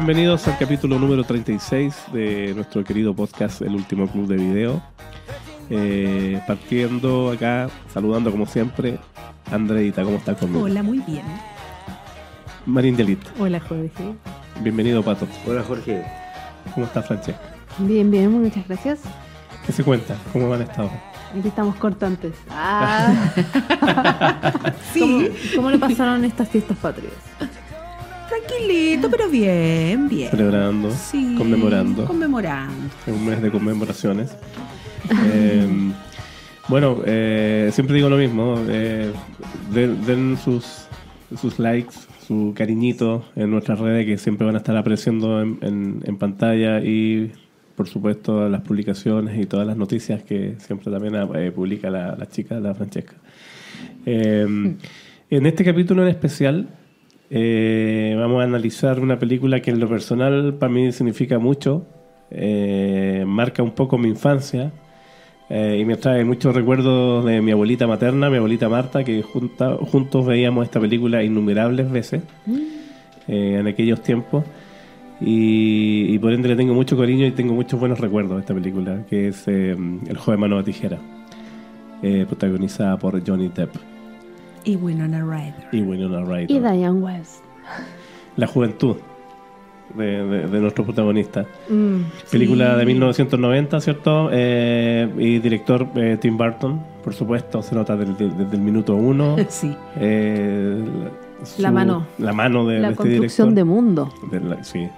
Bienvenidos 0.00 0.46
al 0.46 0.56
capítulo 0.56 0.96
número 0.96 1.24
36 1.24 1.92
de 2.12 2.52
nuestro 2.54 2.84
querido 2.84 3.14
podcast 3.16 3.62
El 3.62 3.74
Último 3.74 4.06
Club 4.06 4.28
de 4.28 4.36
Video. 4.36 4.80
Eh, 5.70 6.40
partiendo 6.46 7.32
acá, 7.32 7.68
saludando 7.92 8.30
como 8.30 8.46
siempre, 8.46 9.00
Andreita, 9.50 10.04
¿cómo 10.04 10.18
estás 10.18 10.38
conmigo? 10.38 10.62
Hola, 10.62 10.84
muy 10.84 11.00
bien. 11.00 11.24
Marín 12.64 12.96
Delit, 12.96 13.18
Hola, 13.40 13.58
Jorge. 13.58 14.14
bienvenido 14.62 15.02
Pato. 15.02 15.26
Hola 15.48 15.64
Jorge. 15.64 16.04
¿Cómo 16.74 16.86
estás 16.86 17.04
Francesca? 17.04 17.42
Bien, 17.78 18.08
bien, 18.08 18.30
muchas 18.30 18.68
gracias. 18.68 19.00
¿Qué 19.66 19.72
se 19.72 19.82
cuenta? 19.82 20.14
¿Cócómo 20.32 20.54
han 20.54 20.62
estado? 20.62 20.92
Aquí 21.36 21.48
estamos 21.48 21.74
cortantes. 21.74 22.34
Ah, 22.50 23.32
Sí, 24.92 25.28
¿Cómo 25.56 25.70
le 25.72 25.78
pasaron 25.78 26.24
estas 26.24 26.48
fiestas 26.48 26.76
patrias? 26.78 27.12
Tranquilito, 28.28 29.10
pero 29.10 29.28
bien, 29.28 30.08
bien. 30.08 30.30
Celebrando, 30.30 30.90
Sí, 30.90 31.34
conmemorando. 31.36 32.04
Conmemorando. 32.04 32.86
Es 33.06 33.12
un 33.14 33.26
mes 33.26 33.40
de 33.42 33.50
conmemoraciones. 33.50 34.36
Eh, 35.32 35.66
bueno, 36.68 36.98
eh, 37.06 37.70
siempre 37.72 37.96
digo 37.96 38.08
lo 38.08 38.16
mismo. 38.16 38.56
eh, 38.68 39.10
den, 39.72 40.04
den 40.04 40.36
sus, 40.36 40.86
sus 41.40 41.58
likes, 41.58 41.94
su 42.26 42.52
cariñito 42.54 43.24
en 43.36 43.50
nuestras 43.50 43.78
redes 43.78 44.04
que 44.06 44.18
siempre 44.18 44.44
van 44.46 44.54
a 44.54 44.58
estar 44.58 44.76
apareciendo 44.76 45.40
en, 45.40 45.58
en- 45.62 46.02
en 46.04 46.16
pantalla 46.18 46.80
y 46.80 47.32
por 47.74 47.88
supuesto 47.88 48.48
las 48.48 48.60
publicaciones 48.62 49.40
y 49.40 49.46
todas 49.46 49.66
las 49.66 49.76
noticias 49.76 50.22
que 50.24 50.56
siempre 50.58 50.90
también 50.90 51.14
eh, 51.36 51.50
publica 51.52 51.88
la, 51.90 52.16
la 52.16 52.26
chica, 52.26 52.58
la 52.60 52.74
Francesca. 52.74 53.14
Eh, 54.04 54.74
en 55.30 55.46
este 55.46 55.64
capítulo 55.64 56.02
en 56.02 56.08
especial 56.08 56.68
eh, 57.30 58.16
vamos 58.18 58.40
a 58.40 58.44
analizar 58.44 59.00
una 59.00 59.18
película 59.18 59.60
que 59.60 59.70
en 59.70 59.80
lo 59.80 59.88
personal 59.88 60.54
para 60.54 60.72
mí 60.72 60.92
significa 60.92 61.38
mucho, 61.38 61.86
eh, 62.30 63.24
marca 63.26 63.62
un 63.62 63.72
poco 63.72 63.98
mi 63.98 64.08
infancia 64.08 64.70
eh, 65.50 65.78
y 65.80 65.84
me 65.84 65.96
trae 65.96 66.24
muchos 66.24 66.54
recuerdos 66.54 67.24
de 67.24 67.40
mi 67.40 67.52
abuelita 67.52 67.86
materna, 67.86 68.28
mi 68.30 68.36
abuelita 68.36 68.68
Marta, 68.68 69.04
que 69.04 69.22
junta- 69.22 69.76
juntos 69.76 70.26
veíamos 70.26 70.64
esta 70.64 70.80
película 70.80 71.22
innumerables 71.22 71.90
veces 71.90 72.22
eh, 73.28 73.56
en 73.60 73.66
aquellos 73.66 74.02
tiempos. 74.02 74.44
Y, 75.20 76.14
y 76.14 76.18
por 76.20 76.32
ende 76.32 76.48
le 76.48 76.54
tengo 76.54 76.74
mucho 76.74 76.96
cariño 76.96 77.26
y 77.26 77.32
tengo 77.32 77.52
muchos 77.52 77.80
buenos 77.80 77.98
recuerdos 77.98 78.36
de 78.36 78.40
esta 78.40 78.54
película, 78.54 79.04
que 79.10 79.28
es 79.28 79.48
El 79.48 80.16
joven 80.16 80.38
mano 80.38 80.58
de 80.58 80.62
tijera, 80.62 80.98
protagonizada 82.28 82.96
por 82.98 83.20
Johnny 83.26 83.48
Depp 83.48 83.74
Y 84.64 84.76
Winona 84.76 85.20
Ryder. 85.20 85.68
y 85.72 85.80
Winona 85.82 86.20
Ryder. 86.24 86.50
Y 86.50 86.58
Diane 86.58 86.90
West. 87.00 87.42
La 88.36 88.46
juventud 88.46 88.96
de, 89.94 90.04
de- 90.24 90.46
de 90.46 90.60
nuestro 90.60 90.84
protagonista. 90.84 91.46
Mm, 91.68 92.02
Película 92.30 92.72
Sí. 92.74 92.78
de 92.80 92.86
1990, 92.86 93.80
¿cierto? 93.80 94.28
Eh, 94.32 95.08
y 95.18 95.38
director 95.38 95.86
eh, 95.94 96.18
Tim 96.20 96.36
Burton, 96.36 96.80
por 97.02 97.14
supuesto, 97.14 97.62
se 97.62 97.74
nota 97.74 97.96
desde, 97.96 98.28
desde 98.28 98.56
el 98.56 98.60
minuto 98.62 98.94
uno. 98.94 99.36
Sí. 99.48 99.74
Eh, 99.98 100.84
su- 101.42 101.62
La 101.62 101.70
mano. 101.70 102.06
La 102.18 102.32
mano 102.32 102.66
de, 102.66 102.78
la 102.80 102.88
de 102.88 102.92
este 102.92 103.02
construcción 103.02 103.54
de 103.54 103.62
director. 103.62 103.74
mundo, 103.82 104.12
De 104.30 104.40
la- 104.40 104.62
sí, 104.64 104.88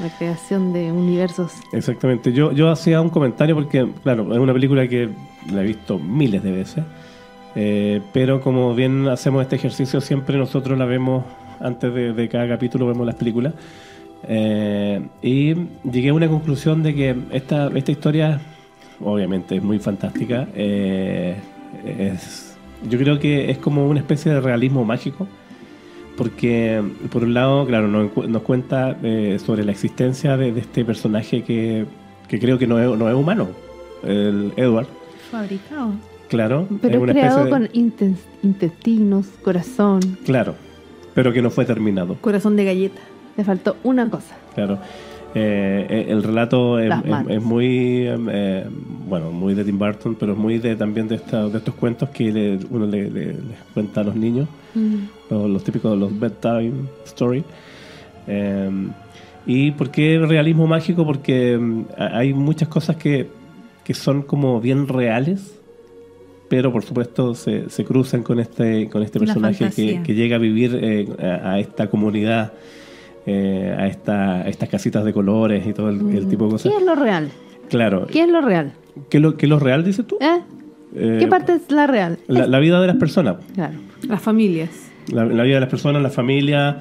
la 0.00 0.08
creación 0.16 0.72
de 0.72 0.92
universos. 0.92 1.52
exactamente. 1.72 2.32
Yo, 2.32 2.52
yo 2.52 2.70
hacía 2.70 3.00
un 3.00 3.10
comentario 3.10 3.54
porque, 3.54 3.86
claro, 4.02 4.32
es 4.32 4.38
una 4.38 4.52
película 4.52 4.86
que 4.88 5.08
la 5.52 5.62
he 5.62 5.66
visto 5.66 5.98
miles 5.98 6.42
de 6.42 6.50
veces. 6.52 6.84
Eh, 7.56 8.02
pero 8.12 8.40
como 8.40 8.74
bien 8.74 9.08
hacemos 9.08 9.42
este 9.42 9.56
ejercicio, 9.56 10.00
siempre 10.00 10.36
nosotros 10.36 10.78
la 10.78 10.84
vemos 10.84 11.24
antes 11.58 11.92
de, 11.92 12.12
de 12.12 12.28
cada 12.28 12.46
capítulo, 12.46 12.86
vemos 12.86 13.06
las 13.06 13.16
películas. 13.16 13.54
Eh, 14.28 15.00
y 15.22 15.54
llegué 15.90 16.10
a 16.10 16.14
una 16.14 16.28
conclusión 16.28 16.82
de 16.82 16.94
que 16.94 17.16
esta, 17.32 17.68
esta 17.74 17.90
historia, 17.92 18.40
obviamente, 19.00 19.56
es 19.56 19.62
muy 19.62 19.78
fantástica. 19.78 20.46
eh, 20.54 21.36
es, 21.84 22.56
yo 22.88 22.98
creo 22.98 23.18
que 23.18 23.50
es 23.50 23.58
como 23.58 23.88
una 23.88 24.00
especie 24.00 24.32
de 24.32 24.40
realismo 24.40 24.84
mágico. 24.84 25.26
Porque, 26.16 26.82
por 27.10 27.24
un 27.24 27.34
lado, 27.34 27.66
claro, 27.66 27.88
nos, 27.88 28.16
nos 28.26 28.42
cuenta 28.42 28.96
eh, 29.02 29.38
sobre 29.38 29.64
la 29.64 29.72
existencia 29.72 30.38
de, 30.38 30.50
de 30.50 30.60
este 30.60 30.82
personaje 30.82 31.42
que, 31.42 31.84
que 32.26 32.38
creo 32.38 32.58
que 32.58 32.66
no 32.66 32.78
es, 32.78 32.98
no 32.98 33.06
es 33.10 33.14
humano, 33.14 33.48
el 34.02 34.50
Edward. 34.56 34.86
Fabricado. 35.30 35.92
Claro, 36.28 36.66
es 36.70 36.78
Pero 36.80 37.00
una 37.02 37.12
creado 37.12 37.44
de- 37.44 37.50
con 37.50 37.68
intestinos, 38.42 39.26
corazón. 39.44 40.00
Claro, 40.24 40.54
pero 41.14 41.32
que 41.32 41.40
no 41.42 41.50
fue 41.50 41.64
terminado. 41.64 42.16
Corazón 42.20 42.56
de 42.56 42.64
galleta. 42.64 43.00
Le 43.36 43.44
faltó 43.44 43.76
una 43.84 44.08
cosa. 44.10 44.34
Claro. 44.54 44.78
Eh, 45.34 45.86
eh, 45.90 46.06
el 46.08 46.22
relato 46.22 46.78
es, 46.78 46.90
es- 47.04 47.28
es 47.36 47.42
muy, 47.42 47.66
eh, 48.06 48.16
eh, 48.30 48.66
bueno, 49.06 49.30
muy 49.30 49.52
de 49.54 49.64
Tim 49.64 49.78
Burton, 49.78 50.16
pero 50.18 50.32
es 50.32 50.38
muy 50.38 50.58
de, 50.58 50.74
también 50.76 51.06
de, 51.08 51.16
esta- 51.16 51.48
de 51.48 51.58
estos 51.58 51.74
cuentos 51.74 52.08
que 52.08 52.32
le- 52.32 52.58
uno 52.70 52.86
le, 52.86 53.36
cuenta 53.74 54.00
a 54.00 54.04
los 54.04 54.16
niños, 54.16 54.48
los, 55.30 55.50
los 55.50 55.62
típicos, 55.62 55.96
los 55.98 56.18
bedtime 56.18 56.72
story. 57.04 57.44
Eh, 58.26 58.70
¿Y 59.44 59.70
por 59.72 59.90
qué 59.90 60.18
realismo 60.18 60.66
mágico? 60.66 61.04
Porque 61.04 61.56
mm, 61.58 61.82
a- 61.98 62.18
hay 62.18 62.32
muchas 62.32 62.68
cosas 62.68 62.96
que, 62.96 63.28
que 63.84 63.92
son 63.94 64.22
como 64.22 64.60
bien 64.60 64.88
reales, 64.88 65.55
pero 66.48 66.72
por 66.72 66.84
supuesto 66.84 67.34
se, 67.34 67.68
se 67.70 67.84
cruzan 67.84 68.22
con 68.22 68.38
este, 68.40 68.88
con 68.88 69.02
este 69.02 69.18
personaje 69.18 69.70
que, 69.70 70.14
llega 70.14 70.36
a 70.36 70.38
vivir 70.38 70.78
eh, 70.80 71.06
a, 71.20 71.52
a 71.52 71.58
esta 71.58 71.88
comunidad, 71.88 72.52
eh, 73.26 73.74
a, 73.76 73.86
esta, 73.86 74.42
a 74.42 74.48
estas 74.48 74.68
casitas 74.68 75.04
de 75.04 75.12
colores 75.12 75.66
y 75.66 75.72
todo 75.72 75.90
el, 75.90 76.00
el 76.16 76.28
tipo 76.28 76.44
de 76.44 76.52
cosas. 76.52 76.72
¿Qué 76.72 76.78
es 76.78 76.84
lo 76.84 76.94
real? 76.94 77.30
Claro. 77.68 78.06
¿Qué 78.06 78.22
es 78.22 78.28
lo 78.28 78.40
real? 78.40 78.72
¿Qué 79.10 79.18
es 79.18 79.22
lo, 79.22 79.36
qué 79.36 79.46
es 79.46 79.50
lo 79.50 79.58
real, 79.58 79.84
dices 79.84 80.06
tú? 80.06 80.16
¿Eh? 80.20 80.40
Eh, 80.94 81.16
¿Qué 81.20 81.26
parte 81.26 81.52
es 81.54 81.70
la 81.70 81.86
real? 81.86 82.18
La, 82.28 82.46
la 82.46 82.58
vida 82.58 82.80
de 82.80 82.86
las 82.86 82.96
personas. 82.96 83.36
Claro. 83.54 83.74
Las 84.08 84.22
familias. 84.22 84.70
La, 85.12 85.24
la 85.24 85.42
vida 85.42 85.56
de 85.56 85.60
las 85.60 85.70
personas, 85.70 86.02
la 86.02 86.10
familia. 86.10 86.80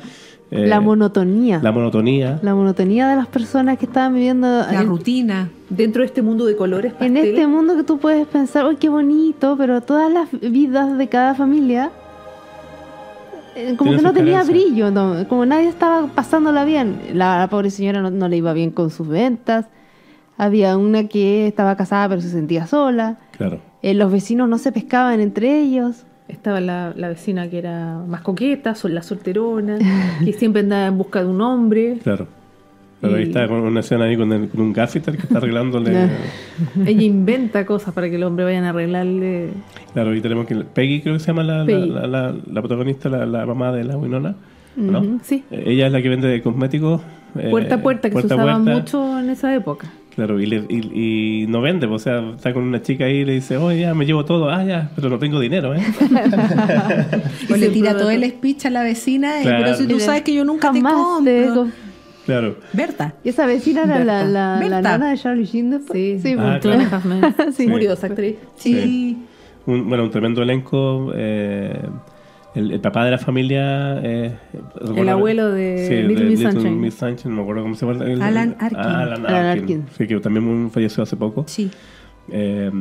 Eh, 0.51 0.67
la 0.67 0.79
monotonía. 0.79 1.59
la 1.61 1.71
monotonía. 1.71 2.39
La 2.41 2.53
monotonía 2.53 3.07
de 3.07 3.15
las 3.15 3.27
personas 3.27 3.77
que 3.77 3.85
estaban 3.85 4.13
viviendo 4.13 4.47
La 4.47 4.81
en, 4.81 4.87
rutina. 4.87 5.49
Dentro 5.69 6.01
de 6.01 6.07
este 6.07 6.21
mundo 6.21 6.45
de 6.45 6.55
colores 6.55 6.93
en 6.99 7.13
pastel. 7.13 7.29
este 7.29 7.47
mundo 7.47 7.75
que 7.75 7.83
tú 7.83 7.97
puedes 7.97 8.27
pensar, 8.27 8.65
¡ay, 8.65 8.75
qué 8.75 8.89
bonito! 8.89 9.55
Pero 9.57 9.81
todas 9.81 10.11
las 10.11 10.29
vidas 10.31 10.97
de 10.97 11.07
cada 11.09 11.33
familia, 11.33 11.91
eh, 13.55 13.75
como 13.77 13.91
Tiene 13.91 13.97
que 13.97 14.03
no 14.03 14.13
tenía 14.13 14.43
brillo, 14.43 14.91
no, 14.91 15.27
como 15.27 15.45
nadie 15.45 15.67
estaba 15.69 16.07
pasándola 16.07 16.65
bien. 16.65 16.99
La, 17.13 17.39
la 17.39 17.47
pobre 17.49 17.69
señora 17.69 18.01
no, 18.01 18.11
no 18.11 18.27
le 18.27 18.37
iba 18.37 18.53
bien 18.53 18.69
con 18.69 18.89
sus 18.91 19.07
ventas. 19.07 19.65
Había 20.37 20.77
una 20.77 21.07
que 21.07 21.47
estaba 21.47 21.77
casada 21.77 22.09
pero 22.09 22.21
se 22.21 22.29
sentía 22.29 22.67
sola. 22.67 23.17
Claro. 23.37 23.61
Eh, 23.81 23.93
los 23.93 24.11
vecinos 24.11 24.49
no 24.49 24.57
se 24.57 24.71
pescaban 24.71 25.21
entre 25.21 25.59
ellos. 25.61 26.05
Estaba 26.27 26.59
la, 26.59 26.93
la 26.95 27.09
vecina 27.09 27.49
que 27.49 27.59
era 27.59 27.99
más 28.07 28.21
coqueta, 28.21 28.73
la 28.89 29.03
solterona, 29.03 29.77
que 30.25 30.33
siempre 30.33 30.61
andaba 30.61 30.87
en 30.87 30.97
busca 30.97 31.21
de 31.23 31.29
un 31.29 31.41
hombre. 31.41 31.97
Claro. 32.03 32.27
Pero 33.01 33.15
ahí 33.17 33.23
Y- 33.23 33.27
está 33.27 33.47
con 33.47 33.57
una 33.59 33.81
escena 33.81 34.05
ahí 34.05 34.17
con, 34.17 34.31
el- 34.33 34.49
con 34.49 34.61
un 34.61 34.73
gaffeter 34.73 35.15
que 35.17 35.23
está 35.23 35.37
arreglándole. 35.37 36.09
Ella 36.85 37.01
inventa 37.03 37.65
cosas 37.65 37.93
para 37.93 38.09
que 38.09 38.15
el 38.15 38.23
hombre 38.23 38.45
vayan 38.45 38.63
a 38.63 38.69
arreglarle. 38.69 39.49
claro, 39.93 40.15
y 40.15 40.21
tenemos 40.21 40.47
que. 40.47 40.55
Peggy, 40.55 41.01
creo 41.01 41.13
que 41.15 41.19
se 41.19 41.27
llama 41.27 41.43
la, 41.43 41.63
la, 41.65 42.33
la, 42.51 42.61
protagonista, 42.61 43.09
la, 43.09 43.25
la 43.25 43.45
mamá 43.45 43.71
de 43.71 43.83
la 43.83 43.97
Winona. 43.97 44.35
¿no? 44.77 45.19
Sí. 45.23 45.43
Eh, 45.51 45.63
Ella 45.67 45.87
es 45.87 45.91
la 45.93 46.01
que 46.01 46.09
vende 46.09 46.41
cosméticos. 46.41 47.01
eh, 47.37 47.49
Puerta 47.49 47.75
a 47.75 47.81
puerta, 47.81 48.09
que 48.09 48.13
puerta 48.13 48.29
se 48.29 48.33
usaba 48.41 48.57
mucho 48.59 49.19
en 49.19 49.29
esa 49.29 49.53
época. 49.55 49.87
Claro, 50.15 50.39
y, 50.39 50.45
le- 50.45 50.63
y, 50.69 51.41
y 51.43 51.47
no 51.47 51.59
vende, 51.61 51.87
pues, 51.89 52.01
o 52.01 52.03
sea, 52.05 52.29
está 52.35 52.53
con 52.53 52.63
una 52.63 52.81
chica 52.81 53.03
ahí 53.05 53.17
y 53.17 53.25
le 53.25 53.33
dice, 53.33 53.57
oye, 53.57 53.81
ya 53.81 53.93
me 53.93 54.05
llevo 54.05 54.23
todo, 54.23 54.49
ah, 54.49 54.63
ya, 54.63 54.89
pero 54.95 55.09
no 55.09 55.19
tengo 55.19 55.39
dinero, 55.41 55.75
¿eh? 55.75 55.81
O 57.51 57.55
le 57.55 57.69
tira 57.69 57.97
todo 57.97 58.09
el 58.11 58.23
speech 58.29 58.65
a 58.65 58.69
la 58.69 58.83
vecina, 58.83 59.39
y, 59.41 59.43
Claro. 59.43 59.63
pero 59.65 59.75
si 59.77 59.87
tú 59.87 59.99
sabes 59.99 60.21
que 60.21 60.33
yo 60.33 60.45
nunca 60.45 60.71
te 60.71 60.77
Jamás 60.81 60.93
compro. 60.93 61.65
te 61.65 61.71
Claro. 62.25 62.55
Berta. 62.73 63.13
Y 63.23 63.29
esa 63.29 63.45
vecina 63.45 63.83
era 63.83 64.03
la, 64.03 64.23
Berta. 64.23 64.59
la, 64.59 64.67
la 64.69 64.81
nana 64.81 65.11
de 65.11 65.17
Charlie 65.17 65.45
Sheen 65.45 65.69
después. 65.69 66.21
Sí, 66.23 66.29
sí, 66.31 66.35
Ah, 66.39 66.57
pues. 66.61 66.91
Half 66.93 67.05
Men. 67.05 67.21
Sí. 67.53 67.67
Murió 67.67 67.93
esa 67.93 68.07
actriz. 68.07 68.37
Sí. 68.55 69.17
Un, 69.67 69.87
bueno, 69.87 70.05
un 70.05 70.09
tremendo 70.11 70.41
elenco. 70.41 71.11
eh, 71.15 71.77
el, 72.55 72.71
el 72.71 72.79
papá 72.79 73.05
de 73.05 73.11
la 73.11 73.17
familia. 73.17 73.99
eh, 74.03 74.35
recuerdo- 74.75 75.11
abuelo 75.11 75.51
de 75.51 75.85
sí, 75.87 76.07
Little 76.07 76.25
Miss 76.25 76.39
Sunshine. 76.41 76.79
Miss 76.79 76.93
Sunshine, 76.95 77.29
no 77.31 77.35
me 77.37 77.41
acuerdo 77.43 77.63
cómo 77.63 77.75
se 77.75 77.85
llama. 77.85 78.03
el- 78.05 78.21
Alan 78.21 78.55
Arkin. 78.59 78.79
Alan 78.79 79.25
Alan 79.25 79.45
Arkin. 79.45 79.61
Arkin. 79.61 79.85
Sí, 79.97 80.07
que 80.07 80.19
también 80.19 80.69
falleció 80.71 81.03
hace 81.03 81.15
poco. 81.15 81.43
Sí. 81.47 81.69
Eh, 82.31 82.71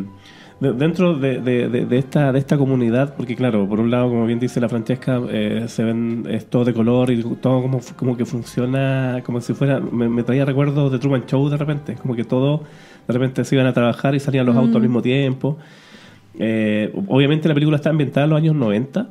de- 0.60 0.72
dentro 0.72 1.14
de, 1.18 1.40
de- 1.40 1.68
de- 1.68 1.84
de 1.84 1.98
esta, 1.98 2.32
de 2.32 2.38
esta 2.38 2.56
comunidad, 2.56 3.14
porque 3.16 3.34
claro, 3.34 3.68
por 3.68 3.80
un 3.80 3.90
lado, 3.90 4.08
como 4.08 4.24
bien 4.24 4.38
dice 4.38 4.60
la 4.60 4.68
Francesca, 4.68 5.20
eh, 5.28 5.64
se 5.66 5.82
ven 5.82 6.24
es 6.30 6.46
todo 6.46 6.64
de 6.64 6.72
color 6.72 7.10
y 7.10 7.22
todo 7.22 7.60
como, 7.60 7.80
como 7.96 8.16
que 8.16 8.24
funciona 8.24 9.20
como 9.26 9.40
si 9.40 9.52
fuera, 9.52 9.80
me, 9.80 10.08
me 10.08 10.22
traía 10.22 10.44
recuerdos 10.44 10.92
de 10.92 10.98
Truman 11.00 11.26
Show 11.26 11.48
de 11.50 11.56
repente, 11.56 11.96
como 11.96 12.14
que 12.14 12.22
todo 12.24 12.62
de 13.06 13.12
repente 13.12 13.44
se 13.44 13.54
iban 13.56 13.66
a 13.66 13.72
trabajar 13.72 14.14
y 14.14 14.20
salían 14.20 14.46
los 14.46 14.56
autos 14.56 14.76
al 14.76 14.82
mismo 14.82 15.02
tiempo. 15.02 15.58
Eh, 16.38 16.92
obviamente 17.08 17.48
la 17.48 17.54
película 17.54 17.76
está 17.76 17.90
ambientada 17.90 18.24
en 18.24 18.30
los 18.30 18.38
años 18.38 18.54
90, 18.54 19.08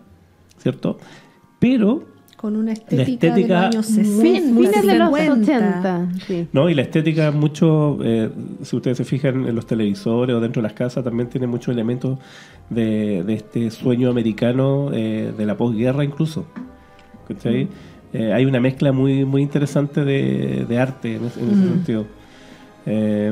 ¿cierto? 0.64 0.98
Pero 1.60 2.04
Con 2.38 2.56
una 2.56 2.72
estética, 2.74 3.04
estética 3.04 3.70
de 3.70 3.76
los 3.76 3.76
años 3.76 3.86
60, 3.86 4.22
Fines 4.22 4.86
de 4.86 4.98
los 4.98 5.10
50. 5.18 5.34
80. 5.34 6.08
Sí. 6.28 6.48
No, 6.52 6.70
y 6.70 6.74
la 6.74 6.82
estética 6.82 7.32
mucho, 7.32 8.00
eh, 8.04 8.30
si 8.64 8.76
ustedes 8.76 8.98
se 8.98 9.04
fijan 9.06 9.48
en 9.48 9.56
los 9.56 9.66
televisores 9.66 10.36
o 10.36 10.40
dentro 10.42 10.62
de 10.62 10.68
las 10.68 10.74
casas, 10.74 11.04
también 11.04 11.30
tiene 11.30 11.48
muchos 11.48 11.74
elementos 11.74 12.18
de, 12.70 13.24
de 13.24 13.34
este 13.34 13.70
sueño 13.72 14.10
americano 14.10 14.90
eh, 14.94 15.32
de 15.38 15.46
la 15.46 15.56
posguerra 15.56 16.04
incluso. 16.04 16.46
¿Cachai? 17.28 17.68
Eh, 18.14 18.32
hay 18.34 18.46
una 18.46 18.60
mezcla 18.60 18.92
muy 18.92 19.26
muy 19.26 19.42
interesante 19.42 20.04
de, 20.06 20.66
de 20.68 20.78
arte 20.78 21.16
en 21.16 21.26
ese, 21.26 21.40
en 21.40 21.48
ese 21.50 21.64
sentido. 21.70 22.06
Eh, 22.86 23.32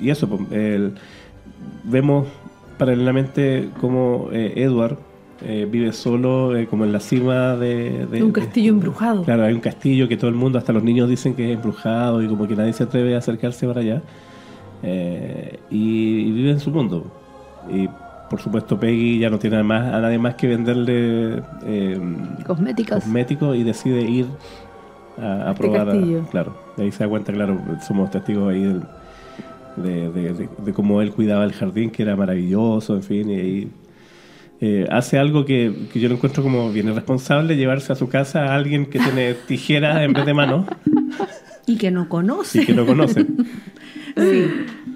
y 0.00 0.10
eso, 0.10 0.28
pues, 0.28 0.40
el- 0.52 0.92
vemos 1.84 2.26
paralelamente 2.78 3.70
cómo 3.80 4.28
eh, 4.32 4.52
Edward 4.56 4.98
eh, 5.44 5.66
vive 5.70 5.92
solo 5.92 6.56
eh, 6.56 6.66
como 6.66 6.84
en 6.84 6.92
la 6.92 7.00
cima 7.00 7.56
de, 7.56 8.06
de- 8.06 8.22
un 8.22 8.32
de- 8.32 8.40
castillo 8.40 8.70
embrujado. 8.72 9.22
Claro, 9.24 9.44
hay 9.44 9.54
un 9.54 9.60
castillo 9.60 10.06
que 10.08 10.16
todo 10.16 10.28
el 10.28 10.36
mundo, 10.36 10.58
hasta 10.58 10.72
los 10.72 10.82
niños 10.82 11.08
dicen 11.08 11.34
que 11.34 11.50
es 11.50 11.56
embrujado 11.56 12.22
y 12.22 12.28
como 12.28 12.46
que 12.46 12.54
nadie 12.56 12.72
se 12.72 12.82
atreve 12.84 13.14
a 13.14 13.18
acercarse 13.18 13.66
para 13.66 13.80
allá. 13.80 14.02
Eh, 14.82 15.58
y, 15.70 16.20
y 16.20 16.30
vive 16.32 16.50
en 16.50 16.60
su 16.60 16.70
mundo. 16.70 17.04
Y 17.70 17.88
por 18.30 18.40
supuesto 18.40 18.78
Peggy 18.78 19.18
ya 19.18 19.28
no 19.30 19.38
tiene 19.38 19.62
más, 19.62 19.92
a 19.92 20.00
nadie 20.00 20.18
más 20.18 20.34
que 20.36 20.46
venderle 20.46 21.42
Cosméticos. 22.46 23.02
cosméticos 23.02 23.56
y 23.56 23.62
decide 23.64 24.02
ir 24.02 24.26
a, 25.20 25.48
a 25.48 25.50
Este 25.50 25.62
probar. 25.62 25.80
a- 25.88 25.92
castillo. 25.92 26.20
claro, 26.30 26.54
de 26.76 26.84
ahí 26.84 26.92
se 26.92 27.04
da 27.04 27.10
cuenta, 27.10 27.32
claro, 27.32 27.58
somos 27.86 28.10
testigos 28.10 28.50
ahí 28.52 28.62
del- 28.62 28.82
de, 29.76 30.10
de- 30.10 30.32
de- 30.32 30.48
de 30.64 30.72
cómo 30.72 31.00
él 31.02 31.12
cuidaba 31.12 31.44
el 31.44 31.52
jardín, 31.52 31.90
que 31.90 32.02
era 32.02 32.14
maravilloso, 32.16 32.94
en 32.96 33.02
fin, 33.02 33.30
y 33.30 33.34
ahí 33.34 33.68
eh, 34.60 34.86
hace 34.90 35.18
algo 35.18 35.44
que, 35.44 35.72
que 35.92 36.00
yo 36.00 36.08
lo 36.08 36.16
encuentro 36.16 36.42
como 36.42 36.70
bien 36.72 36.88
irresponsable, 36.88 37.56
llevarse 37.56 37.92
a 37.92 37.96
su 37.96 38.08
casa 38.08 38.44
a 38.46 38.54
alguien 38.56 38.86
que 38.86 38.98
tiene 38.98 39.34
tijeras 39.48 40.00
en 40.02 40.12
vez 40.12 40.26
de 40.26 40.34
manos 40.34 40.66
Y 41.66 41.76
que 41.76 41.90
no 41.90 42.08
conoce. 42.08 42.62
y 42.62 42.66
que 42.66 42.74
no 42.74 42.84
conoce. 42.86 43.26
Sí, 44.16 44.44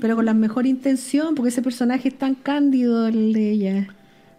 pero 0.01 0.17
con 0.17 0.25
la 0.25 0.35
mejor 0.35 0.67
intención, 0.67 1.37
porque 1.37 1.51
ese 1.51 1.63
personaje 1.63 2.09
es 2.09 2.19
tan 2.19 2.35
cándido 2.35 3.07
el 3.07 3.33
de 3.33 3.53
ella. 3.53 3.89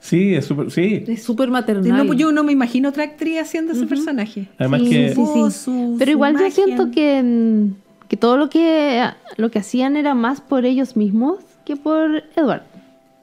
Sí, 0.01 0.35
es 0.35 0.45
súper, 0.45 0.69
sí. 0.69 1.05
Es 1.07 1.23
súper 1.23 1.49
maternal. 1.49 1.97
No, 1.97 2.05
pues 2.05 2.19
yo 2.19 2.31
no 2.33 2.43
me 2.43 2.51
imagino 2.51 2.89
otra 2.89 3.05
actriz 3.05 3.39
haciendo 3.39 3.71
ese 3.71 3.87
personaje. 3.87 4.49
Además 4.59 4.81
Sí, 4.83 4.89
que 4.89 5.09
sí, 5.15 5.15
sí. 5.15 5.51
Su- 5.51 5.95
Pero 5.97 6.09
su 6.11 6.11
igual 6.11 6.33
yo 6.33 6.39
magia. 6.41 6.51
siento 6.51 6.91
que, 6.91 7.23
mm, 7.23 8.07
que 8.09 8.17
todo 8.17 8.35
lo 8.35 8.49
que 8.49 9.01
lo 9.37 9.49
que 9.49 9.59
hacían 9.59 9.95
era 9.95 10.13
más 10.13 10.41
por 10.41 10.65
ellos 10.65 10.97
mismos 10.97 11.37
que 11.65 11.77
por 11.77 12.23
Edward. 12.35 12.63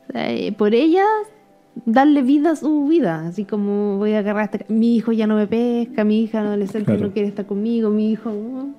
O 0.08 0.12
sea, 0.12 0.32
eh, 0.32 0.52
por 0.52 0.74
ellas 0.74 1.04
darle 1.86 2.22
vida 2.22 2.50
a 2.52 2.56
su 2.56 2.86
vida, 2.86 3.26
así 3.26 3.44
como 3.44 3.96
voy 3.98 4.12
a 4.12 4.18
agarrar 4.20 4.42
a 4.42 4.44
este- 4.44 4.66
mi 4.72 4.94
hijo 4.96 5.10
ya 5.12 5.26
no 5.26 5.36
me 5.36 5.46
pesca, 5.46 6.04
mi 6.04 6.22
hija 6.22 6.40
adolescente 6.40 6.84
Claro. 6.86 7.06
no 7.08 7.12
quiere 7.12 7.28
estar 7.28 7.46
conmigo, 7.46 7.90
mi 7.90 8.12
hijo. 8.12 8.30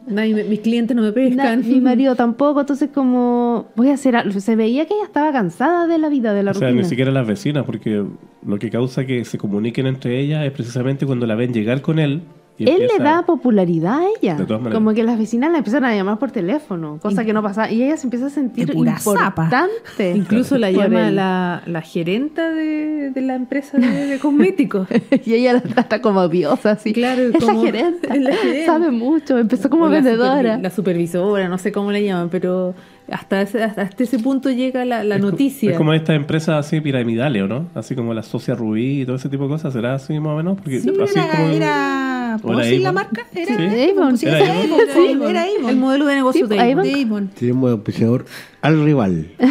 Nadie 0.07 0.35
me- 0.35 0.43
mis 0.43 0.59
clientes 0.59 0.95
no 0.95 1.01
me 1.01 1.09
Na- 1.09 1.13
pescan. 1.13 1.67
mi 1.67 1.81
marido 1.81 2.15
tampoco, 2.15 2.59
entonces 2.61 2.89
como 2.93 3.65
voy 3.75 3.89
a 3.89 3.93
hacer 3.95 4.15
algo. 4.15 4.39
Se 4.39 4.55
veía 4.55 4.85
que 4.85 4.93
ella 4.93 5.05
estaba 5.05 5.31
cansada 5.31 5.87
de 5.87 5.97
la 5.97 6.09
vida, 6.09 6.33
de 6.33 6.43
la 6.43 6.51
O 6.51 6.53
sea, 6.53 6.67
rutina. 6.69 6.83
ni 6.83 6.87
siquiera 6.89 7.11
las 7.11 7.27
vecinas, 7.27 7.65
porque 7.65 8.05
lo 8.45 8.59
que 8.59 8.69
causa 8.69 9.05
que 9.05 9.25
se 9.25 9.37
comuniquen 9.37 9.87
entre 9.87 10.19
ellas 10.19 10.45
es 10.45 10.51
precisamente 10.51 11.05
cuando 11.05 11.25
la 11.25 11.35
ven 11.35 11.51
llegar 11.53 11.81
con 11.81 11.99
él. 11.99 12.21
Y 12.57 12.69
Él 12.69 12.87
le 12.87 13.03
da 13.03 13.23
popularidad 13.25 13.99
a 13.99 14.03
ella. 14.21 14.35
De 14.35 14.45
todas 14.45 14.61
maneras. 14.61 14.77
Como 14.77 14.93
que 14.93 15.03
las 15.03 15.17
vecinas 15.17 15.51
la 15.51 15.57
empiezan 15.59 15.83
a 15.85 15.95
llamar 15.95 16.19
por 16.19 16.31
teléfono, 16.31 16.99
cosa 17.01 17.25
que 17.25 17.33
no 17.33 17.41
pasaba. 17.41 17.71
Y 17.71 17.81
ella 17.83 17.97
se 17.97 18.05
empieza 18.07 18.27
a 18.27 18.29
sentir 18.29 18.69
importante. 18.73 20.11
Incluso 20.15 20.57
la 20.57 20.71
llama 20.71 21.11
la, 21.11 21.63
la 21.65 21.81
gerenta 21.81 22.49
de, 22.49 23.11
de 23.11 23.21
la 23.21 23.35
empresa 23.35 23.77
de, 23.77 23.87
de 24.07 24.19
cosméticos. 24.19 24.87
y 25.25 25.33
ella 25.33 25.53
la 25.53 25.61
trata 25.61 26.01
como 26.01 26.27
diosa, 26.27 26.71
así. 26.71 26.93
Claro, 26.93 27.21
es 27.23 27.43
como- 27.43 27.63
la 27.63 27.71
gerenta, 27.71 28.13
es 28.15 28.21
la 28.21 28.35
gerenta. 28.35 28.65
sabe 28.71 28.91
mucho, 28.91 29.37
empezó 29.37 29.69
como 29.69 29.85
la 29.87 29.95
vendedora. 29.95 30.57
supervi- 30.57 30.61
La 30.61 30.69
supervisora, 30.69 31.49
no 31.49 31.57
sé 31.57 31.71
cómo 31.71 31.91
le 31.91 32.03
llaman, 32.03 32.29
pero 32.29 32.73
hasta 33.11 33.41
ese, 33.41 33.63
hasta 33.63 33.89
ese 33.97 34.19
punto 34.19 34.49
llega 34.49 34.85
la, 34.85 35.03
la 35.03 35.15
Es 35.15 35.21
noticia. 35.21 35.71
Es 35.71 35.77
como 35.77 35.93
estas 35.93 36.15
empresas 36.15 36.65
así 36.65 36.79
piramidales, 36.81 37.43
¿o 37.43 37.47
no? 37.47 37.67
Así 37.75 37.95
como 37.95 38.13
la 38.13 38.23
Socia 38.23 38.55
Rubí 38.55 39.01
y 39.01 39.05
todo 39.05 39.15
ese 39.17 39.27
tipo 39.29 39.43
de 39.43 39.49
cosas. 39.49 39.73
¿Será 39.73 39.95
así 39.95 40.17
más 40.19 40.33
o 40.33 40.37
menos? 40.37 40.55
Porque 40.57 40.79
Sí, 40.79 40.89
así 41.01 41.19
era, 41.19 41.27
como... 41.35 41.47
era 41.49 42.02
¿O 42.02 42.02
era 42.35 42.41
Posi 42.43 42.79
la 42.79 42.89
Avon? 42.89 42.95
marca. 42.95 43.25
Era. 43.33 43.55
Avon. 43.55 44.17
Sí, 44.17 44.25
¿Era 44.27 44.37
Avon? 44.53 44.79
Sí, 44.93 45.17
era 45.29 45.43
Avon. 45.43 45.69
El 45.69 45.75
modelo 45.77 46.05
de 46.05 46.15
negocio 46.15 46.47
Sí, 46.47 46.53
de 46.55 46.59
Avon. 47.03 47.27
Tenemos 47.29 47.71
auspiciador 47.71 48.25
al 48.61 48.83
rival. 48.83 49.31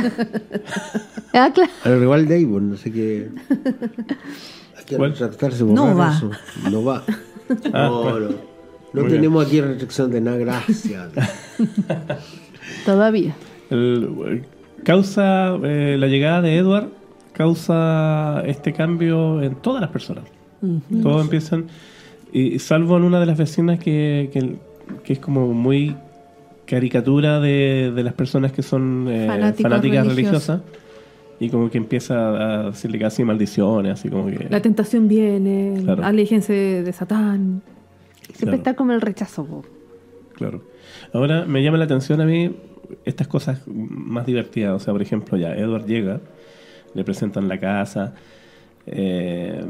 Ah, 1.35 1.51
claro. 1.55 1.71
Al 1.85 1.99
rival 1.99 2.29
de 2.29 2.45
Avon, 2.45 2.71
no 2.73 2.77
sé 2.77 2.93
qué. 2.93 3.31
Hay 4.77 4.85
que 4.85 4.99
retractarse 4.99 5.65
No 5.65 5.87
borrar 5.87 5.99
va. 5.99 6.15
eso. 6.17 6.31
No 6.71 6.85
va. 6.85 7.03
Ah, 7.73 7.87
no, 7.87 8.03
bueno. 8.03 8.29
no. 8.95 9.03
No 9.03 9.09
tenemos 9.09 9.47
aquí 9.47 9.61
restricción 9.63 10.11
de 10.11 10.21
nada, 10.21 10.37
gracias. 10.37 11.09
Todavía. 12.87 13.35
El- 13.71 14.45
causa 14.85 15.57
eh, 15.63 15.97
la 15.99 16.07
llegada 16.09 16.43
de 16.43 16.57
Edward 16.57 16.89
causa 17.33 18.43
este 18.47 18.73
cambio 18.73 19.41
en 19.43 19.55
todas 19.57 19.81
las 19.81 19.91
personas. 19.91 20.25
Todos 21.03 21.23
empiezan, 21.23 21.67
y 22.33 22.59
salvo 22.59 22.97
en 22.97 23.05
una 23.05 23.21
de 23.21 23.27
las 23.27 23.37
vecinas 23.39 23.79
que, 23.79 24.31
que, 24.33 24.57
que 25.05 25.13
es 25.13 25.19
como 25.19 25.53
muy 25.53 25.95
caricatura 26.67 27.41
de, 27.41 27.93
de 27.95 28.03
las 28.03 28.15
personas 28.15 28.53
que 28.53 28.63
son 28.63 29.07
eh, 29.11 29.27
fanáticas 29.27 30.07
religiosas 30.07 30.61
y 31.41 31.51
como 31.51 31.69
que 31.71 31.79
empieza 31.79 32.61
a 32.61 32.71
decirle 32.71 32.99
casi 32.99 33.25
maldiciones, 33.25 33.95
así 33.95 34.09
como 34.09 34.27
que... 34.27 34.47
La 34.49 34.63
tentación 34.63 35.09
viene, 35.09 35.81
Claro. 35.83 36.05
aléjense 36.05 36.53
de 36.83 36.93
Satán. 36.93 37.63
Siempre 38.23 38.43
Claro. 38.45 38.57
está 38.57 38.75
como 38.75 38.93
el 38.93 39.01
rechazo. 39.01 39.63
Claro. 40.35 40.63
Ahora 41.13 41.45
me 41.45 41.63
llama 41.63 41.79
la 41.79 41.85
atención 41.85 42.21
a 42.21 42.25
mí 42.25 42.55
estas 43.05 43.27
cosas 43.27 43.61
más 43.67 44.25
divertidas. 44.25 44.73
O 44.75 44.79
sea, 44.79 44.93
por 44.95 45.03
ejemplo, 45.03 45.37
ya 45.37 45.53
Edward 45.55 45.85
llega, 45.87 46.21
le 46.95 47.05
presentan 47.05 47.49
la 47.49 47.59
casa 47.59 48.15
eh, 48.87 49.65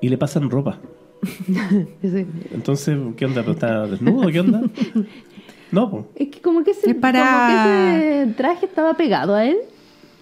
y 0.00 0.08
le 0.08 0.18
pasan 0.18 0.50
ropa. 0.50 0.78
Entonces, 2.52 2.98
¿qué 3.16 3.24
onda? 3.26 3.42
¿Pero 3.42 3.52
¿Está 3.52 3.86
desnudo? 3.86 4.28
¿Qué 4.30 4.40
onda? 4.40 4.62
No, 5.72 5.90
po. 5.90 6.06
Es 6.16 6.28
que 6.28 6.42
como 6.42 6.62
que, 6.64 6.72
ese, 6.72 6.94
para- 6.94 7.20
como 7.24 7.96
que 7.96 8.22
ese 8.24 8.32
traje 8.34 8.66
estaba 8.66 8.92
pegado 8.92 9.34
a 9.34 9.46
él. 9.46 9.56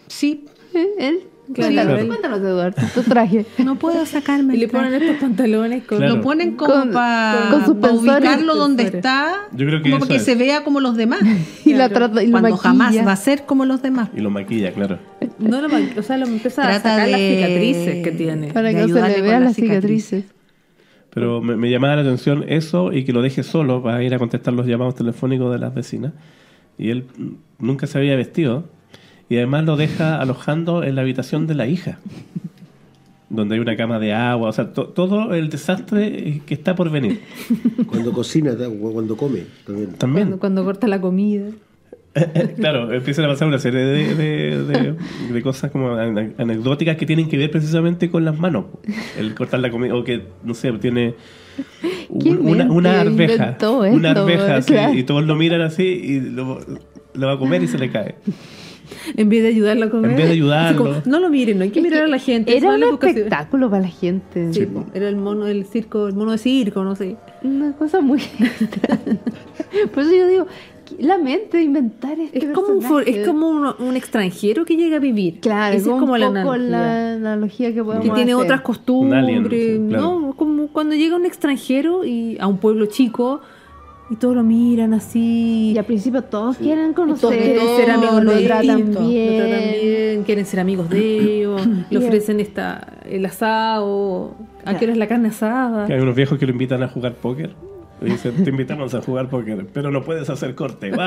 Sí, 0.07 0.45
¿eh? 0.73 0.87
Él. 0.97 1.21
Claro, 1.53 2.07
Cuéntanos, 2.07 2.39
Eduardo, 2.39 2.81
tu 2.95 3.03
traje. 3.03 3.45
no 3.59 3.75
puedo 3.75 4.07
sacarme. 4.07 4.55
Y 4.55 4.59
le 4.59 4.69
ponen 4.69 4.95
estos 4.95 5.17
pantalones 5.17 5.83
con... 5.83 5.99
Claro. 5.99 6.15
Lo 6.15 6.23
ponen 6.23 6.55
como 6.55 6.73
Con- 6.73 6.93
para 6.93 7.49
con 7.51 7.97
ubicarlo 7.97 8.55
donde 8.55 8.85
está, 8.85 9.49
Yo 9.51 9.67
creo 9.67 9.83
que 9.83 9.91
como 9.91 10.07
que 10.07 10.15
es. 10.15 10.25
se 10.25 10.37
vea 10.37 10.63
como 10.63 10.79
los 10.79 10.97
demás. 10.97 11.19
Y 11.65 11.71
la 11.73 11.89
Claro. 11.89 12.11
trata 12.13 12.23
y 12.23 12.27
lo 12.27 12.31
Cuando 12.31 12.51
maquilla. 12.51 12.63
jamás 12.63 12.97
va 13.05 13.11
a 13.13 13.17
ser 13.17 13.43
como 13.45 13.65
los 13.65 13.83
demás. 13.83 14.11
Y 14.17 14.21
lo 14.21 14.31
maquilla, 14.31 14.71
claro. 14.73 15.01
No 15.41 15.61
lo 15.61 15.69
ma- 15.69 15.81
o 15.99 16.03
sea, 16.03 16.17
lo 16.17 16.27
empieza 16.27 16.63
a 16.69 16.75
sacar 16.75 17.09
las 17.09 17.19
cicatrices 17.21 18.05
que 18.05 18.13
tiene. 18.13 18.53
Para 18.53 18.71
que 18.71 18.87
no 18.87 18.87
se 18.87 19.09
le 19.09 19.21
vean 19.23 19.41
la 19.41 19.47
las 19.47 19.57
cicatrices. 19.57 20.27
Pero 21.13 21.41
me, 21.41 21.57
me 21.57 21.71
llamaba 21.71 21.97
la 21.97 22.03
atención 22.03 22.45
eso 22.49 22.93
y 22.93 23.05
que 23.05 23.13
lo 23.13 23.21
deje 23.23 23.43
solo 23.43 23.83
para 23.83 24.03
ir 24.03 24.15
a 24.15 24.19
contestar 24.19 24.55
los 24.55 24.67
llamados 24.67 24.95
telefónicos 24.95 25.53
de 25.53 25.59
las 25.59 25.75
vecinas. 25.75 26.13
Y 26.79 26.91
él 26.91 27.05
nunca 27.59 27.87
se 27.87 27.99
había 27.99 28.15
vestido. 28.17 28.65
Y 29.29 29.37
además 29.37 29.65
lo 29.65 29.77
deja 29.77 30.21
alojando 30.21 30.83
en 30.83 30.95
la 30.97 31.03
habitación 31.03 31.47
de 31.47 31.55
la 31.55 31.67
hija. 31.67 31.99
Donde 33.29 33.55
hay 33.55 33.61
una 33.61 33.77
cama 33.77 33.99
de 34.01 34.13
agua. 34.13 34.49
O 34.49 34.53
sea, 34.53 34.73
to- 34.73 34.89
todo 34.89 35.35
el 35.35 35.51
desastre 35.51 36.43
que 36.47 36.55
está 36.55 36.75
por 36.75 36.91
venir. 36.91 37.21
Cuando 37.87 38.13
cocina, 38.13 38.55
cuando 38.93 39.17
come. 39.17 39.43
También. 39.65 39.93
También. 39.95 40.27
Cuando, 40.29 40.39
cuando 40.41 40.65
corta 40.65 40.89
la 40.89 41.01
comida. 41.01 41.47
claro, 42.57 42.93
empiezan 42.93 43.25
a 43.27 43.29
pasar 43.29 43.47
una 43.49 43.59
serie 43.59 43.81
de, 43.81 44.15
de- 44.15 44.65
de- 44.65 44.97
de 45.33 45.43
cosas 45.43 45.71
como 45.71 45.91
ane- 45.97 46.33
anecdóticas 46.39 46.97
que 46.97 47.07
tienen 47.07 47.29
que 47.29 47.37
ver 47.39 47.51
precisamente 47.51 48.11
con 48.11 48.25
las 48.25 48.39
manos. 48.39 48.65
El 49.19 49.35
cortar 49.35 49.61
la 49.61 49.71
comida, 49.71 49.95
o 49.95 50.03
que, 50.03 50.25
no 50.43 50.55
sé, 50.55 50.73
tiene 50.73 51.15
¿Quién 52.21 52.39
un- 52.41 52.49
una, 52.49 52.65
una 52.71 53.01
arveja. 53.03 53.57
Una 53.93 54.11
arveja 54.11 54.57
así, 54.57 54.73
Claro. 54.73 54.95
y 54.95 55.05
todos 55.05 55.25
lo 55.25 55.37
miran 55.37 55.61
así 55.61 55.85
y 55.85 56.21
lo, 56.21 56.59
lo 57.15 57.27
va 57.27 57.35
a 57.35 57.39
comer 57.39 57.63
y 57.63 57.69
se 57.69 57.79
le 57.79 57.91
cae. 57.91 58.17
En 59.17 59.29
vez 59.29 59.43
de 59.45 59.49
ayudarlo 59.51 59.87
a 59.87 59.91
comer. 59.91 60.11
En 60.11 60.17
vez 60.17 60.27
de 60.27 60.33
ayudarlo. 60.33 60.77
como, 60.85 60.95
no 61.07 61.21
lo 61.21 61.31
miren, 61.31 61.59
no 61.59 61.65
hay 61.65 61.71
que 61.71 61.79
Es 61.79 61.85
mirar 61.85 62.01
que 62.01 62.05
a 62.07 62.09
la 62.09 62.19
gente. 62.19 62.57
Era 62.57 62.71
un 62.75 62.83
educación. 62.83 63.19
espectáculo 63.19 63.71
para 63.71 63.83
la 63.83 63.89
gente. 63.89 64.53
Sí, 64.53 64.67
era 64.95 65.09
el 65.09 65.15
mono 65.17 65.45
del 65.45 65.65
circo, 65.65 66.09
el 66.09 66.15
mono 66.15 66.33
de 66.33 66.39
circo, 66.39 66.83
no 66.83 66.97
sé. 66.97 67.17
Una 67.43 67.73
cosa 67.77 68.01
muy 68.01 68.19
extraña. 68.41 69.19
Por 69.95 70.03
eso 70.03 70.13
yo 70.13 70.27
digo, 70.27 70.47
la 70.99 71.19
mente 71.19 71.59
de 71.59 71.63
inventar 71.65 72.19
este 72.19 72.39
Es 72.39 72.45
como, 72.53 72.69
un, 72.75 72.83
for- 72.83 73.09
es 73.09 73.27
como 73.27 73.49
un, 73.49 73.67
un 73.79 73.97
extranjero 73.97 74.65
que 74.65 74.77
llega 74.77 74.97
a 74.97 75.01
vivir. 75.01 75.41
Claro, 75.41 75.77
es 75.77 75.87
un 75.87 76.01
como 76.01 76.17
la 76.19 76.27
poco 76.29 76.53
analogía. 76.53 76.69
la 76.71 77.13
analogía 77.15 77.75
que 77.75 77.83
podemos 77.85 78.05
que 78.07 78.13
tiene 78.15 78.33
hacer. 78.33 78.45
otras 78.45 78.61
costumbres, 78.63 79.23
Un 79.23 79.29
alien, 79.29 79.51
sí, 79.51 79.81
claro. 79.89 80.21
¿no? 80.21 80.33
Como 80.37 80.69
cuando 80.69 80.95
llega 80.95 81.17
un 81.17 81.27
extranjero 81.27 82.05
y 82.05 82.37
a 82.39 82.47
un 82.47 82.59
pueblo 82.59 82.87
chico 82.87 83.41
y 84.11 84.17
todos 84.17 84.35
lo 84.35 84.43
miran 84.43 84.93
así. 84.93 85.73
Y 85.75 85.79
al 85.79 85.85
principio 85.85 86.23
todos 86.23 86.57
quieren 86.57 86.91
y 86.91 86.95
todos 86.95 87.21
conocer, 87.21 87.39
quieren 87.43 87.77
ser 87.77 87.91
amigos 87.93 88.25
lo 88.25 88.33
de 88.33 88.43
tratan 88.45 88.65
ellos, 88.81 88.89
lo 88.95 89.09
bien. 89.09 89.37
tratan 89.37 89.71
bien, 89.81 90.23
quieren 90.25 90.47
ser 90.47 90.61
amigos 90.61 90.91
de 90.91 91.37
ellos, 91.39 91.63
le 91.91 91.99
ofrecen 91.99 92.41
esta, 92.41 92.95
el 93.09 93.25
asado, 93.27 94.35
¿a 94.65 94.77
qué 94.77 94.87
hora 94.87 94.93
es 94.93 94.99
la 94.99 95.07
carne 95.07 95.29
asada? 95.29 95.87
Que 95.87 95.95
hay 95.95 96.01
unos 96.01 96.17
viejos 96.17 96.39
que 96.39 96.47
lo 96.47 96.53
invitan 96.53 96.83
a 96.83 96.89
jugar 96.89 97.15
póker. 97.15 97.51
Y 98.03 98.07
dicen, 98.07 98.43
te 98.45 98.51
invitamos 98.51 98.95
a 98.95 99.03
jugar 99.03 99.29
póker, 99.29 99.67
pero 99.73 99.91
no 99.91 100.03
puedes 100.03 100.29
hacer 100.31 100.55
corte. 100.55 100.91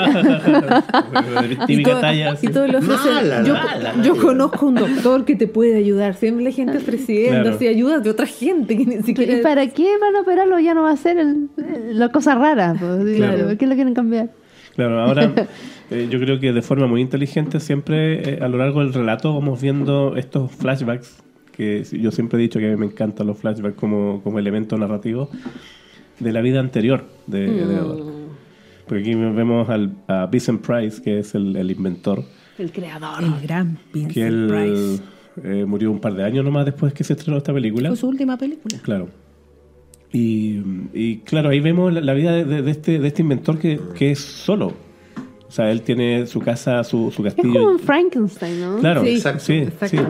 Y, 1.50 1.65
Típica 1.65 1.91
todo- 1.91 2.01
talla. 2.01 2.38
y 2.41 2.47
le 2.47 2.77
ofrecen, 2.77 3.13
Mala, 3.13 3.43
yo, 3.43 3.53
mala, 3.53 3.93
yo 4.03 4.12
mala. 4.15 4.21
conozco 4.27 4.65
un 4.67 4.75
doctor 4.75 5.25
que 5.25 5.35
te 5.35 5.47
puede 5.47 5.75
ayudar. 5.75 6.15
Siempre 6.15 6.43
la 6.45 6.51
gente 6.51 6.77
ofreciendo 6.77 7.41
Claro. 7.41 7.55
así 7.55 7.67
ayuda 7.67 8.00
de 8.00 8.09
otra 8.09 8.25
gente 8.27 8.77
que 8.77 8.85
ni 8.85 8.95
¿Y 8.95 9.03
siquiera... 9.03 9.41
para 9.41 9.67
qué 9.67 9.97
van 10.00 10.15
a 10.15 10.21
operarlo? 10.21 10.59
Ya 10.59 10.73
no 10.73 10.83
va 10.83 10.91
a 10.91 10.97
ser 10.97 11.17
el- 11.17 11.50
la 11.91 12.09
cosa 12.09 12.35
rara. 12.35 12.75
pues, 12.79 13.15
Claro. 13.17 13.45
¿Por 13.47 13.57
qué 13.57 13.67
lo 13.67 13.75
quieren 13.75 13.93
cambiar? 13.93 14.29
Claro, 14.75 15.00
ahora 15.01 15.31
eh, 15.91 16.07
yo 16.09 16.19
creo 16.19 16.39
que 16.39 16.51
de 16.53 16.62
forma 16.62 16.88
muy 16.88 17.01
inteligente 17.01 17.59
siempre 17.59 18.35
eh, 18.35 18.39
a 18.41 18.47
lo 18.47 18.57
largo 18.57 18.79
del 18.81 18.93
relato 18.93 19.33
vamos 19.33 19.62
viendo 19.62 20.15
estos 20.15 20.51
flashbacks, 20.51 21.17
que 21.55 21.83
yo 21.91 22.09
siempre 22.12 22.39
he 22.39 22.41
dicho 22.41 22.57
que 22.59 22.67
a 22.67 22.69
mí 22.71 22.75
me 22.77 22.88
encantan 22.88 23.27
los 23.27 23.38
flashbacks 23.38 23.75
como, 23.75 24.21
como 24.23 24.39
elemento 24.39 24.75
narrativo 24.77 25.29
de 26.23 26.31
la 26.33 26.41
vida 26.41 26.59
anterior 26.59 27.05
de, 27.27 27.39
de 27.51 27.61
Edward. 27.75 28.03
Porque 28.87 29.01
aquí 29.01 29.15
vemos 29.15 29.69
al, 29.69 29.93
a 30.07 30.25
Vincent 30.25 30.65
Price, 30.65 31.01
que 31.01 31.19
es 31.19 31.35
el, 31.35 31.55
el 31.55 31.71
inventor, 31.71 32.23
El 32.57 32.71
creador. 32.71 33.23
El 33.23 33.39
gran 33.41 33.77
Vincent 33.93 34.13
que 34.13 34.27
él 34.27 34.47
Price. 34.49 35.01
eh, 35.43 35.65
murió 35.65 35.89
un 35.91 35.99
par 35.99 36.13
de 36.15 36.23
años 36.23 36.43
nomás 36.43 36.65
después 36.65 36.93
que 36.93 37.03
se 37.03 37.13
estrenó 37.13 37.37
esta 37.37 37.53
película. 37.53 37.89
Fue 37.89 37.97
su 37.97 38.07
última 38.07 38.37
película. 38.37 38.77
Claro. 38.81 39.09
Y, 40.11 40.59
y, 40.93 41.17
claro, 41.25 41.49
ahí 41.49 41.59
vemos 41.59 41.91
la, 41.91 42.01
la 42.01 42.13
vida 42.13 42.31
de, 42.43 42.69
este, 42.69 42.99
de 42.99 43.07
este 43.07 43.21
inventor 43.23 43.57
que, 43.57 43.79
que 43.97 44.11
es 44.11 44.19
solo. 44.19 44.73
O 45.47 45.51
sea, 45.51 45.71
él 45.71 45.81
tiene 45.81 46.27
su 46.27 46.39
casa, 46.39 46.83
su, 46.83 47.11
su 47.11 47.25
Es 47.25 47.33
castillo. 47.33 47.53
como 47.53 47.71
un 47.73 47.79
Frankenstein, 47.79 48.59
¿no? 48.61 48.77
Claro, 48.79 49.03
Sí, 49.03 49.09
exacto. 49.09 49.39
Sí, 49.43 49.53
exacto. 49.53 49.87
sí. 49.97 50.03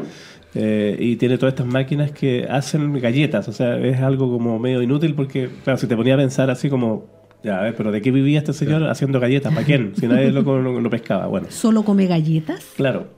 Eh, 0.55 0.95
y 0.99 1.15
tiene 1.15 1.37
todas 1.37 1.53
estas 1.53 1.67
máquinas 1.67 2.11
que 2.11 2.45
hacen 2.49 2.99
galletas. 2.99 3.47
O 3.47 3.53
sea, 3.53 3.77
es 3.77 3.99
algo 3.99 4.29
como 4.31 4.59
medio 4.59 4.81
inútil 4.81 5.15
porque, 5.15 5.49
claro, 5.63 5.77
si 5.77 5.87
te 5.87 5.95
ponía 5.95 6.13
a 6.13 6.17
pensar 6.17 6.49
así 6.49 6.69
como, 6.69 7.05
ya, 7.43 7.59
a 7.59 7.63
ver, 7.63 7.75
pero 7.75 7.91
¿de 7.91 8.01
qué 8.01 8.11
vivía 8.11 8.39
este 8.39 8.53
señor 8.53 8.87
haciendo 8.87 9.19
galletas? 9.19 9.53
¿Para 9.53 9.65
quién? 9.65 9.93
Si 9.95 10.07
nadie 10.07 10.31
lo, 10.31 10.41
lo, 10.41 10.79
lo 10.79 10.89
pescaba. 10.89 11.27
Bueno, 11.27 11.47
¿Solo 11.49 11.83
come 11.83 12.05
galletas? 12.07 12.65
claro. 12.75 13.07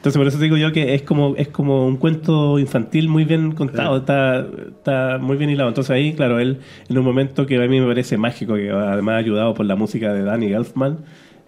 Entonces, 0.00 0.18
por 0.18 0.26
eso 0.28 0.38
digo 0.38 0.56
yo 0.56 0.72
que 0.72 0.94
es 0.94 1.02
como, 1.02 1.34
es 1.36 1.48
como 1.48 1.86
un 1.86 1.98
cuento 1.98 2.58
infantil 2.58 3.10
muy 3.10 3.24
bien 3.24 3.52
contado, 3.52 3.98
está, 3.98 4.46
está 4.66 5.18
muy 5.18 5.36
bien 5.36 5.50
hilado. 5.50 5.68
Entonces 5.68 5.90
ahí, 5.90 6.14
claro, 6.14 6.38
él 6.38 6.60
en 6.88 6.96
un 6.96 7.04
momento 7.04 7.44
que 7.44 7.62
a 7.62 7.68
mí 7.68 7.78
me 7.78 7.86
parece 7.86 8.16
mágico, 8.16 8.54
que 8.54 8.70
además 8.70 9.16
ayudado 9.18 9.52
por 9.52 9.66
la 9.66 9.76
música 9.76 10.14
de 10.14 10.22
Danny 10.22 10.54
Elfman, 10.54 11.00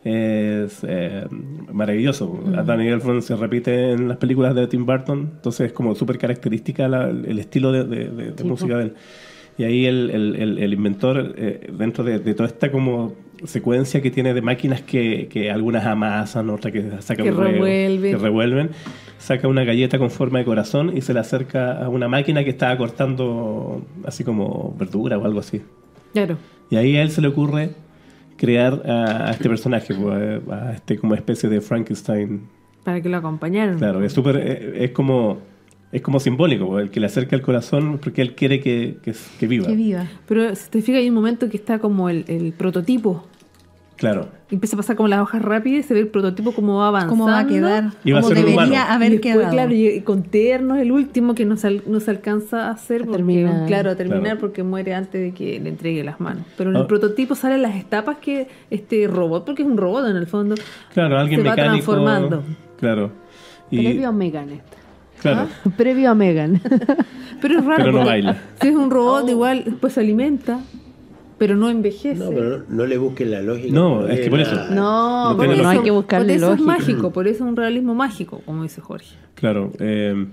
es 0.04 0.80
eh, 0.86 1.24
maravilloso. 1.72 2.42
A 2.56 2.62
Danny 2.62 2.88
Elfman 2.88 3.22
se 3.22 3.36
repite 3.36 3.92
en 3.92 4.08
las 4.08 4.16
películas 4.16 4.54
de 4.54 4.66
Tim 4.66 4.84
Burton, 4.84 5.30
entonces 5.36 5.68
es 5.68 5.72
como 5.72 5.94
súper 5.94 6.18
característica 6.18 6.88
la- 6.88 7.08
el 7.08 7.38
estilo 7.38 7.70
de, 7.72 7.84
de- 7.84 8.08
de- 8.10 8.30
de 8.32 8.44
música 8.44 8.76
de 8.78 8.84
él. 8.84 8.94
Y 9.58 9.64
ahí 9.64 9.86
el, 9.86 10.10
el- 10.10 10.36
el- 10.36 10.58
el 10.58 10.72
inventor, 10.72 11.34
eh, 11.36 11.70
dentro 11.78 12.02
de, 12.04 12.18
de 12.18 12.34
toda 12.34 12.48
esta 12.48 12.72
como 12.72 13.14
secuencia 13.44 14.00
que 14.00 14.10
tiene 14.10 14.34
de 14.34 14.40
máquinas 14.40 14.80
que, 14.82 15.28
que 15.28 15.50
algunas 15.50 15.84
amasan, 15.84 16.48
otras 16.50 16.72
que 16.72 16.82
sacan 17.00 17.24
Que 17.26 17.30
huevo, 17.32 17.42
revuelven. 17.42 18.12
que 18.12 18.16
revuelven, 18.18 18.70
saca 19.18 19.48
una 19.48 19.64
galleta 19.64 19.98
con 19.98 20.10
forma 20.10 20.38
de 20.38 20.44
corazón 20.44 20.96
y 20.96 21.00
se 21.02 21.12
la 21.12 21.20
acerca 21.20 21.84
a 21.84 21.88
una 21.88 22.08
máquina 22.08 22.44
que 22.44 22.50
estaba 22.50 22.76
cortando 22.78 23.84
así 24.04 24.24
como 24.24 24.74
verdura 24.78 25.18
o 25.18 25.24
algo 25.24 25.40
así. 25.40 25.60
Claro. 26.12 26.38
Y 26.70 26.76
ahí 26.76 26.96
a 26.96 27.02
él 27.02 27.10
se 27.10 27.20
le 27.20 27.28
ocurre 27.28 27.70
crear 28.36 28.82
a, 28.86 29.28
a 29.28 29.30
este 29.32 29.48
personaje, 29.48 29.94
pues, 29.94 30.42
a 30.50 30.54
a 30.54 30.72
este 30.74 30.98
como 30.98 31.14
especie 31.14 31.48
de 31.48 31.60
Frankenstein. 31.60 32.42
Para 32.84 33.00
que 33.00 33.08
lo 33.08 33.16
acompañaran. 33.16 33.78
Claro, 33.78 34.02
es 34.02 34.12
súper, 34.12 34.36
eh, 34.36 34.84
es 34.84 34.90
como, 34.90 35.38
es 35.92 36.02
como 36.02 36.18
simbólico, 36.18 36.66
pues, 36.66 36.84
el 36.84 36.90
que 36.90 37.00
le 37.00 37.06
acerca 37.06 37.36
el 37.36 37.42
corazón 37.42 37.98
porque 38.02 38.22
él 38.22 38.34
quiere 38.34 38.60
que, 38.60 38.96
que, 39.02 39.14
que 39.38 39.46
viva. 39.46 39.66
Que 39.66 39.76
viva. 39.76 40.06
Pero 40.26 40.54
si 40.54 40.70
te 40.70 40.82
fijas, 40.82 41.00
hay 41.00 41.08
un 41.08 41.14
momento 41.14 41.48
que 41.48 41.56
está 41.56 41.78
como 41.78 42.08
el, 42.08 42.24
el 42.28 42.52
prototipo. 42.52 43.26
Claro. 44.02 44.26
Y 44.50 44.54
empieza 44.56 44.74
a 44.74 44.78
pasar 44.78 44.96
como 44.96 45.08
las 45.08 45.20
hojas 45.20 45.40
rápidas 45.42 45.84
y 45.84 45.88
se 45.88 45.94
ve 45.94 46.00
el 46.00 46.08
prototipo 46.08 46.50
cómo 46.52 46.78
va 46.78 46.88
avanzando. 46.88 47.12
¿Cómo 47.14 47.26
va 47.26 47.38
a 47.38 47.46
quedar? 47.46 47.90
Iba 48.04 48.18
a 48.18 48.20
¿Cómo 48.22 48.34
ser 48.34 48.44
debería 48.44 48.66
humano. 48.66 48.84
haber 48.92 49.12
y 49.12 49.16
después, 49.18 49.34
quedado? 49.36 49.52
claro, 49.52 49.72
y 49.72 50.00
con 50.00 50.22
Terno 50.24 50.74
es 50.74 50.82
el 50.82 50.90
último 50.90 51.34
que 51.36 51.44
no 51.44 51.56
se, 51.56 51.68
al- 51.68 51.82
no 51.86 52.00
se 52.00 52.10
alcanza 52.10 52.66
a 52.66 52.70
hacer. 52.72 53.02
A 53.02 53.04
porque, 53.04 53.16
terminar. 53.18 53.66
Claro, 53.68 53.90
a 53.92 53.94
terminar 53.94 54.22
Claro. 54.22 54.40
porque 54.40 54.62
muere 54.64 54.92
antes 54.94 55.20
de 55.20 55.32
que 55.32 55.60
le 55.60 55.68
entregue 55.68 56.02
las 56.02 56.18
manos. 56.20 56.44
Pero 56.58 56.70
en 56.70 56.76
el 56.76 56.82
Ah. 56.82 56.86
prototipo 56.88 57.36
salen 57.36 57.62
las 57.62 57.76
etapas 57.76 58.16
que 58.18 58.48
este 58.70 59.06
robot, 59.06 59.44
porque 59.46 59.62
es 59.62 59.68
un 59.68 59.76
robot 59.76 60.08
en 60.08 60.16
el 60.16 60.26
fondo, 60.26 60.56
Claro, 60.92 61.18
alguien 61.18 61.40
se 61.42 61.48
va 61.48 61.54
transformando. 61.54 62.42
Claro. 62.80 63.12
Y, 63.70 63.78
Previo 63.84 64.08
a 64.08 64.12
Megan. 64.12 64.50
esta. 64.50 64.76
claro. 65.20 65.48
Previo 65.76 66.10
a 66.10 66.14
Megan. 66.16 66.60
Pero 67.40 67.58
es 67.60 67.64
raro. 67.64 67.76
Pero 67.84 67.92
no 67.92 68.04
baila. 68.04 68.36
Si 68.60 68.66
es 68.68 68.74
un 68.74 68.90
robot, 68.90 69.28
igual 69.30 69.62
después 69.64 69.92
se 69.92 70.00
alimenta, 70.00 70.58
pero 71.42 71.56
no 71.56 71.68
envejece. 71.68 72.14
No, 72.24 72.30
pero 72.30 72.58
no, 72.58 72.64
no 72.68 72.86
le 72.86 72.96
busquen 72.98 73.32
la 73.32 73.42
lógica. 73.42 73.74
No, 73.74 74.06
es 74.06 74.20
que 74.20 74.30
por 74.30 74.38
eso. 74.38 74.54
No, 74.70 75.30
No 75.30 75.36
porque 75.36 75.48
tiene 75.48 75.62
no 75.64 75.68
hay 75.70 75.74
lógica. 75.78 75.82
que 75.84 75.90
buscarle 75.90 76.26
por 76.34 76.36
eso 76.36 76.50
lógica. 76.50 76.62
es 76.72 76.78
mágico, 76.78 77.10
por 77.12 77.26
eso 77.26 77.44
es 77.44 77.50
un 77.50 77.56
realismo 77.56 77.94
mágico, 77.96 78.40
como 78.46 78.62
dice 78.62 78.80
Jorge. 78.80 79.16
Claro. 79.34 79.72
eh, 79.80 80.26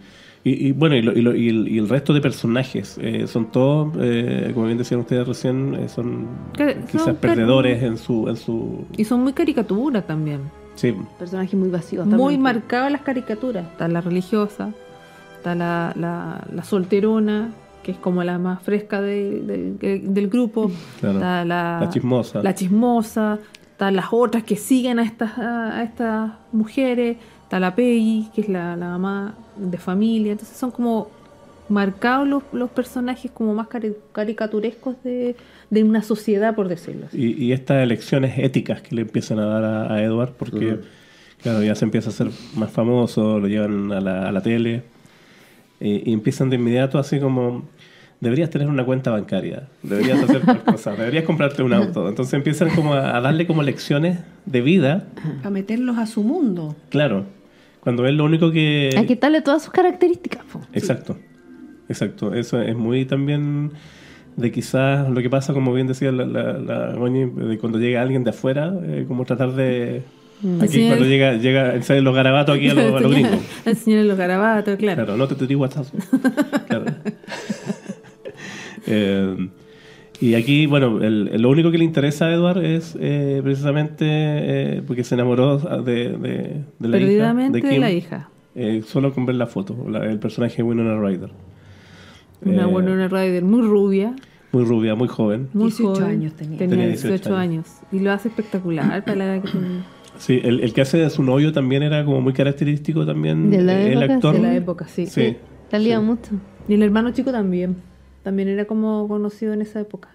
y, 0.44 0.68
y 0.68 0.72
bueno, 0.72 0.96
y, 0.96 1.02
lo- 1.02 1.14
y 1.18 1.22
lo- 1.24 1.36
y 1.36 1.50
el, 1.50 1.68
y 1.68 1.80
el 1.80 1.90
resto 1.90 2.14
de 2.14 2.22
personajes 2.22 3.00
eh, 3.02 3.26
son 3.26 3.52
todos, 3.52 3.92
eh, 4.00 4.52
como 4.54 4.68
bien 4.68 4.78
decían 4.78 5.00
ustedes 5.00 5.28
recién, 5.28 5.74
eh, 5.74 5.90
son 5.90 6.28
quizás 6.56 7.06
son 7.06 7.16
perdedores 7.16 7.82
en 7.82 7.98
su, 7.98 8.30
en 8.30 8.38
su. 8.38 8.86
Y 8.96 9.04
son 9.04 9.22
muy 9.24 9.34
caricaturas 9.34 10.06
también. 10.06 10.42
Sí, 10.76 10.94
Personaje 11.18 11.58
muy 11.58 11.70
vacío. 11.70 12.06
Muy 12.06 12.18
también. 12.36 12.42
marcadas 12.44 12.92
las 12.92 13.02
caricaturas. 13.02 13.66
Está 13.72 13.88
la 13.88 14.00
religiosa, 14.02 14.72
está 15.38 15.56
la, 15.56 15.92
la, 15.98 16.46
la 16.54 16.64
solterona, 16.64 17.50
que 17.84 17.92
es 17.92 17.98
como 17.98 18.24
la 18.24 18.38
más 18.38 18.62
fresca 18.62 19.02
de- 19.02 19.42
del- 19.80 20.14
del 20.14 20.28
grupo. 20.30 20.72
Claro. 21.00 21.16
Está 21.18 21.46
la, 21.46 21.78
La 21.82 21.90
chismosa. 21.90 22.44
La 22.44 22.54
chismosa. 22.56 23.40
Están 23.72 23.96
las 23.96 24.08
otras 24.12 24.44
que 24.44 24.56
siguen 24.58 25.00
a 25.00 25.04
estas, 25.04 25.38
a, 25.38 25.78
a 25.80 25.84
estas 25.84 26.32
mujeres. 26.52 27.18
Está 27.44 27.60
la 27.60 27.74
Peggy, 27.76 28.28
que 28.36 28.42
es 28.42 28.50
la, 28.50 28.76
la 28.76 28.88
mamá 28.90 29.36
de 29.58 29.78
familia. 29.78 30.34
Entonces 30.34 30.58
son 30.58 30.72
como 30.72 31.08
marcados 31.70 32.28
los, 32.28 32.44
los 32.52 32.70
personajes 32.72 33.32
como 33.32 33.54
más 33.54 33.68
cari- 33.68 33.96
caricaturescos 34.12 34.96
de, 35.04 35.36
de 35.70 35.84
una 35.84 36.02
sociedad, 36.02 36.56
por 36.56 36.68
decirlo 36.68 37.06
así. 37.08 37.18
Y, 37.38 37.46
y 37.46 37.52
estas 37.54 37.82
elecciones 37.84 38.38
éticas 38.38 38.82
que 38.82 38.96
le 38.96 39.02
empiezan 39.04 39.40
a 39.40 39.46
dar 39.46 39.64
a, 39.64 39.94
a 39.94 40.04
Edward, 40.04 40.32
porque, 40.38 40.80
claro, 41.42 41.64
ya 41.64 41.76
se 41.76 41.86
empieza 41.86 42.10
a 42.10 42.14
ser 42.14 42.32
más 42.56 42.72
famoso, 42.72 43.40
lo 43.40 43.48
llevan 43.48 43.92
a 43.92 44.02
la, 44.02 44.28
a 44.28 44.32
la 44.32 44.42
tele, 44.42 44.84
eh, 45.80 46.04
y 46.06 46.14
empiezan 46.14 46.50
de 46.50 46.56
inmediato 46.58 47.00
así 47.00 47.20
como, 47.20 47.64
deberías 48.20 48.50
tener 48.50 48.68
una 48.68 48.84
cuenta 48.86 49.12
bancaria, 49.12 49.68
deberías 49.84 50.22
hacer 50.24 50.42
tal 50.42 50.64
cosa, 50.64 50.92
deberías 50.96 51.24
comprarte 51.24 51.64
un 51.64 51.74
auto. 51.74 52.08
Entonces 52.10 52.34
empiezan 52.34 52.70
como 52.72 52.94
a, 52.94 53.16
a 53.16 53.22
darle 53.22 53.48
como 53.48 53.64
lecciones 53.64 54.20
de 54.46 54.62
vida, 54.62 55.08
A 55.44 55.50
meterlos 55.50 55.98
a 55.98 56.06
su 56.06 56.24
mundo. 56.24 56.76
claro, 56.90 57.26
cuando 57.80 58.06
es 58.06 58.14
lo 58.14 58.26
único 58.26 58.52
que... 58.52 58.90
Hay 58.98 59.06
que 59.06 59.16
darle 59.16 59.42
todas 59.42 59.64
sus 59.64 59.72
características. 59.72 60.44
po. 60.52 60.60
Exacto, 60.74 61.18
exacto. 61.88 62.34
Eso 62.34 62.62
es 62.62 62.76
muy 62.76 63.06
también 63.06 63.72
de 64.36 64.52
quizás 64.52 65.10
lo 65.10 65.22
que 65.22 65.30
pasa, 65.30 65.54
como 65.54 65.74
bien 65.74 65.88
decía 65.88 66.12
la, 66.12 66.26
la, 66.26 66.54
la 66.58 66.94
Goñi, 66.96 67.26
de 67.26 67.58
cuando 67.58 67.80
llega 67.80 68.02
alguien 68.02 68.26
de 68.26 68.32
afuera, 68.32 68.74
eh, 68.84 69.06
como 69.08 69.24
tratar 69.24 69.54
de... 69.54 70.04
Aquí 70.62 70.68
Sí. 70.74 70.88
cuando 70.88 71.06
llega, 71.06 71.34
llega 71.34 71.76
enseñan 71.76 72.04
los 72.06 72.16
garabatos 72.16 72.56
aquí 72.56 72.70
a 72.70 72.74
los, 72.74 72.94
a 72.94 73.00
los 73.02 73.12
gringos. 73.12 73.40
Enseñarle 73.66 74.08
los 74.08 74.18
garabatos, 74.18 74.78
claro. 74.78 75.04
Claro, 75.06 75.18
no 75.18 75.28
te 75.28 75.36
tiré 75.36 75.56
guatazo. 75.56 75.92
Claro. 76.68 76.86
Eh, 78.88 79.50
y 80.22 80.34
aquí, 80.36 80.66
bueno, 80.66 81.02
el- 81.02 81.42
lo 81.42 81.50
único 81.50 81.72
que 81.72 81.78
le 81.78 81.84
interesa 81.86 82.26
a 82.26 82.34
Edward 82.34 82.64
es 82.66 82.98
eh, 83.00 83.40
precisamente 83.44 84.06
eh, 84.08 84.82
porque 84.86 85.04
se 85.04 85.16
enamoró 85.16 85.58
de, 85.58 86.10
de, 86.18 86.64
de 86.80 86.88
la 86.88 86.98
Perdidamente 86.98 87.60
hija. 87.60 87.68
de 87.68 87.74
Kim, 87.74 87.82
la 87.82 87.92
hija. 87.92 88.30
eh, 88.56 88.82
solo 88.86 89.14
con 89.14 89.26
ver 89.26 89.36
la 89.36 89.48
foto, 89.48 89.76
la- 89.90 90.06
el 90.06 90.20
personaje 90.20 90.58
de 90.58 90.64
Winona 90.64 91.00
Ryder. 91.00 91.30
Una 92.46 92.64
Eh, 92.64 92.66
Winona 92.66 93.08
Ryder 93.08 93.44
muy 93.44 93.62
rubia, 93.62 94.16
Muy 94.52 94.64
rubia, 94.66 94.96
muy 94.96 95.08
joven. 95.08 95.50
muy 95.54 95.66
18 95.70 96.02
joven. 96.02 96.10
años 96.10 96.34
tenía. 96.34 96.58
Tenía 96.58 96.70
Tenía 96.76 96.88
18, 96.88 97.08
18 97.14 97.36
años. 97.36 97.66
Y 97.92 98.00
lo 98.00 98.12
hace 98.12 98.30
espectacular 98.30 99.04
para 99.06 99.18
la 99.18 99.26
edad 99.36 99.44
que 99.44 99.52
tenía. 99.52 99.86
Sí, 100.20 100.40
el, 100.44 100.60
el 100.60 100.74
que 100.74 100.82
hace 100.82 100.98
de 100.98 101.10
su 101.10 101.24
novio 101.24 101.52
también 101.52 101.82
era 101.82 102.06
como 102.06 102.22
muy 102.22 102.34
característico 102.34 103.06
también. 103.06 103.50
De 103.50 103.62
la 103.64 103.82
el 103.82 103.98
época, 104.04 104.14
actor. 104.16 104.36
De 104.36 104.42
la 104.42 104.56
época, 104.56 104.88
sí. 104.88 105.08
Sí. 105.08 105.36
Salía 105.72 105.98
Sí. 106.00 106.04
mucho. 106.06 106.32
Y 106.68 106.74
el 106.76 106.84
hermano 106.84 107.10
chico 107.12 107.32
también. 107.32 107.78
También 108.24 108.50
era 108.50 108.66
como 108.66 109.08
conocido 109.08 109.54
en 109.54 109.62
esa 109.62 109.80
época. 109.80 110.10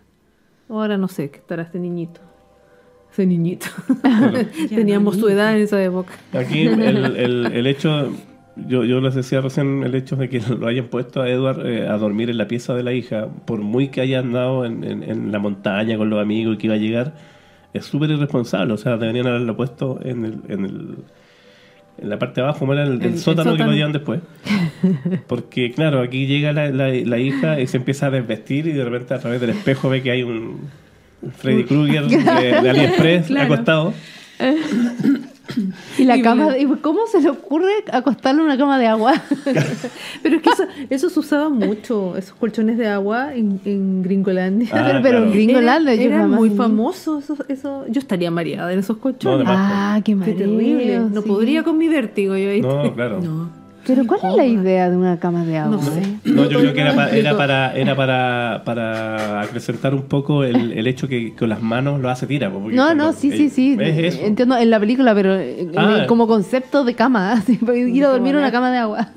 Ahora 0.69 0.97
no 0.99 1.09
sé 1.09 1.31
qué 1.31 1.39
estará 1.39 1.63
este 1.65 1.79
niñito. 1.81 2.21
Ese 3.13 3.27
niñito. 3.27 3.67
Teníamos 4.69 5.17
su 5.17 5.29
edad 5.29 5.57
en 5.57 5.63
esa 5.63 5.83
época. 5.83 6.13
Aquí 6.33 6.67
el, 6.67 6.81
el- 7.17 7.47
el 7.47 7.67
hecho, 7.67 8.11
yo, 8.57 8.85
yo 8.85 9.01
les 9.01 9.15
decía 9.15 9.41
recién, 9.41 9.83
el 9.85 9.95
hecho 9.95 10.17
de 10.17 10.29
que 10.29 10.41
lo 10.41 10.67
hayan 10.67 10.87
puesto 10.87 11.23
a 11.23 11.29
Edward 11.31 11.67
eh, 11.67 11.89
a 11.89 11.97
dormir 11.97 12.31
en 12.31 12.39
la 12.39 12.47
pieza 12.49 12.75
de 12.75 12.83
la 12.83 12.93
hija, 12.93 13.29
por 13.47 13.61
muy 13.61 13.89
que 13.89 14.01
haya 14.01 14.19
andado 14.19 14.65
en, 14.65 14.85
en- 14.85 15.03
en 15.03 15.33
la 15.33 15.39
montaña 15.39 15.97
con 15.97 16.11
los 16.11 16.21
amigos 16.21 16.55
y 16.55 16.59
que 16.59 16.67
iba 16.67 16.75
a 16.75 16.79
llegar, 16.79 17.15
es 17.75 17.85
súper 17.85 18.11
irresponsable. 18.11 18.73
O 18.73 18.77
sea, 18.79 18.97
deberían 18.97 19.27
haberlo 19.27 19.55
puesto 19.57 20.01
en, 20.03 20.25
el, 20.25 20.35
en, 20.49 20.65
el- 20.65 20.95
en 21.99 22.09
la 22.09 22.19
parte 22.19 22.41
de 22.41 22.47
abajo, 22.49 22.73
era 22.73 22.83
el, 22.85 23.01
el 23.03 23.19
sótano, 23.19 23.57
que 23.57 23.63
lo 23.65 23.73
llevan 23.73 23.93
después. 23.93 24.21
Porque, 25.29 25.71
claro, 25.73 26.01
aquí 26.01 26.27
llega 26.27 26.53
la, 26.53 26.71
la- 26.71 26.89
la 26.89 27.19
hija 27.19 27.61
y 27.61 27.67
se 27.67 27.77
empieza 27.77 28.07
a 28.07 28.11
desvestir 28.11 28.67
y 28.67 28.73
de 28.73 28.85
repente 28.85 29.15
a 29.15 29.19
través 29.21 29.41
del 29.41 29.51
espejo 29.51 29.89
ve 29.91 30.03
que 30.03 30.11
hay 30.11 30.23
un 30.23 30.63
un 31.23 31.31
Freddy 31.33 31.65
Krueger 31.65 32.07
de, 32.07 32.17
de 32.19 32.71
AliExpress 32.71 33.27
Claro. 33.29 33.55
acostado. 33.55 33.95
Y 35.99 36.05
la 36.05 36.17
Y 36.17 36.23
cama, 36.23 36.57
y 36.59 36.67
¿cómo 36.67 37.07
se 37.07 37.21
le 37.21 37.29
ocurre 37.31 37.85
acostarle 37.93 38.41
en 38.41 38.47
una 38.47 38.57
cama 38.57 38.79
de 38.79 38.87
agua? 38.87 39.13
Pero 40.23 40.37
es 40.37 40.43
que 40.43 40.51
eso, 40.51 40.65
eso 40.91 41.11
se 41.11 41.21
usaba 41.21 41.49
mucho, 41.49 42.17
esos 42.17 42.35
colchones 42.35 42.79
de 42.79 42.89
agua 42.89 43.35
en, 43.35 43.61
en 43.65 44.03
Gringolandia. 44.03 44.69
Ah, 44.73 44.87
pero 44.87 45.01
claro. 45.01 45.25
en 45.25 45.33
Gringolandia 45.33 45.93
Era, 45.93 46.03
yo 46.03 46.09
era 46.09 46.19
jamás 46.21 46.39
muy 46.39 46.51
famoso 46.51 47.19
eso, 47.19 47.37
eso. 47.49 47.85
Yo 47.89 48.01
estaría 48.01 48.31
mareada 48.31 48.73
en 48.73 48.79
esos 48.79 48.97
colchones. 48.97 49.47
No. 49.47 49.53
Ah, 49.55 50.01
qué 50.05 50.15
terrible. 50.17 51.01
No 51.11 51.23
sí. 51.23 51.29
podría 51.29 51.63
con 51.63 51.77
mi 51.79 51.89
vértigo 51.89 52.37
yo 52.37 52.51
ahí. 52.51 52.61
No, 52.61 52.95
claro. 52.95 53.21
No. 53.21 53.64
Pero 53.87 54.07
¿cuál 54.07 54.21
es 54.25 54.35
la 54.37 54.47
idea 54.47 54.89
de 54.91 54.97
una 54.97 55.19
cama 55.19 55.45
de 55.45 55.59
agua? 55.59 55.77
No 55.77 55.83
sé. 55.83 56.03
No, 56.25 56.49
yo 56.49 56.61
creo 56.61 56.73
que 56.73 56.81
era, 56.81 56.91
pa- 56.95 57.03
Completo. 57.05 57.29
era 57.29 57.37
para 57.37 57.77
era 57.77 57.95
para, 57.97 58.63
para 58.65 59.41
acrecentar 59.43 59.95
un 59.95 60.03
poco 60.05 60.43
el, 60.45 60.73
el 60.73 60.87
hecho 60.87 61.07
que 61.09 61.35
con 61.35 61.49
las 61.51 61.61
manos 61.63 62.01
lo 62.01 62.09
hace 62.09 62.27
tira. 62.27 62.49
No, 62.49 62.95
no, 62.95 63.13
sí, 63.13 63.31
sí, 63.31 63.47
eh, 63.47 63.51
sí. 63.51 63.77
Es. 63.81 64.19
Entiendo 64.21 64.57
en 64.57 64.71
la 64.71 64.81
película, 64.81 65.15
pero 65.15 65.35
eh, 65.39 65.69
Ah. 65.77 66.05
como 66.09 66.27
concepto 66.27 66.85
de 66.85 66.95
cama, 66.95 67.43
para 67.65 67.77
ir 67.77 68.05
a 68.05 68.09
dormir 68.09 68.33
en 68.35 68.39
una 68.41 68.51
cama 68.53 68.71
de 68.71 68.79
agua. 68.79 69.09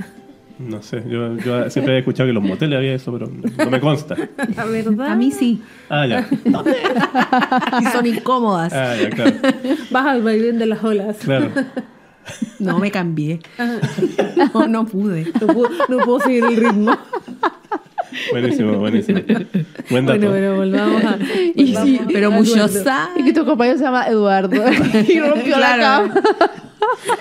No 0.59 0.81
sé, 0.81 1.03
yo, 1.07 1.38
yo 1.38 1.69
siempre 1.69 1.93
había 1.93 2.00
escuchado 2.00 2.25
que 2.25 2.29
en 2.29 2.36
los 2.36 2.43
moteles 2.43 2.77
había 2.77 2.95
eso, 2.95 3.12
pero 3.13 3.29
no 3.29 3.69
me 3.69 3.79
consta. 3.79 4.15
La 4.55 4.65
verdad. 4.65 5.12
A 5.12 5.15
mí 5.15 5.31
sí. 5.31 5.62
Ah, 5.88 6.07
ya. 6.07 6.27
Y 7.81 7.86
son 7.86 8.05
incómodas. 8.07 8.74
Ah, 8.74 8.95
ya, 9.00 9.09
claro. 9.12 9.33
Vas 9.91 10.05
al 10.07 10.24
vaivén 10.24 10.57
de 10.57 10.65
las 10.65 10.83
olas. 10.83 11.17
Claro. 11.24 11.51
No, 12.60 12.79
me 12.79 12.91
cambié. 12.91 13.39
No, 14.53 14.67
no 14.67 14.86
pude. 14.86 15.31
No 15.39 15.48
puedo, 15.48 15.69
no 15.89 15.98
puedo 16.00 16.19
seguir 16.22 16.43
el 16.46 16.55
ritmo. 16.57 16.98
Buenísimo, 18.31 18.77
buenísimo. 18.79 19.19
Buen 19.89 20.05
dato. 20.05 20.19
Bueno, 20.19 20.31
pero 20.31 20.55
volvamos 20.55 21.03
a. 21.03 21.17
Y 21.55 21.74
volvamos 21.74 21.89
sí, 21.89 22.00
a- 22.03 22.07
pero 22.07 22.27
a 22.27 22.29
mucho 22.31 22.55
Eduardo. 22.55 23.10
Y 23.19 23.24
que 23.25 23.34
tu 23.34 23.46
compañero 23.46 23.77
se 23.77 23.84
llama 23.84 24.07
Eduardo. 24.07 24.55
y 25.07 25.19
rompió 25.19 25.55
Claro. 25.55 26.07
la 26.07 26.13
cama. 26.13 26.22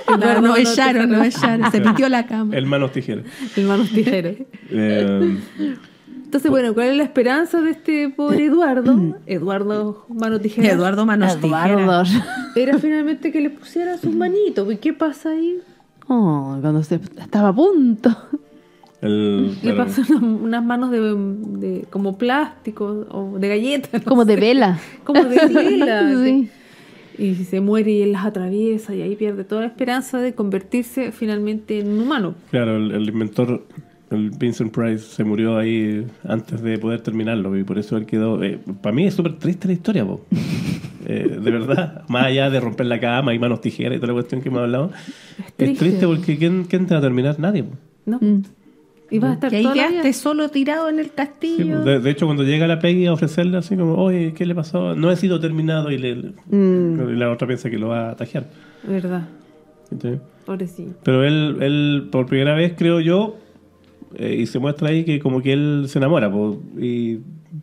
No, 0.09 0.17
No, 0.17 0.35
no, 0.35 0.41
no, 0.43 0.57
es 0.57 0.77
Sharon, 0.77 1.11
no, 1.11 1.19
no 1.19 1.25
es 1.25 1.37
Sharon. 1.37 1.71
Se 1.73 1.81
metió 1.81 2.09
la 2.09 2.27
cama. 2.27 2.57
El 2.57 2.67
manos 2.67 2.93
tijeras. 2.93 3.25
El 3.57 3.65
manos 3.67 3.91
tijeras. 3.91 4.35
Eh, 4.71 5.37
Entonces, 6.37 6.50
bueno, 6.50 6.75
¿cuál 6.75 6.88
es 6.88 6.97
la 6.99 7.02
esperanza 7.05 7.62
de 7.62 7.71
este 7.71 8.11
pobre 8.11 8.45
Eduardo? 8.45 9.16
Eduardo 9.25 10.05
Mano 10.11 10.38
Tijeras. 10.38 10.71
Eduardo 10.75 11.07
Manos 11.07 11.40
Tijeras. 11.40 11.71
Eduardo. 11.71 12.11
Era 12.55 12.76
finalmente 12.78 13.33
que 13.33 13.40
le 13.40 13.49
pusiera 13.49 13.97
sus 13.97 14.14
manitos. 14.14 14.71
¿Y 14.71 14.76
qué 14.76 14.93
pasa 14.93 15.31
ahí? 15.31 15.61
Oh, 16.09 16.59
cuando 16.61 16.83
se 16.83 16.97
estaba 17.19 17.49
a 17.49 17.55
punto. 17.55 18.14
el, 19.00 19.47
Le 19.55 19.61
claro. 19.61 19.76
pasan 19.87 20.05
unas, 20.11 20.40
unas 20.43 20.64
manos 20.66 20.90
de, 20.90 21.00
de- 21.00 21.87
como 21.88 22.19
plástico 22.19 23.07
o 23.11 23.38
de 23.38 23.49
galletas. 23.49 24.05
no 24.05 24.09
Como 24.11 24.26
de 24.26 24.37
vela. 24.37 24.78
Como 25.05 25.25
de 25.25 25.47
vela. 25.55 26.23
Sí. 26.23 26.50
Y 27.16 27.35
se 27.47 27.63
muere 27.63 27.93
y 27.93 28.02
él 28.02 28.13
las 28.13 28.26
atraviesa 28.26 28.95
y 28.95 29.00
ahí 29.00 29.17
pierde 29.17 29.45
toda 29.45 29.63
la 29.63 29.69
esperanza 29.69 30.19
de 30.19 30.34
convertirse 30.34 31.13
finalmente 31.13 31.80
en 31.80 31.89
un 31.93 32.00
humano. 32.00 32.34
Claro, 32.50 32.76
el, 32.76 32.91
el 32.91 33.08
inventor, 33.08 33.65
el 34.10 34.30
Vincent 34.30 34.73
Price, 34.73 34.99
se 35.04 35.25
murió 35.25 35.56
ahí 35.58 36.06
antes 36.26 36.62
de 36.62 36.78
poder 36.78 37.00
terminarlo 37.00 37.56
y 37.58 37.64
por 37.64 37.78
eso 37.78 37.97
él 37.97 38.06
quedó... 38.06 38.42
eh, 38.42 38.58
para 38.82 38.95
mí 38.95 39.06
es 39.06 39.14
súper 39.14 39.34
triste 39.38 39.66
la 39.69 39.75
historia, 39.75 40.04
po. 40.04 40.21
Eh, 41.08 41.38
de 41.40 41.50
verdad, 41.52 42.02
más 42.08 42.25
allá 42.26 42.50
de 42.50 42.58
romper 42.58 42.86
la 42.86 42.99
cama 42.99 43.32
y 43.32 43.38
manos 43.38 43.60
tijeras 43.60 43.92
y 43.97 44.00
toda 44.00 44.08
la 44.08 44.14
cuestión 44.14 44.40
que 44.42 44.49
hemos 44.49 44.62
hablado, 44.62 44.90
es 45.38 45.54
triste, 45.54 45.78
triste. 45.84 46.04
porque 46.08 46.36
¿quién, 46.36 46.64
quién 46.64 46.84
te 46.86 46.95
va 46.95 46.99
a 46.99 47.00
terminar? 47.00 47.38
Nadie. 47.38 47.62
po. 47.62 47.76
¿No? 48.06 48.19
Mm. 48.21 48.42
Y 49.12 49.21
vas 49.21 49.30
a 49.30 49.34
estar 49.34 49.50
Que 49.50 49.58
ahí 49.58 49.69
quedaste 49.73 50.12
solo 50.14 50.49
tirado 50.49 50.88
en 50.88 50.99
el 50.99 51.04
Sí, 51.06 51.12
castillo. 51.14 51.82
de, 51.84 52.00
de 52.00 52.10
hecho, 52.10 52.26
cuando 52.26 52.42
llega 52.42 52.66
la 52.66 52.80
Peggy 52.80 53.06
a 53.06 53.12
ofrecerle 53.12 53.56
así 53.56 53.76
como, 53.76 53.95
oye, 53.95 54.32
¿qué 54.34 54.45
le 54.47 54.54
pasó? 54.56 54.97
No 54.97 55.12
he 55.12 55.16
sido 55.16 55.38
terminado 55.38 55.92
y, 55.92 55.99
le, 55.99 56.32
Mm. 56.50 57.08
y 57.10 57.14
la 57.14 57.30
otra 57.30 57.47
piensa 57.47 57.71
que 57.71 57.78
lo 57.78 57.86
va 57.86 58.10
a 58.10 58.16
tajear. 58.16 58.49
¿Verdad? 58.82 59.28
Pobrecito. 60.45 60.95
Pero 61.04 61.23
él, 61.25 61.58
él, 61.60 62.08
por 62.10 62.26
primera 62.26 62.56
vez, 62.56 62.75
creo 62.76 62.99
yo, 62.99 63.36
eh, 64.14 64.36
y 64.40 64.47
se 64.47 64.58
muestra 64.58 64.88
ahí 64.88 65.04
que 65.04 65.21
como 65.21 65.42
que 65.42 65.52
él 65.52 65.86
se 65.88 65.99
enamora, 65.99 66.30
po, 66.30 66.60
y, 66.78 67.21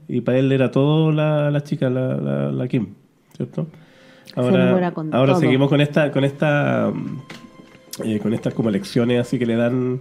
y 0.08 0.22
para 0.22 0.40
él 0.40 0.52
era 0.52 0.72
todo 0.72 1.12
la, 1.12 1.50
la 1.52 1.64
chica, 1.64 1.90
la, 1.90 2.16
la, 2.16 2.52
la 2.52 2.68
Kim, 2.68 2.88
¿cierto? 3.36 3.68
enamora 4.36 4.92
con 4.92 5.14
ahora 5.14 5.34
todo. 5.34 5.42
seguimos 5.42 5.70
con 5.70 5.80
esta, 5.82 6.12
con 6.12 6.24
esta, 6.24 6.92
eh, 8.04 8.20
con 8.20 8.34
estas 8.34 8.54
como 8.54 8.70
lecciones 8.70 9.22
así 9.22 9.38
que 9.40 9.46
le 9.46 9.56
dan, 9.56 10.00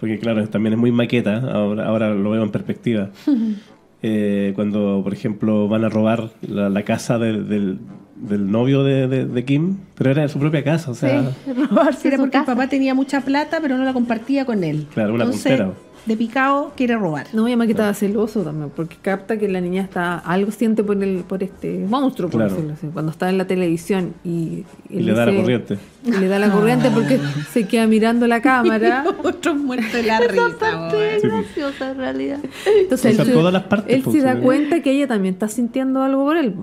porque 0.00 0.18
claro, 0.18 0.46
también 0.48 0.74
es 0.74 0.78
muy 0.78 0.92
maqueta, 0.92 1.38
ahora, 1.52 1.86
ahora 1.86 2.10
lo 2.10 2.30
veo 2.30 2.42
en 2.42 2.50
perspectiva. 2.50 3.10
Eh, 4.08 4.52
cuando, 4.54 5.00
por 5.02 5.12
ejemplo, 5.12 5.66
van 5.68 5.84
a 5.84 5.88
robar 5.88 6.30
la, 6.42 6.68
la 6.68 6.82
casa 6.84 7.18
del, 7.18 7.48
del, 7.48 7.78
del 8.14 8.48
novio 8.50 8.84
de, 8.84 9.08
de- 9.08 9.26
de 9.26 9.44
Kim, 9.44 9.78
pero 9.96 10.10
era 10.12 10.22
de 10.22 10.28
su 10.28 10.38
propia 10.38 10.62
casa, 10.62 10.92
o 10.92 10.94
sea... 10.94 11.22
Sí, 11.44 11.52
robarse 11.70 12.06
Era 12.08 12.16
su 12.18 12.22
porque 12.22 12.36
el 12.38 12.44
casa. 12.44 12.54
papá 12.54 12.68
tenía 12.68 12.94
mucha 12.94 13.20
plata, 13.22 13.58
pero 13.60 13.76
no 13.76 13.84
la 13.84 13.92
compartía 13.92 14.44
con 14.44 14.62
él. 14.62 14.86
Claro, 14.94 15.14
una 15.14 15.24
Entonces, 15.24 15.58
puntera. 15.58 15.72
De 16.06 16.16
picado 16.16 16.72
quiere 16.76 16.96
robar. 16.96 17.26
No, 17.32 17.44
mi 17.44 17.50
mamá 17.50 17.66
que 17.66 17.72
estaba 17.72 17.92
celoso 17.94 18.42
también, 18.42 18.70
porque 18.74 18.96
capta 19.02 19.36
que 19.38 19.48
la 19.48 19.60
niña 19.60 19.82
está 19.82 20.18
algo 20.18 20.52
siente 20.52 20.84
por 20.84 21.02
el 21.02 21.24
por 21.24 21.42
este 21.42 21.78
monstruo, 21.88 22.30
por 22.30 22.40
Claro. 22.40 22.54
decirlo 22.54 22.74
así. 22.74 22.86
Cuando 22.92 23.10
está 23.12 23.28
en 23.28 23.38
la 23.38 23.46
televisión 23.46 24.14
y, 24.24 24.64
Y 24.88 25.00
le 25.00 25.12
da 25.12 25.26
la 25.26 25.34
corriente. 25.36 25.78
y 26.04 26.10
le 26.12 26.28
da 26.28 26.38
la 26.38 26.50
corriente 26.50 26.90
porque 26.94 27.18
se 27.52 27.66
queda 27.66 27.86
mirando 27.88 28.26
la 28.28 28.40
cámara. 28.40 29.04
Otros 29.24 29.56
muertos 29.56 29.92
de 29.92 30.02
la 30.04 30.20
risa. 30.20 30.90
Es 31.16 31.22
Sí. 31.22 31.28
graciosa 31.28 31.90
en 31.90 31.96
realidad. 31.98 32.38
Entonces 32.66 33.12
O 33.12 33.14
sea, 33.16 33.22
él, 33.24 33.28
se- 33.28 33.32
todas 33.32 33.52
las 33.52 33.64
partes, 33.64 33.94
él 33.94 34.02
pues, 34.02 34.16
se 34.16 34.22
da 34.22 34.38
cuenta 34.40 34.80
que 34.80 34.92
ella 34.92 35.08
también 35.08 35.34
está 35.34 35.48
sintiendo 35.48 36.02
algo 36.02 36.24
por 36.24 36.36
él. 36.36 36.54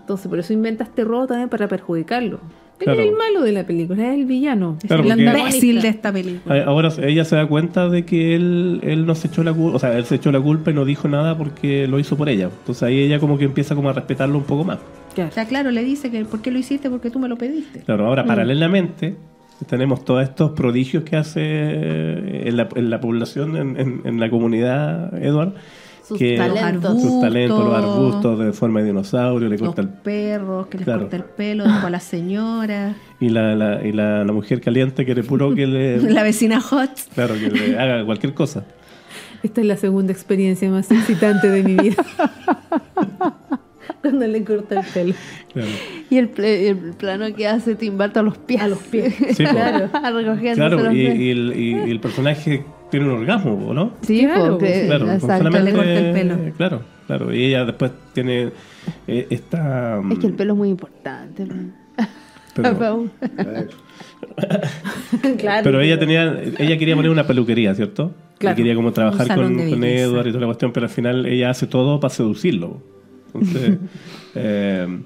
Entonces 0.00 0.28
por 0.28 0.38
eso 0.38 0.52
inventa 0.52 0.84
este 0.84 1.04
robo 1.04 1.26
también 1.26 1.48
para 1.48 1.68
perjudicarlo. 1.68 2.40
Él 2.78 2.84
Claro. 2.84 3.00
es 3.00 3.08
el 3.08 3.14
malo 3.16 3.42
de 3.42 3.52
la 3.52 3.66
película, 3.66 4.08
es 4.12 4.18
el 4.18 4.26
villano. 4.26 4.76
Claro, 4.86 5.02
el. 5.02 5.18
Imbécil 5.20 5.80
de 5.80 5.88
esta 5.88 6.12
película. 6.12 6.62
Ahora 6.64 6.90
ella 7.02 7.24
se 7.24 7.34
da 7.36 7.46
cuenta 7.46 7.88
de 7.88 8.04
que 8.04 8.34
él, 8.34 8.80
él 8.82 9.06
no 9.06 9.14
se 9.14 9.28
echó 9.28 9.42
la 9.42 9.52
culpa, 9.54 9.76
o 9.76 9.78
sea, 9.78 9.96
él 9.96 10.04
se 10.04 10.16
echó 10.16 10.30
la 10.30 10.40
culpa 10.40 10.70
y 10.70 10.74
no 10.74 10.84
dijo 10.84 11.08
nada 11.08 11.38
porque 11.38 11.86
lo 11.86 11.98
hizo 11.98 12.16
por 12.16 12.28
ella. 12.28 12.50
Entonces 12.60 12.82
ahí 12.82 12.98
ella 13.00 13.18
como 13.18 13.38
que 13.38 13.44
empieza 13.46 13.74
como 13.74 13.88
a 13.88 13.92
respetarlo 13.94 14.36
un 14.36 14.44
poco 14.44 14.64
más. 14.64 14.78
Claro. 15.14 15.30
O 15.30 15.32
sea, 15.32 15.46
claro, 15.46 15.70
le 15.70 15.82
dice 15.84 16.10
que 16.10 16.22
¿por 16.26 16.42
qué 16.42 16.50
lo 16.50 16.58
hiciste? 16.58 16.90
Porque 16.90 17.10
tú 17.10 17.18
me 17.18 17.28
lo 17.28 17.36
pediste. 17.38 17.80
Claro, 17.80 18.06
ahora 18.06 18.26
paralelamente 18.26 19.16
tenemos 19.66 20.04
todos 20.04 20.22
estos 20.22 20.50
prodigios 20.50 21.02
que 21.04 21.16
hace 21.16 21.40
eh, 21.42 22.42
en 22.48 22.56
la, 22.58 22.68
en 22.74 22.90
la 22.90 23.00
población, 23.00 23.56
en, 23.56 23.80
en- 23.80 24.00
en 24.04 24.20
la 24.20 24.28
comunidad, 24.28 25.14
Edward. 25.22 25.54
Sus 26.06 26.18
que 26.18 26.36
talentos. 26.36 27.02
sus 27.02 27.20
talentos, 27.20 27.64
los 27.64 27.74
Arbustos. 27.74 28.38
de 28.38 28.52
forma 28.52 28.80
de 28.80 28.86
dinosaurio, 28.86 29.48
le 29.48 29.58
Los 29.58 29.66
corta 29.68 29.82
el 29.82 29.88
perros, 29.88 30.66
que 30.68 30.78
les 30.78 30.84
Claro. 30.84 31.00
corta 31.02 31.16
el 31.16 31.24
pelo, 31.24 31.64
a 31.64 31.90
la 31.90 32.00
señora, 32.00 32.94
y 33.20 33.28
la, 33.28 33.54
la, 33.56 33.84
y 33.84 33.92
la, 33.92 34.24
la 34.24 34.32
mujer 34.32 34.60
caliente 34.60 35.04
quiere 35.04 35.22
puro 35.24 35.54
que 35.54 35.66
le 35.66 35.98
la 36.12 36.22
vecina 36.22 36.60
Hot. 36.60 36.90
claro 37.14 37.34
que 37.34 37.50
le 37.50 37.78
haga 37.78 38.04
cualquier 38.04 38.34
cosa. 38.34 38.64
Esta 39.42 39.60
es 39.60 39.66
la 39.66 39.76
segunda 39.76 40.12
experiencia 40.12 40.68
más 40.70 40.90
excitante 40.90 41.48
de 41.50 41.62
mi 41.62 41.74
vida. 41.74 41.96
Cuando 44.02 44.26
le 44.26 44.44
corta 44.44 44.80
el 44.80 44.86
pelo. 44.86 45.14
Claro. 45.52 45.68
Y 46.10 46.18
el, 46.18 46.28
plano 46.98 47.34
que 47.34 47.46
hace 47.46 47.74
Tim 47.74 47.96
Burton 47.98 48.20
a 48.20 48.22
los 48.22 48.38
pies. 48.38 48.60
A 48.62 48.68
los 48.68 48.78
pies. 48.80 49.14
Sí. 49.36 49.44
Claro. 49.44 49.88
Recogiéndose 49.92 50.54
Claro, 50.54 50.76
los 50.82 50.92
y, 50.94 50.96
pies. 50.96 51.16
y 51.18 51.30
el, 51.30 51.52
y- 51.56 51.70
y 51.86 51.90
el 51.90 52.00
personaje 52.00 52.64
tiene 52.90 53.06
un 53.06 53.12
orgasmo, 53.12 53.54
¿o 53.68 53.74
¿no? 53.74 53.92
Sí, 54.02 54.20
Claro, 54.24 54.50
porque, 54.58 54.84
Claro, 54.86 55.12
exacto. 55.12 55.50
le 55.50 55.72
corta 55.72 55.92
el 55.98 56.12
pelo. 56.12 56.36
Claro, 56.56 56.82
claro. 57.06 57.34
Y 57.34 57.44
ella 57.46 57.64
después 57.64 57.90
tiene 58.12 58.50
eh, 59.08 59.26
esta... 59.30 60.00
Es 60.10 60.18
que 60.18 60.26
el 60.28 60.34
pelo 60.34 60.52
es 60.52 60.58
muy 60.58 60.68
importante. 60.68 61.46
Pero, 62.54 62.78
claro. 65.38 65.60
pero 65.62 65.80
ella 65.80 65.98
tenía, 65.98 66.40
ella 66.58 66.78
quería 66.78 66.96
poner 66.96 67.10
una 67.10 67.26
peluquería, 67.26 67.74
¿cierto? 67.74 68.14
Claro, 68.38 68.54
Y 68.54 68.56
quería 68.56 68.74
como 68.74 68.92
trabajar 68.92 69.26
con, 69.34 69.54
con. 69.56 69.84
Edward 69.84 70.26
y 70.26 70.30
toda 70.30 70.40
la 70.40 70.46
cuestión, 70.46 70.72
pero 70.72 70.86
al 70.86 70.90
final 70.92 71.26
ella 71.26 71.50
hace 71.50 71.66
todo 71.66 72.00
para 72.00 72.12
seducirlo. 72.14 72.82
Entonces, 73.40 73.78
eh, 74.34 75.02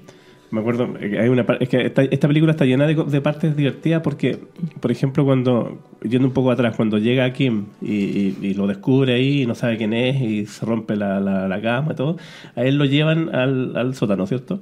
Me 0.51 0.59
acuerdo, 0.59 0.89
eh, 0.99 1.17
hay 1.19 1.29
una 1.29 1.45
par- 1.45 1.57
es 1.61 1.69
que 1.69 1.85
esta, 1.85 2.03
esta 2.03 2.27
película 2.27 2.51
está 2.51 2.65
llena 2.65 2.85
de, 2.85 2.95
co- 2.95 3.05
de 3.05 3.21
partes 3.21 3.55
divertidas 3.55 4.01
porque, 4.01 4.37
por 4.81 4.91
ejemplo, 4.91 5.23
cuando, 5.23 5.79
yendo 6.03 6.27
un 6.27 6.33
poco 6.33 6.51
atrás, 6.51 6.75
cuando 6.75 6.97
llega 6.97 7.23
a 7.23 7.31
Kim 7.31 7.67
y, 7.81 7.93
y- 7.93 8.37
y 8.41 8.53
lo 8.53 8.67
descubre 8.67 9.13
ahí 9.13 9.43
y 9.43 9.45
no 9.45 9.55
sabe 9.55 9.77
quién 9.77 9.93
es 9.93 10.21
y 10.21 10.45
se 10.47 10.65
rompe 10.65 10.97
la, 10.97 11.21
la, 11.21 11.47
la 11.47 11.61
cama 11.61 11.93
y 11.93 11.95
todo, 11.95 12.17
a 12.55 12.63
él 12.63 12.75
lo 12.75 12.83
llevan 12.83 13.33
al, 13.33 13.77
al 13.77 13.95
sótano, 13.95 14.27
¿cierto? 14.27 14.59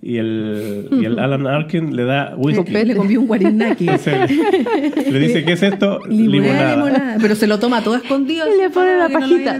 y, 0.00 0.16
el, 0.16 0.88
y 0.92 1.04
el 1.04 1.18
Alan 1.18 1.46
Arkin 1.46 1.94
le 1.94 2.04
da 2.04 2.34
whisky. 2.36 2.72
Le 2.72 2.96
comió 2.96 3.20
un 3.20 3.26
guarinaki. 3.26 3.86
Le 5.10 5.18
dice, 5.18 5.44
¿qué 5.44 5.52
es 5.52 5.62
esto? 5.62 6.00
Limonada, 6.08 6.74
limonada. 6.76 7.16
Pero 7.20 7.34
se 7.34 7.46
lo 7.46 7.58
toma 7.58 7.82
todo 7.82 7.96
escondido. 7.96 8.46
Y 8.54 8.58
le 8.62 8.70
pone 8.70 8.96
la 8.96 9.08
no 9.08 9.18
pajita. 9.18 9.56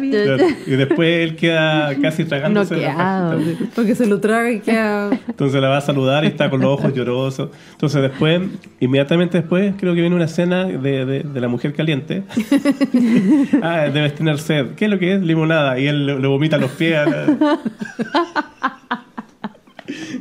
Y 0.66 0.70
después 0.76 1.28
él 1.28 1.36
queda 1.36 1.94
casi 2.00 2.24
tragándose 2.26 2.76
la 2.76 2.88
Noqueado. 2.92 3.38
pajita. 3.38 3.64
Porque 3.74 3.94
se 3.94 4.06
lo 4.06 4.20
traga 4.20 4.50
y 4.50 4.60
queda. 4.60 5.10
Entonces 5.28 5.57
la 5.60 5.68
va 5.68 5.78
a 5.78 5.80
saludar 5.80 6.24
y 6.24 6.28
está 6.28 6.48
con 6.50 6.60
los 6.60 6.70
ojos 6.78 6.92
llorosos. 6.94 7.50
Entonces 7.72 8.02
después, 8.02 8.40
inmediatamente 8.80 9.38
después, 9.38 9.74
creo 9.78 9.94
que 9.94 10.00
viene 10.00 10.14
una 10.16 10.24
escena 10.26 10.64
de, 10.64 11.04
de- 11.06 11.22
de 11.22 11.40
la 11.40 11.48
mujer 11.48 11.72
caliente. 11.74 12.22
ah, 13.62 13.88
debes 13.92 14.14
tener 14.14 14.38
sed. 14.38 14.74
¿Qué 14.76 14.84
es 14.86 14.90
lo 14.90 14.98
que 14.98 15.14
es? 15.14 15.20
Limonada. 15.22 15.78
Y 15.78 15.86
él 15.86 16.06
le, 16.06 16.18
le 16.18 16.26
vomita 16.28 16.58
los 16.58 16.70
pies. 16.72 16.96
a 16.96 17.04
la- 17.06 17.58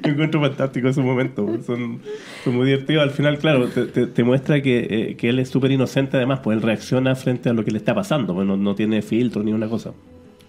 Yo 0.04 0.12
encuentro 0.14 0.40
fantástico 0.40 0.88
ese 0.88 1.02
momento. 1.02 1.46
Son, 1.66 2.00
son 2.44 2.56
muy 2.56 2.66
divertidos. 2.68 3.04
Al 3.04 3.12
final, 3.12 3.38
claro, 3.38 3.68
te, 3.68 3.86
te- 3.86 4.08
te 4.08 4.24
muestra 4.24 4.62
que, 4.62 4.88
eh, 4.90 5.16
que 5.18 5.28
él 5.30 5.40
es 5.40 5.50
súper 5.50 5.72
inocente 5.72 6.16
además, 6.16 6.40
pues 6.42 6.56
él 6.58 6.64
reacciona 6.64 7.16
frente 7.16 7.50
a 7.50 7.54
lo 7.54 7.66
que 7.66 7.72
le 7.72 7.78
está 7.78 7.94
pasando. 7.94 8.34
Pues 8.34 8.48
no, 8.48 8.56
no 8.56 8.76
tiene 8.76 9.02
filtro 9.02 9.44
ni 9.44 9.52
una 9.52 9.68
cosa. 9.68 9.92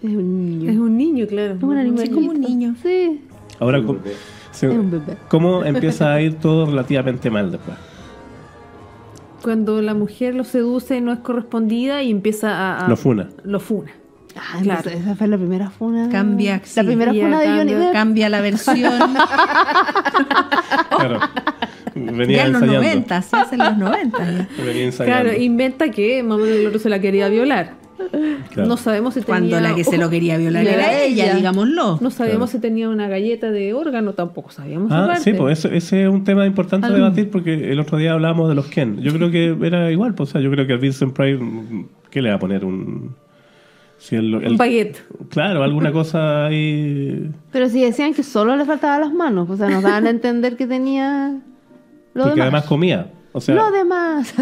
Es 0.01 0.09
un 0.11 0.45
niño. 0.45 0.71
Es 0.71 0.77
un 0.77 0.97
niño, 0.97 1.27
claro. 1.27 1.55
Es 1.55 1.63
un 1.63 1.77
animalito. 1.77 2.03
Es 2.03 2.09
como 2.15 2.31
un 2.31 2.39
niño. 2.39 2.75
Sí. 2.81 3.19
Ahora, 3.59 3.83
¿cómo, 3.83 3.99
se- 4.59 4.67
Es 4.67 4.73
un 4.73 4.91
bebé. 4.91 5.17
¿cómo 5.27 5.63
empieza 5.63 6.13
a 6.13 6.21
ir 6.21 6.35
todo 6.39 6.65
relativamente 6.65 7.29
mal 7.29 7.51
después? 7.51 7.77
Cuando 9.41 9.81
la 9.81 9.93
mujer 9.93 10.35
lo 10.35 10.43
seduce 10.43 10.97
y 10.97 11.01
no 11.01 11.13
es 11.13 11.19
correspondida 11.19 12.01
y 12.03 12.11
empieza 12.11 12.51
a. 12.55 12.85
a- 12.85 12.89
Lo 12.89 12.97
funa. 12.97 13.29
Lo 13.43 13.59
funa. 13.59 13.91
Ah, 14.35 14.59
Claro. 14.61 14.79
entonces 14.81 15.01
esa 15.01 15.15
fue 15.15 15.27
la 15.27 15.37
primera 15.37 15.69
funa. 15.69 16.07
Cambia, 16.09 16.57
La 16.57 16.63
sí. 16.65 16.83
primera 16.83 17.11
Ya 17.13 17.23
funa 17.25 17.39
de 17.39 17.47
Johnny 17.47 17.57
cambia. 17.59 17.79
Depp. 17.79 17.93
Cambia 17.93 18.29
la 18.29 18.41
versión. 18.41 19.13
Claro. 20.89 21.19
Venía 21.95 22.37
ya 22.37 22.45
en 22.45 22.51
los 22.53 22.61
ensayando. 22.61 22.87
90, 22.89 23.21
se 23.21 23.35
hace 23.37 23.55
en 23.55 23.63
los 23.63 23.77
90. 23.77 24.17
ya. 24.19 24.47
Venía 24.63 24.83
ensayando. 24.85 25.21
Claro, 25.29 25.41
inventa 25.41 25.89
que 25.91 26.21
Mamá 26.23 26.43
del 26.45 26.63
Loro 26.65 26.79
se 26.79 26.89
la 26.89 26.99
quería 26.99 27.29
violar. 27.29 27.71
Claro. 28.51 28.67
No 28.69 28.77
sabemos 28.77 29.13
si 29.13 29.21
Cuando 29.21 29.55
tenía. 29.55 29.69
la 29.69 29.75
que 29.75 29.83
se 29.83 29.97
lo 29.97 30.09
quería 30.09 30.37
violar 30.37 30.63
Era 30.67 30.73
era 30.73 31.03
ella, 31.03 31.25
ella. 31.25 31.35
digámoslo. 31.35 31.97
No 32.01 32.09
sabíamos 32.09 32.49
Claro. 32.49 32.59
si 32.59 32.59
tenía 32.59 32.89
una 32.89 33.07
galleta 33.07 33.51
de 33.51 33.73
órgano, 33.73 34.13
tampoco 34.13 34.51
sabíamos. 34.51 34.91
Ah, 34.91 35.15
sí, 35.17 35.33
pues 35.33 35.59
ese, 35.65 35.75
ese 35.77 36.03
es 36.03 36.09
un 36.09 36.23
tema 36.23 36.45
importante 36.45 36.91
debatir 36.91 37.29
porque 37.29 37.71
el 37.71 37.79
otro 37.79 37.97
día 37.97 38.13
hablábamos 38.13 38.49
de 38.49 38.55
los 38.55 38.67
Ken. 38.67 39.01
Yo 39.01 39.13
creo 39.13 39.29
que 39.31 39.55
era 39.65 39.91
igual, 39.91 40.13
pues, 40.15 40.29
o 40.29 40.31
sea, 40.33 40.41
yo 40.41 40.49
creo 40.51 40.65
que 40.65 40.73
al 40.73 40.79
Vincent 40.79 41.13
Price, 41.13 41.37
mm, 41.43 41.85
¿qué 42.09 42.21
le 42.21 42.29
va 42.29 42.35
a 42.35 42.39
poner? 42.39 42.65
Un. 42.65 43.15
Si 43.97 44.15
el- 44.15 44.33
el- 44.35 44.51
Un 44.53 44.57
baguette. 44.57 45.03
claro, 45.29 45.61
alguna 45.61 45.91
cosa 45.91 46.45
ahí. 46.45 47.29
Pero 47.51 47.67
si 47.67 47.81
decían 47.81 48.13
que 48.13 48.23
solo 48.23 48.55
le 48.55 48.63
faltaban 48.65 49.01
las 49.01 49.13
manos, 49.13 49.49
o 49.49 49.57
sea, 49.57 49.69
nos 49.69 49.83
daban 49.83 50.07
a 50.07 50.09
entender 50.09 50.55
que 50.55 50.65
tenía 50.67 51.31
lo 52.13 52.23
porque 52.23 52.29
demás. 52.35 52.41
además 52.47 52.63
comía. 52.65 53.07
O 53.31 53.39
sea, 53.41 53.53
lo 53.55 53.71
demás. 53.71 54.33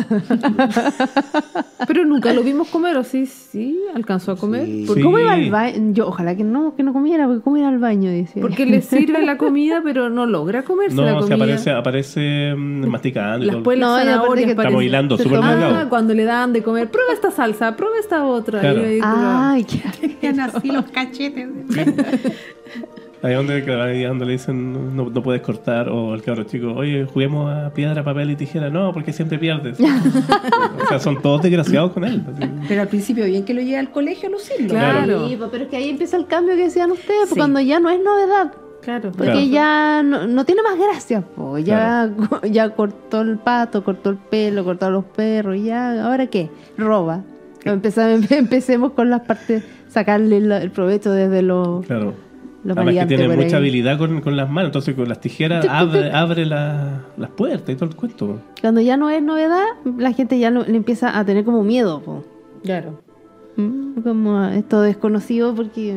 Pero 1.88 2.06
nunca 2.06 2.34
lo 2.34 2.42
vimos 2.44 2.70
comer, 2.70 2.96
¿o 2.98 3.04
sí? 3.04 3.26
Sí, 3.26 3.78
alcanzó 3.94 4.32
a 4.32 4.38
comer. 4.38 4.66
Sí. 4.66 4.84
¿Por- 4.88 4.96
Sí. 4.98 5.04
¿Cómo 5.04 5.20
iba 5.20 5.34
al 5.34 5.50
baño? 5.52 5.94
Yo, 5.94 6.08
ojalá 6.08 6.36
que 6.36 6.44
no, 6.44 6.74
que 6.76 6.84
no 6.84 6.94
comiera, 6.94 7.28
porque 7.28 7.42
cómo 7.42 7.58
ir 7.58 7.66
al 7.66 7.80
baño, 7.80 8.10
decía. 8.10 8.42
Porque 8.42 8.66
le 8.66 8.82
sirve 8.82 9.22
la 9.26 9.38
comida, 9.38 9.82
pero 9.84 10.10
no 10.10 10.26
logra 10.26 10.64
comerse 10.64 10.96
la 10.98 11.12
no, 11.12 11.20
comida. 11.20 11.58
se 11.58 11.72
aparece, 11.72 11.72
aparece 11.72 12.54
mm, 12.56 12.88
masticando 12.88 13.44
y 13.46 13.48
Las 13.48 13.58
puede 13.58 13.80
No, 13.80 13.98
zanahorias. 13.98 14.50
Estamos 14.52 14.84
hilando 14.84 15.18
súper. 15.18 15.40
Ah, 15.44 15.86
cuando 15.90 16.14
le 16.14 16.24
dan 16.24 16.54
de 16.54 16.64
comer, 16.64 16.90
prueba 16.90 17.12
esta 17.14 17.30
salsa, 17.32 17.76
prueba 17.76 17.96
esta 18.00 18.26
otra. 18.26 18.62
Claro. 18.62 18.82
Y 18.82 18.86
ahí, 18.86 19.00
Ay, 19.04 19.64
qué 19.66 19.84
Tenían 20.22 20.40
así 20.40 20.72
los 20.72 20.86
cachetes. 20.86 21.48
Ahí 23.28 23.34
donde, 23.36 23.62
claro, 23.64 24.08
donde 24.08 24.26
le 24.26 24.32
dicen 24.32 24.96
no, 24.96 25.10
no 25.10 25.22
puedes 25.22 25.42
cortar, 25.42 25.90
o 25.90 26.14
el 26.14 26.22
cabro 26.22 26.44
chico, 26.46 26.72
oye, 26.74 27.06
juguemos 27.06 27.52
a 27.54 27.74
piedra, 27.74 28.04
papel 28.04 28.32
y 28.32 28.36
tijera. 28.38 28.70
No, 28.70 28.94
porque 28.94 29.12
siempre 29.12 29.38
pierdes. 29.38 29.78
o 29.82 30.88
sea, 30.88 31.00
son 31.00 31.22
todos 31.22 31.42
desgraciados 31.42 31.92
con 31.92 32.06
él. 32.06 32.24
así. 32.34 32.50
Pero 32.70 32.82
al 32.82 32.88
principio, 32.88 33.26
bien 33.26 33.44
que 33.44 33.54
lo 33.54 33.62
lleve 33.62 33.78
al 33.80 33.92
colegio 33.92 34.30
a 34.30 34.32
lucirlo. 34.32 34.70
Claro. 34.70 35.28
Sí, 35.28 35.36
pues, 35.36 35.50
pero 35.52 35.64
es 35.66 35.70
que 35.70 35.76
ahí 35.78 35.90
empieza 35.90 36.16
el 36.16 36.26
cambio 36.28 36.56
que 36.56 36.64
decían 36.64 36.90
ustedes, 36.92 37.30
Sí. 37.30 37.36
cuando 37.36 37.60
ya 37.60 37.80
no 37.82 37.90
es 37.90 38.00
novedad. 38.02 38.54
Claro. 38.82 39.12
Porque 39.12 39.32
Claro. 39.32 39.48
ya 39.48 40.04
no, 40.04 40.28
no 40.28 40.46
tiene 40.46 40.62
más 40.62 40.78
gracia, 40.80 41.22
pues. 41.36 41.66
Ya, 41.66 42.10
ya 42.50 42.70
cortó 42.70 43.22
el 43.22 43.38
pato, 43.40 43.84
cortó 43.84 44.12
el 44.12 44.16
pelo, 44.18 44.64
cortó 44.64 44.86
a 44.86 44.90
los 44.90 45.04
perros, 45.04 45.58
ya, 45.62 46.06
¿ahora 46.06 46.28
qué? 46.28 46.50
Roba. 46.78 47.24
Empezamos, 47.66 48.32
empecemos 48.32 48.94
con 48.94 49.10
las 49.10 49.22
partes, 49.22 49.64
sacarle 49.90 50.38
el 50.38 50.72
provecho 50.72 51.12
desde 51.12 51.42
lo, 51.42 51.84
Claro. 51.86 52.14
Lo 52.68 52.74
Además 52.82 52.96
que 53.08 53.16
tiene 53.16 53.28
mucha 53.30 53.48
ahí. 53.48 53.54
habilidad 53.56 53.98
con, 53.98 54.22
con 54.22 54.36
las 54.36 54.50
manos, 54.50 54.68
entonces 54.70 54.94
con 54.96 55.08
las 55.08 55.20
tijeras 55.22 55.66
abre, 55.70 56.12
abre 56.12 56.46
la- 56.46 57.02
las 57.18 57.30
puertas 57.32 57.70
y 57.70 57.76
todo 57.76 57.90
el 57.90 57.96
cuento. 57.96 58.42
Cuando 58.62 58.82
ya 58.82 58.98
no 58.98 59.10
es 59.10 59.24
novedad, 59.24 59.64
la 59.98 60.12
gente 60.14 60.38
ya 60.38 60.52
lo- 60.52 60.66
le 60.66 60.76
empieza 60.76 61.18
a 61.18 61.24
tener 61.26 61.44
como 61.46 61.64
miedo, 61.64 62.02
po. 62.02 62.24
Claro. 62.64 63.02
Mm, 63.56 64.02
Como 64.04 64.44
esto 64.46 64.82
desconocido 64.82 65.56
porque... 65.56 65.96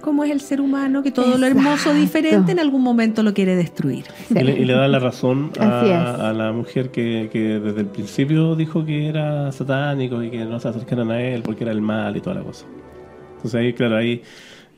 Como 0.00 0.22
es 0.22 0.30
el 0.30 0.40
ser 0.42 0.60
humano, 0.60 1.02
que 1.02 1.10
todo 1.10 1.38
lo 1.38 1.46
hermoso, 1.46 1.70
Exacto. 1.90 1.98
diferente, 1.98 2.52
en 2.52 2.58
algún 2.60 2.82
momento 2.82 3.22
lo 3.22 3.32
quiere 3.32 3.56
destruir. 3.56 4.04
Y, 4.28 4.34
le, 4.34 4.52
y 4.52 4.64
le 4.66 4.74
da 4.74 4.86
la 4.86 4.98
razón 4.98 5.50
a, 5.58 6.28
a 6.28 6.32
la 6.34 6.52
mujer 6.52 6.90
que, 6.90 7.30
que 7.32 7.58
desde 7.58 7.80
el 7.80 7.86
principio 7.86 8.54
dijo 8.54 8.84
que 8.84 9.08
era 9.08 9.50
satánico 9.50 10.22
y 10.22 10.30
que 10.30 10.44
no 10.44 10.60
se 10.60 10.68
acercaran 10.68 11.10
a 11.10 11.22
él 11.22 11.40
porque 11.42 11.64
era 11.64 11.72
el 11.72 11.80
mal 11.80 12.14
y 12.18 12.20
toda 12.20 12.36
la 12.36 12.42
cosa. 12.42 12.66
Entonces 13.36 13.54
ahí, 13.58 13.72
claro, 13.72 13.96
ahí, 13.96 14.20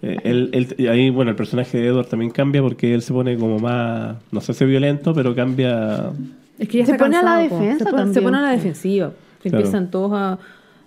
eh, 0.02 0.16
él- 0.24 0.50
él- 0.52 0.88
ahí 0.88 1.10
bueno, 1.10 1.30
el 1.30 1.36
personaje 1.36 1.78
de 1.78 1.86
Edward 1.88 2.06
también 2.06 2.30
cambia 2.30 2.62
porque 2.62 2.94
él 2.94 3.02
se 3.02 3.12
pone 3.12 3.36
como 3.36 3.58
más, 3.58 4.16
no 4.30 4.40
sé 4.40 4.52
si 4.54 4.64
violento, 4.64 5.14
pero 5.14 5.34
cambia... 5.34 6.10
Es 6.58 6.68
que 6.68 6.78
ya 6.78 6.86
Se 6.86 6.94
pone 6.94 7.16
a 7.16 7.22
la 7.22 7.38
defensa 7.38 7.84
Se 7.84 7.90
pone, 7.90 8.14
se 8.14 8.22
pone 8.22 8.38
a 8.38 8.40
la 8.42 8.50
defensiva. 8.50 9.12
Claro. 9.42 9.58
Empiezan 9.58 9.90
todos 9.90 10.12
a, 10.14 10.38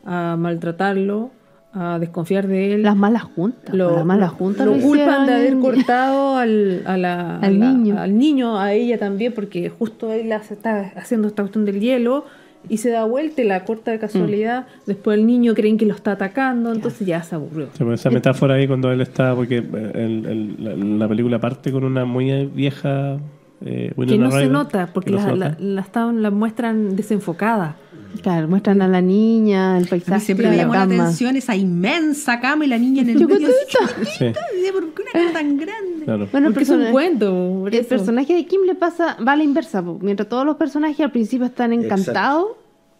a 0.05 0.35
maltratarlo, 0.35 1.29
a 1.73 1.99
desconfiar 1.99 2.47
de 2.47 2.73
él. 2.73 2.83
Las 2.83 2.95
malas 2.95 3.23
juntas. 3.23 3.73
lo, 3.75 3.95
las 3.97 4.05
malas 4.05 4.31
juntas 4.31 4.65
lo 4.65 4.75
lo 4.75 4.81
culpan 4.81 5.27
de 5.27 5.33
haber 5.33 5.59
cortado 5.59 6.35
al, 6.37 6.81
a 6.85 6.97
la- 6.97 7.35
a 7.35 7.39
Al 7.41 7.59
la- 7.59 7.71
niño. 7.71 7.99
al 7.99 8.17
niño, 8.17 8.57
a 8.59 8.73
ella 8.73 8.97
también, 8.97 9.33
porque 9.33 9.69
justo 9.69 10.11
él 10.11 10.31
hace- 10.31 10.55
está 10.55 10.91
haciendo 10.95 11.27
esta 11.27 11.43
cuestión 11.43 11.65
del 11.65 11.79
hielo 11.79 12.25
y 12.67 12.77
se 12.77 12.89
da 12.89 13.05
vuelta 13.05 13.41
y 13.41 13.45
la 13.45 13.63
corta 13.63 13.91
de 13.91 13.99
casualidad. 13.99 14.67
Después 14.85 15.17
el 15.17 15.25
niño 15.25 15.53
creen 15.53 15.77
que 15.77 15.85
lo 15.85 15.93
está 15.95 16.11
atacando, 16.13 16.73
entonces 16.73 17.07
ya 17.07 17.23
se 17.23 17.35
aburrió. 17.35 17.69
Se 17.73 17.83
pone 17.83 17.95
esa 17.95 18.09
metáfora 18.09 18.55
ahí 18.55 18.67
cuando 18.67 18.91
él 18.91 19.01
está, 19.01 19.33
porque 19.35 19.57
eh, 19.57 19.91
el- 19.95 20.25
el- 20.25 20.55
la, 20.63 20.75
la 20.75 21.07
película 21.07 21.39
parte 21.39 21.71
con 21.71 21.83
una 21.83 22.05
muy 22.05 22.45
vieja... 22.47 23.17
Eh, 23.65 23.91
Que 24.07 24.17
no 24.17 24.31
se 24.31 24.47
nota, 24.47 24.89
porque 24.93 25.11
no 25.11 25.17
la, 25.35 25.55
la, 25.59 25.85
la 25.93 26.11
la 26.13 26.31
muestran 26.31 26.95
desenfocada. 26.95 27.75
Claro, 28.23 28.47
muestran 28.47 28.81
a 28.81 28.87
la 28.87 29.01
niña, 29.01 29.71
el 29.77 29.83
A 29.83 29.83
mí 29.83 29.87
paisaje, 29.89 30.25
siempre 30.25 30.49
me 30.49 30.55
la 30.55 30.61
llamó 30.63 30.73
la 30.75 30.79
cama. 30.87 31.03
atención 31.03 31.35
esa 31.35 31.55
inmensa 31.55 32.39
cama 32.39 32.65
y 32.65 32.67
la 32.69 32.77
niña 32.77 33.01
en 33.03 33.09
el 33.09 33.27
medio. 33.27 33.47
así, 33.47 34.05
Sí, 34.17 34.25
¿Por 34.71 34.93
qué 34.93 35.01
una 35.03 35.11
cara 35.11 35.33
tan 35.33 35.57
grande? 35.57 35.98
Claro. 36.17 36.27
Bueno, 36.31 36.47
el, 36.47 36.53
porque 36.53 36.63
es 36.63 36.69
un 36.69 36.91
cuento. 36.91 37.57
por 37.61 37.73
el 37.73 37.79
eso. 37.81 37.89
personaje 37.89 38.33
de 38.35 38.45
Kim 38.45 38.61
le 38.65 38.75
pasa, 38.75 39.17
va 39.25 39.33
a 39.33 39.35
la 39.35 39.43
inversa, 39.43 39.81
po. 39.83 39.97
mientras 40.01 40.27
todos 40.29 40.45
los 40.45 40.55
personajes 40.57 40.99
al 41.01 41.11
principio 41.11 41.45
están 41.47 41.73
encantados 41.73 42.47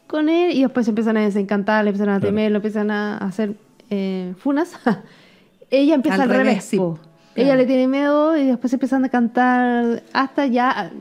con 0.08 0.30
él 0.30 0.52
y 0.56 0.62
después 0.64 0.86
se 0.86 0.92
empiezan 0.92 1.18
a 1.18 1.22
desencantar, 1.22 1.84
le 1.84 1.90
empiezan 1.92 2.10
a 2.10 2.20
Claro. 2.20 2.28
temer, 2.34 2.52
le 2.52 2.56
empiezan 2.58 2.92
a 2.92 3.18
hacer 3.18 3.54
eh, 3.90 4.34
funas. 4.38 4.74
Ella 5.72 5.96
empieza 5.96 6.16
Al 6.16 6.22
al, 6.24 6.30
revés, 6.30 6.46
revés, 6.48 6.64
sí. 6.66 6.78
po. 6.78 7.00
Ella 7.36 7.56
le 7.56 7.66
tiene 7.66 7.88
miedo 7.88 8.36
y 8.38 8.46
después 8.46 8.72
se 8.72 8.76
empiezan 8.76 9.06
a 9.06 9.10
cantar 9.10 10.04
hasta 10.14 10.46
ya 10.48 10.92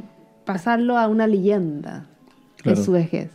pasarlo 0.44 0.97
a 0.99 1.09
una 1.09 1.27
leyenda 1.27 2.07
Claro. 2.62 2.79
de 2.79 2.85
su 2.85 2.92
vejez. 2.92 3.31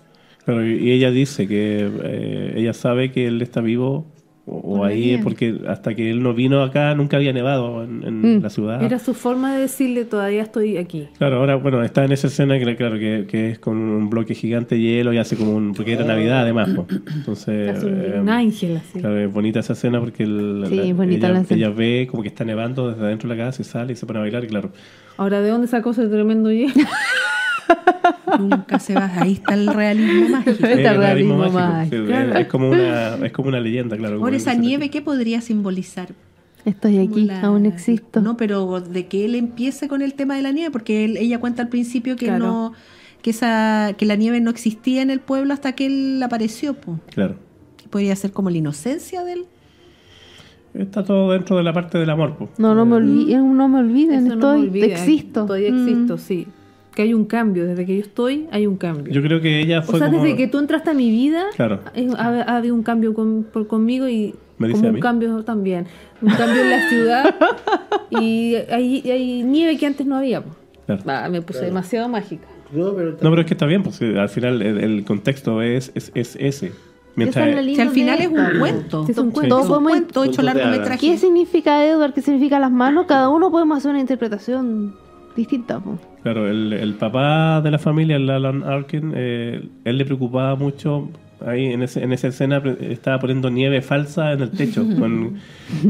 Claro, 0.46 0.66
y 0.66 0.76
y 0.76 0.92
ella 0.92 1.10
dice 1.12 1.48
que 1.48 1.90
eh, 2.04 2.54
ella 2.58 2.74
sabe 2.74 3.12
que 3.12 3.28
él 3.28 3.42
está 3.42 3.62
vivo 3.62 4.06
o, 4.46 4.58
o 4.80 4.84
ahí 4.84 5.18
porque 5.24 5.56
hasta 5.70 5.96
que 5.96 6.10
él 6.12 6.22
no 6.22 6.34
vino 6.34 6.62
acá 6.64 6.94
nunca 6.96 7.16
había 7.18 7.32
nevado 7.32 7.84
en, 7.84 8.04
en 8.04 8.38
Mm. 8.40 8.42
la 8.44 8.50
ciudad. 8.50 8.84
Era 8.84 9.00
su 9.00 9.14
forma 9.14 9.54
de 9.56 9.62
decirle, 9.62 10.04
todavía 10.06 10.42
estoy 10.44 10.76
aquí. 10.78 11.08
Claro, 11.18 11.38
ahora 11.38 11.56
bueno, 11.56 11.82
está 11.84 12.04
en 12.04 12.12
esa 12.12 12.28
escena 12.28 12.60
que 12.60 12.76
claro 12.76 13.00
que, 13.00 13.26
que 13.28 13.52
es 13.52 13.60
con 13.60 13.78
un 13.78 14.10
bloque 14.10 14.36
gigante 14.36 14.76
de 14.76 14.82
hielo 14.82 15.14
y 15.14 15.18
hace 15.18 15.38
como 15.38 15.56
un 15.56 15.74
porque 15.74 15.94
era 15.94 16.04
Navidad 16.04 16.42
además, 16.42 16.70
entonces 17.16 17.72
Casi 17.74 17.86
un, 17.86 18.02
eh, 18.02 18.20
un 18.22 18.30
ángel 18.30 18.78
así. 18.78 19.00
Claro, 19.00 19.18
es 19.20 19.32
bonita 19.32 19.60
esa 19.62 19.74
escena 19.74 20.00
porque 20.02 20.24
el- 20.24 20.66
Sí, 20.68 20.92
bonita 20.94 21.28
ella, 21.28 21.34
la 21.36 21.42
escena. 21.42 21.58
ella 21.66 21.70
ve 21.76 22.08
como 22.12 22.22
que 22.24 22.30
está 22.30 22.44
nevando 22.44 22.90
desde 22.92 23.04
adentro 23.06 23.30
de 23.30 23.36
la 23.38 23.46
casa 23.46 23.62
y 23.62 23.66
sale 23.66 23.94
y 23.94 23.96
se 23.96 24.06
pone 24.06 24.20
a 24.20 24.24
bailar 24.24 24.44
y 24.44 24.48
claro. 24.48 24.72
Ahora, 25.16 25.42
¿de 25.42 25.50
dónde 25.50 25.68
sacó 25.68 25.92
ese 25.92 26.08
tremendo 26.08 26.52
hielo? 26.52 26.74
Nunca 28.40 28.80
se 28.80 28.94
va. 28.96 29.12
Ahí 29.18 29.34
está 29.34 29.54
el 29.54 29.68
realismo 29.68 30.30
mágico. 30.38 30.66
El 30.66 30.98
realismo 30.98 31.38
mágico, 31.38 31.60
mágico. 31.60 32.06
sí, 32.08 32.12
es- 32.14 32.36
es, 32.36 32.48
como 32.48 32.70
una, 32.70 33.16
es 33.26 33.32
como 33.32 33.50
una 33.50 33.60
leyenda, 33.60 33.98
claro. 33.98 34.18
Ahora, 34.18 34.36
esa 34.36 34.54
nieve, 34.54 34.90
¿qué 34.90 35.02
podría 35.02 35.42
simbolizar? 35.42 36.10
Estoy 36.66 36.98
aquí, 37.00 37.26
La- 37.26 37.42
aún 37.42 37.66
existo. 37.66 38.22
No, 38.22 38.38
pero 38.38 38.80
de 38.80 39.08
que 39.08 39.26
él 39.26 39.36
empiece 39.36 39.88
con 39.88 40.02
el 40.02 40.14
tema 40.14 40.36
de 40.36 40.42
la 40.44 40.52
nieve, 40.52 40.72
porque 40.72 41.06
él- 41.06 41.18
ella 41.18 41.40
cuenta 41.40 41.62
al 41.62 41.70
principio 41.70 42.16
que 42.16 42.26
Claro. 42.28 42.46
no 42.46 42.74
que 43.22 43.30
esa 43.30 43.94
que 43.98 44.06
la 44.06 44.16
nieve 44.18 44.42
no 44.42 44.50
existía 44.50 45.02
en 45.02 45.10
el 45.10 45.20
pueblo 45.22 45.54
hasta 45.54 45.74
que 45.74 45.86
él 45.86 46.22
apareció. 46.24 46.74
pues. 46.74 47.00
Claro. 47.14 47.36
Podría 47.90 48.16
ser 48.16 48.32
como 48.32 48.50
la 48.50 48.58
inocencia 48.58 49.24
de 49.24 49.34
él. 49.34 49.46
Está 50.74 51.04
todo 51.04 51.32
dentro 51.32 51.56
de 51.56 51.64
la 51.64 51.72
parte 51.74 51.98
del 52.00 52.10
amor. 52.10 52.36
pues. 52.38 52.50
No, 52.58 52.74
no 52.74 52.86
me 52.86 52.96
olviden, 52.96 53.56
no 53.56 53.68
me 53.70 53.80
olviden, 53.80 54.26
Eso 54.28 54.36
no 54.36 54.36
me 54.36 54.36
estoy, 54.36 54.62
olvida, 54.68 54.86
existo. 54.88 55.46
Todavía 55.46 55.72
Mm. 55.72 55.88
existo, 55.88 56.18
sí. 56.18 56.48
Que 56.96 57.02
hay 57.04 57.14
un 57.14 57.26
cambio. 57.26 57.66
Desde 57.66 57.86
que 57.86 57.96
yo 57.96 58.02
estoy, 58.02 58.48
hay 58.52 58.68
un 58.68 58.78
cambio. 58.78 59.12
Yo 59.12 59.22
creo 59.22 59.42
que 59.42 59.60
ella 59.62 59.80
o 59.80 59.84
fue 59.84 60.00
sea, 60.00 60.10
como... 60.10 60.22
desde 60.24 60.38
que 60.38 60.48
tú 60.48 60.60
entraste 60.60 60.92
a 60.92 60.94
mi 60.94 61.10
vida, 61.10 61.46
Claro. 61.56 61.80
ha, 62.18 62.28
ha 62.28 62.58
habido 62.58 62.76
un 62.76 62.84
cambio 62.84 63.14
con- 63.14 63.44
por, 63.52 63.66
conmigo 63.68 64.08
y 64.08 64.36
¿Me 64.60 64.68
dice 64.68 64.80
como 64.82 64.90
a 64.90 64.94
un 64.94 65.00
cambio 65.00 65.44
también. 65.44 65.88
Un 66.22 66.30
cambio 66.30 66.62
en 66.62 66.70
la 66.70 66.90
ciudad 66.90 67.36
y 68.12 68.56
hay, 68.70 69.02
hay 69.10 69.44
nieve 69.44 69.78
que 69.78 69.86
antes 69.88 70.06
no 70.06 70.16
había. 70.18 70.44
Claro. 70.86 71.02
Va, 71.08 71.30
me 71.30 71.42
puse 71.42 71.66
demasiado 71.66 72.08
mágica. 72.10 72.46
No, 72.72 72.94
pero, 72.94 73.12
No, 73.12 73.18
pero 73.30 73.42
es 73.42 73.48
que 73.48 73.54
está 73.54 73.66
bien, 73.66 73.84
pues 73.84 74.02
al 74.02 74.30
final 74.30 74.62
el, 74.62 74.78
el 74.80 75.06
contexto 75.06 75.62
es, 75.62 75.92
es, 75.96 76.12
es 76.16 76.36
ese. 76.40 76.72
Mientras, 77.16 77.48
es 77.48 77.76
Si 77.76 77.82
al 77.82 77.90
final 77.90 78.18
de 78.18 78.24
es 78.26 78.30
un 78.32 78.60
cuento. 78.60 79.06
Sí, 79.06 79.12
es 79.12 79.18
un 79.20 79.28
Sí. 79.28 79.34
cuento. 79.34 79.50
Todos 79.56 79.66
Es 79.66 79.70
un 79.70 79.76
podemos- 79.76 79.92
cuento 79.92 80.24
hecho 80.24 80.42
largometraje. 80.42 81.00
¿Qué 81.00 81.18
significa 81.18 81.86
Edward? 81.86 82.14
¿Qué 82.14 82.22
significa 82.22 82.60
las 82.60 82.72
manos? 82.72 83.06
Cada 83.08 83.30
uno 83.30 83.52
podemos 83.52 83.78
hacer 83.78 83.92
una 83.92 84.00
interpretación 84.00 84.96
distinta. 85.36 85.80
po. 85.80 85.98
Claro, 86.24 86.48
el, 86.50 86.74
el 86.74 86.94
papá 86.96 87.62
de 87.62 87.72
la 87.72 87.80
familia, 87.80 88.16
el 88.16 88.30
Alan 88.30 88.64
Arkin, 88.64 89.14
eh, 89.16 89.68
él 89.84 89.98
le 89.98 90.06
preocupaba 90.06 90.56
mucho. 90.56 91.10
Ahí 91.46 91.66
en, 91.74 91.82
ese, 91.84 92.02
en 92.02 92.14
esa 92.14 92.30
escena 92.30 92.64
estaba 92.80 93.20
poniendo 93.20 93.50
nieve 93.50 93.82
falsa 93.82 94.32
en 94.32 94.44
el 94.44 94.52
techo 94.52 94.86
con, 95.00 95.36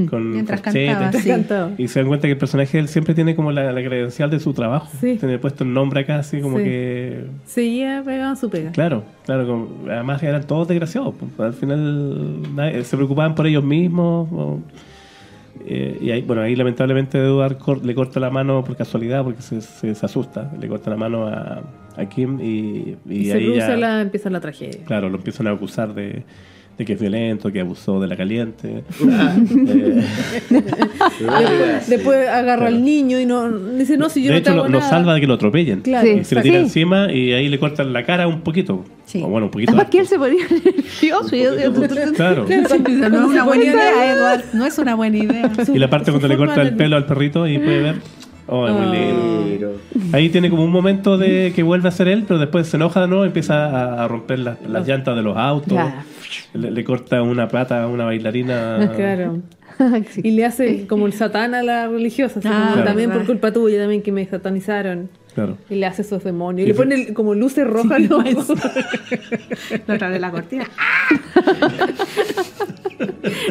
con 0.10 0.32
Mientras 0.32 0.62
cantaba, 0.62 1.12
sí. 1.12 1.32
Y 1.78 1.88
se 1.90 2.00
dan 2.00 2.08
cuenta 2.08 2.28
que 2.28 2.32
el 2.32 2.40
personaje 2.40 2.80
él 2.80 2.88
siempre 2.88 3.14
tiene 3.14 3.36
como 3.36 3.52
la, 3.52 3.72
la 3.72 3.84
credencial 3.84 4.32
de 4.32 4.40
su 4.40 4.54
trabajo. 4.54 4.90
Sí. 5.00 5.18
Tiene 5.20 5.38
puesto 5.38 5.64
el 5.64 5.72
nombre 5.72 6.00
acá, 6.02 6.18
así 6.18 6.42
como 6.42 6.58
Sí. 6.58 6.64
que. 6.64 7.26
Seguía 7.46 8.02
pegando 8.04 8.36
su 8.36 8.50
pega. 8.50 8.72
Claro, 8.72 9.04
claro. 9.28 9.46
como- 9.46 9.70
además 9.92 10.24
eran 10.24 10.42
todos 10.48 10.68
desgraciados. 10.68 11.14
pues, 11.20 11.40
Al 11.40 11.54
final 11.54 12.56
nadie- 12.56 12.84
se 12.84 12.96
preocupaban 12.98 13.36
por 13.36 13.46
ellos 13.46 13.64
mismos. 13.64 14.28
o- 14.32 14.60
eh, 15.66 15.98
y 16.02 16.12
ahí, 16.12 16.22
bueno, 16.22 16.42
ahí 16.42 16.56
lamentablemente 16.56 17.18
Edward 17.18 17.58
cor- 17.58 17.86
le 17.86 17.94
corta 17.96 18.20
la 18.20 18.30
mano 18.30 18.64
por 18.64 18.76
casualidad 18.76 19.24
porque 19.24 19.42
se, 19.42 19.62
se- 19.62 19.96
se 19.96 20.06
asusta. 20.06 20.52
Le 20.60 20.68
corta 20.68 20.90
la 20.90 20.98
mano 20.98 21.28
a, 21.28 21.62
a 21.96 22.06
Kim 22.10 22.40
y, 22.42 22.96
y 23.08 23.16
Y, 23.16 23.26
se 23.26 23.34
ahí 23.34 23.56
ya, 23.56 23.76
la, 23.78 24.02
empieza 24.02 24.30
la 24.30 24.40
tragedia. 24.40 24.84
claro, 24.86 25.10
lo 25.10 25.18
empiezan 25.18 25.48
a 25.48 25.52
acusar 25.52 25.94
de, 25.94 26.24
de 26.78 26.86
que 26.86 26.94
es 26.94 27.00
violento, 27.00 27.52
que 27.52 27.60
abusó 27.60 28.00
de 28.00 28.08
la 28.08 28.16
caliente. 28.18 28.84
Eh, 30.50 31.80
Después 31.88 32.28
agarra 32.28 32.44
Claro. 32.44 32.66
al 32.68 32.84
niño 32.84 33.20
y 33.20 33.26
no 33.26 33.50
dice, 33.52 33.98
no, 33.98 34.10
si 34.10 34.22
yo 34.24 34.28
de 34.28 34.34
no 34.34 34.38
hecho, 34.40 34.50
te 34.52 34.56
lo, 34.56 34.64
hago 34.64 34.72
lo 34.72 34.80
nada. 34.80 34.90
salva 34.90 35.14
de 35.16 35.22
que 35.22 35.28
lo 35.28 35.34
atropellen. 35.36 35.82
Claro. 35.82 36.08
Sí. 36.08 36.14
Y 36.22 36.24
se 36.24 36.36
le 36.36 36.42
tira 36.42 36.58
Sí. 36.58 36.64
encima 36.64 37.12
y 37.12 37.34
ahí 37.34 37.50
le 37.50 37.60
cortan 37.60 37.94
la 37.94 38.04
cara 38.06 38.28
un 38.28 38.42
poquito. 38.42 38.84
Sí. 39.06 39.22
O 39.24 39.28
bueno, 39.28 39.46
un 39.48 39.52
poquito. 39.52 39.72
Además 39.72 39.90
que 39.90 40.00
él 40.00 40.08
se 40.08 40.18
ponía 40.18 40.44
nervioso. 40.50 41.36
y 41.36 41.44
yo- 41.44 41.58
yo- 41.60 42.14
Claro. 42.14 42.46
No 42.48 42.56
es 42.56 42.72
una 42.72 43.44
buena 43.44 43.64
idea, 43.64 44.12
Edward. 44.14 44.44
No 44.54 44.66
es 44.66 44.78
una 44.78 44.96
buena 44.96 45.18
idea. 45.18 45.52
Y 45.74 45.78
la 45.80 45.90
parte 45.90 46.12
cuando 46.12 46.28
le 46.28 46.38
corta 46.38 46.62
el 46.62 46.76
pelo 46.76 46.96
al 46.96 47.06
perrito 47.06 47.48
y 47.48 47.58
puede 47.60 47.82
ver. 47.82 47.96
Oh, 48.48 48.68
es 48.68 48.74
muy 48.74 48.86
Ah. 48.86 48.92
lindo. 49.46 49.72
Ahí 50.12 50.30
tiene 50.30 50.50
como 50.50 50.64
un 50.66 50.72
momento 50.72 51.18
de 51.18 51.54
que 51.56 51.64
vuelve 51.64 51.88
a 51.88 51.92
ser 51.92 52.08
él, 52.10 52.26
pero 52.28 52.40
después 52.40 52.68
se 52.68 52.76
enoja 52.78 53.00
de 53.02 53.08
nuevo 53.08 53.24
y 53.24 53.28
empieza 53.28 53.66
a, 53.68 54.04
a 54.04 54.08
romper 54.08 54.40
las, 54.40 54.62
las 54.68 54.86
llantas 54.88 55.16
de 55.16 55.22
los 55.22 55.38
autos. 55.38 55.74
Claro. 55.74 55.94
Le, 56.54 56.72
le 56.72 56.84
corta 56.84 57.22
una 57.22 57.48
pata 57.48 57.84
a 57.84 57.88
una 57.88 58.06
bailarina. 58.06 58.92
Claro. 58.96 59.40
Sí. 60.12 60.22
Y 60.24 60.32
le 60.32 60.46
hace 60.46 60.86
como 60.86 61.08
el 61.08 61.14
satán 61.14 61.56
a 61.56 61.64
la 61.64 61.88
religiosa. 61.88 62.38
así 62.40 62.48
Ah, 62.48 62.60
como, 62.60 62.74
Claro. 62.74 62.88
También 62.90 63.10
por 63.12 63.26
culpa 63.26 63.52
tuya, 63.52 63.80
también 63.80 64.04
que 64.04 64.12
me 64.12 64.24
satanizaron. 64.28 65.10
Claro. 65.34 65.58
Y 65.68 65.76
le 65.76 65.88
hace 65.88 66.04
esos 66.04 66.24
demonios. 66.24 66.68
Y 66.68 66.72
le 66.72 66.76
pone 66.78 66.94
el- 66.94 67.14
como 67.16 67.34
luces 67.34 67.66
rojas 67.66 67.98
en 67.98 68.08
los 68.10 68.50
ojos. 68.52 68.62
Vez 69.88 70.00
la 70.22 70.30
cortina. 70.32 70.66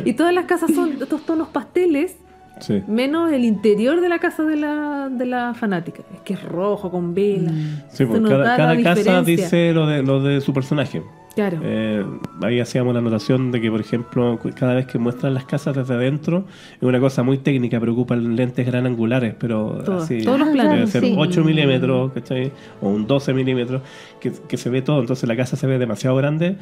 Y 0.05 0.13
todas 0.15 0.33
las 0.33 0.45
casas 0.47 0.73
son 0.75 0.97
de 0.99 1.05
estos 1.05 1.25
tonos 1.27 1.49
pasteles, 1.49 2.17
Sí. 2.61 2.83
menos 2.87 3.33
el 3.33 3.45
interior 3.45 4.01
de 4.01 4.09
la 4.09 4.19
casa 4.19 4.45
de 4.45 4.57
la, 4.57 5.09
de 5.11 5.27
la 5.27 5.55
fanática. 5.55 6.03
Es 6.15 6.21
que 6.21 6.35
es 6.35 6.43
rojo, 6.45 6.91
con 6.91 7.15
vela. 7.15 7.51
Sí, 7.91 8.05
Eso 8.05 8.09
pues 8.09 8.23
cada, 8.23 8.45
da 8.45 8.57
cada 8.57 8.83
casa 8.83 9.23
dice 9.23 9.73
lo 9.73 9.87
de, 9.87 10.03
lo 10.03 10.23
de 10.23 10.41
su 10.41 10.53
personaje. 10.53 11.03
Claro. 11.35 11.61
Eh, 11.63 12.05
ahí 12.43 12.61
hacíamos 12.61 12.93
la 12.93 13.01
anotación 13.01 13.53
de 13.53 13.61
que, 13.63 13.71
por 13.71 13.81
ejemplo, 13.81 14.39
cada 14.55 14.75
vez 14.75 14.85
que 14.87 14.99
muestran 14.99 15.33
las 15.33 15.47
casas 15.47 15.75
desde 15.75 15.95
adentro, 15.95 16.45
es 16.77 16.83
una 16.83 17.01
cosa 17.01 17.23
muy 17.23 17.39
técnica, 17.39 17.81
preocupan 17.81 18.37
lentes 18.37 18.67
gran 18.67 18.85
angulares, 18.87 19.35
pero 19.39 19.81
Todo, 19.83 19.99
así. 20.03 20.23
todos 20.23 20.39
los 20.41 20.49
Ah, 20.49 20.53
planos. 20.53 20.75
Debe 20.75 20.87
ser 20.89 21.05
sí. 21.05 21.15
8 21.17 21.43
milímetros, 21.43 22.13
¿cachai? 22.13 22.53
O 22.83 22.91
un 22.91 23.07
12 23.07 23.33
milímetros, 23.33 23.81
que, 24.21 24.31
que 24.47 24.57
se 24.59 24.69
ve 24.69 24.83
todo, 24.83 25.01
entonces 25.01 25.27
la 25.27 25.35
casa 25.35 25.57
se 25.57 25.67
ve 25.67 25.79
demasiado 25.79 26.15
grande. 26.17 26.57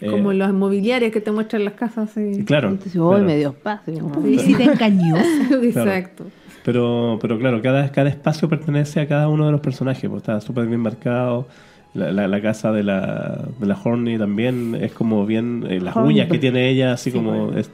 Eh, 0.00 0.10
como 0.10 0.32
las 0.32 0.50
inmobiliarias 0.50 1.12
que 1.12 1.20
te 1.20 1.30
muestran 1.30 1.64
las 1.64 1.74
casas. 1.74 2.10
sí. 2.10 2.44
Claro. 2.44 2.68
Entonces, 2.70 2.96
oh, 3.00 3.10
claro. 3.10 3.24
me 3.24 3.36
dio 3.36 3.48
espacio. 3.50 4.10
Y 4.26 4.38
si 4.38 4.54
te 4.54 4.64
engañó. 4.64 5.16
Exacto. 5.62 6.24
Pero, 6.64 7.18
pero 7.20 7.38
claro, 7.38 7.60
cada, 7.62 7.90
cada 7.90 8.08
espacio 8.10 8.48
pertenece 8.48 9.00
a 9.00 9.08
cada 9.08 9.28
uno 9.28 9.46
de 9.46 9.52
los 9.52 9.60
personajes, 9.60 10.08
pues 10.10 10.22
está 10.22 10.40
súper 10.40 10.66
bien 10.66 10.80
marcado. 10.80 11.46
La, 11.94 12.12
la- 12.12 12.28
la 12.28 12.40
casa 12.40 12.70
de 12.70 12.82
la, 12.84 13.46
de 13.58 13.66
la 13.66 13.76
Horny 13.82 14.16
también 14.18 14.76
es 14.80 14.92
como 14.92 15.26
bien. 15.26 15.64
eh, 15.68 15.80
las 15.80 15.96
Horny. 15.96 16.14
uñas 16.14 16.28
que 16.28 16.38
tiene 16.38 16.68
ella, 16.70 16.92
así 16.92 17.10
como. 17.10 17.52
Es, 17.52 17.70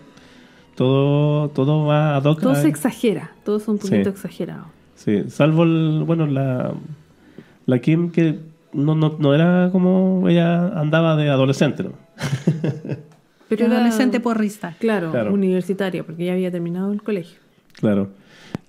todo, 0.74 1.48
todo 1.50 1.86
va 1.86 2.16
a 2.16 2.18
hoc 2.18 2.40
Todo 2.40 2.54
se 2.54 2.68
exagera. 2.68 3.32
Todo 3.44 3.56
es 3.58 3.68
un 3.68 3.78
poquito 3.78 4.04
Sí. 4.04 4.08
exagerado. 4.10 4.64
Sí, 4.94 5.24
salvo 5.28 5.64
el, 5.64 6.04
bueno, 6.06 6.26
la, 6.26 6.72
la 7.66 7.78
Kim 7.80 8.10
que 8.10 8.38
no, 8.72 8.94
no, 8.94 9.16
no 9.18 9.34
era 9.34 9.68
como 9.72 10.26
ella 10.28 10.68
andaba 10.78 11.16
de 11.16 11.28
adolescente, 11.30 11.82
¿no? 11.82 11.92
Pero 13.48 13.66
era- 13.66 13.76
adolescente 13.76 14.20
porrista. 14.20 14.74
Claro, 14.80 15.10
Claro. 15.12 15.32
universitaria, 15.32 16.02
porque 16.04 16.24
ya 16.24 16.32
había 16.32 16.50
terminado 16.50 16.92
el 16.92 17.02
colegio. 17.02 17.38
Claro. 17.74 18.10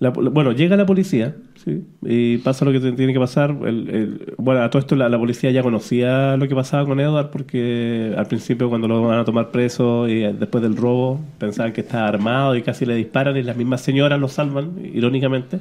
La- 0.00 0.10
bueno, 0.10 0.52
llega 0.52 0.76
la 0.76 0.86
policía, 0.86 1.34
¿sí? 1.64 1.82
Y 2.02 2.38
pasa 2.38 2.64
lo 2.64 2.70
que 2.70 2.78
tiene 2.92 3.12
que 3.12 3.18
pasar. 3.18 3.50
El- 3.64 3.88
el- 3.90 4.34
bueno, 4.36 4.62
a 4.62 4.70
todo 4.70 4.78
esto 4.78 4.94
la, 4.94 5.08
la 5.08 5.18
policía 5.18 5.50
ya 5.50 5.62
conocía 5.62 6.36
lo 6.36 6.46
que 6.46 6.54
pasaba 6.54 6.86
con 6.86 7.00
Edward 7.00 7.30
porque 7.30 8.14
al 8.16 8.26
principio 8.26 8.68
cuando 8.68 8.86
lo 8.86 9.02
van 9.02 9.18
a 9.18 9.24
tomar 9.24 9.50
preso 9.50 10.06
y 10.08 10.22
eh, 10.22 10.32
después 10.38 10.62
del 10.62 10.76
robo 10.76 11.20
pensaban 11.38 11.72
que 11.72 11.80
estaba 11.80 12.06
armado 12.06 12.54
y 12.54 12.62
casi 12.62 12.86
le 12.86 12.94
disparan 12.94 13.36
y 13.36 13.42
las 13.42 13.56
mismas 13.56 13.80
señoras 13.80 14.20
lo 14.20 14.28
salvan, 14.28 14.74
irónicamente. 14.94 15.58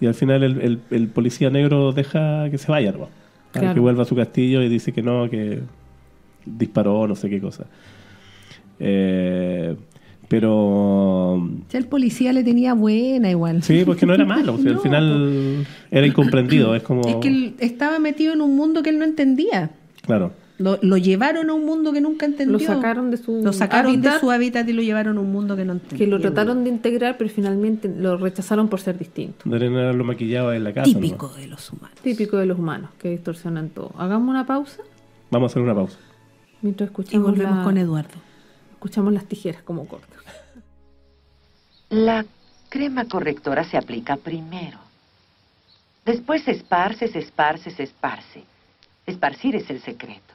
Y 0.00 0.06
al 0.06 0.14
final 0.14 0.44
el, 0.44 0.60
el- 0.60 0.78
el 0.92 1.08
policía 1.08 1.50
negro 1.50 1.90
deja 1.92 2.48
que 2.50 2.58
se 2.58 2.70
vaya, 2.70 2.92
¿no? 2.92 2.98
Para 2.98 3.08
Claro. 3.52 3.74
Que 3.74 3.80
vuelva 3.80 4.02
a 4.02 4.06
su 4.06 4.14
castillo 4.14 4.62
y 4.62 4.68
dice 4.68 4.92
que 4.92 5.02
no, 5.02 5.28
que 5.28 5.60
disparó, 6.46 7.06
no 7.06 7.14
sé 7.14 7.28
qué 7.30 7.40
cosa. 7.40 7.66
Eh, 8.80 9.76
pero 10.28 11.48
Ya 11.70 11.78
el 11.78 11.86
policía 11.86 12.32
le 12.32 12.42
tenía 12.42 12.74
buena 12.74 13.30
igual. 13.30 13.62
Sí, 13.62 13.82
porque 13.84 14.06
no 14.06 14.14
era 14.14 14.24
malo, 14.24 14.54
o 14.54 14.58
sea, 14.58 14.72
al 14.72 14.78
final 14.80 15.66
era 15.90 16.06
incomprendido, 16.06 16.74
es 16.74 16.82
como... 16.82 17.02
Es 17.06 17.16
que 17.16 17.28
él 17.28 17.54
estaba 17.58 17.98
metido 17.98 18.32
en 18.32 18.40
un 18.40 18.56
mundo 18.56 18.82
que 18.82 18.90
él 18.90 18.98
no 18.98 19.04
entendía. 19.04 19.70
Claro, 20.02 20.32
Lo, 20.58 20.78
lo 20.82 20.96
llevaron 20.96 21.50
a 21.50 21.54
un 21.54 21.64
mundo 21.64 21.92
que 21.92 22.00
nunca 22.00 22.26
entendió. 22.26 22.52
Lo 22.52 22.58
sacaron 22.58 23.10
de 23.10 23.16
su 23.18 23.42
Lo 23.44 23.52
sacaron 23.52 23.92
hábitat, 23.92 24.14
de 24.14 24.20
su 24.20 24.30
hábitat 24.30 24.68
y 24.68 24.72
lo 24.72 24.82
llevaron 24.82 25.18
a 25.18 25.20
un 25.20 25.30
mundo 25.30 25.56
que 25.56 25.64
no 25.64 25.74
entendió. 25.74 25.98
que 25.98 26.06
lo 26.06 26.20
trataron 26.20 26.64
de 26.64 26.70
integrar, 26.70 27.16
pero 27.18 27.30
finalmente 27.30 27.88
lo 27.94 28.16
rechazaron 28.16 28.68
por 28.68 28.80
ser 28.80 28.98
distinto. 28.98 29.38
deberían 29.44 29.76
haberlo 29.76 30.04
maquillado 30.04 30.52
en 30.52 30.64
la 30.64 30.72
casa. 30.72 30.84
Típico 30.86 31.28
¿no? 31.28 31.40
de 31.40 31.46
los 31.48 31.70
humanos. 31.72 31.98
Típico 32.02 32.36
de 32.38 32.46
los 32.46 32.58
humanos, 32.58 32.90
que 32.98 33.10
distorsionan 33.10 33.68
todo. 33.70 33.92
Hagamos 33.98 34.28
una 34.28 34.46
pausa 34.46 34.82
Vamos 35.30 35.50
a 35.50 35.52
hacer 35.52 35.62
una 35.62 35.74
pausa. 35.74 35.98
Mientras 36.64 36.88
Y 36.88 36.90
escuchamos, 36.90 37.30
volvemos 37.30 37.58
la- 37.58 37.64
con 37.64 37.78
Eduardo. 37.78 38.14
escuchamos 38.72 39.12
las 39.12 39.26
tijeras 39.26 39.62
como 39.62 39.86
cortan. 39.86 40.18
La 41.90 42.24
crema 42.70 43.04
correctora 43.04 43.64
se 43.64 43.76
aplica 43.76 44.16
primero. 44.16 44.78
Después 46.04 46.42
se 46.42 46.50
esparce, 46.52 47.08
se 47.08 47.18
esparce, 47.20 47.70
se 47.70 47.82
esparce. 47.84 48.42
Esparcir 49.06 49.54
es 49.56 49.68
el 49.70 49.80
secreto. 49.82 50.34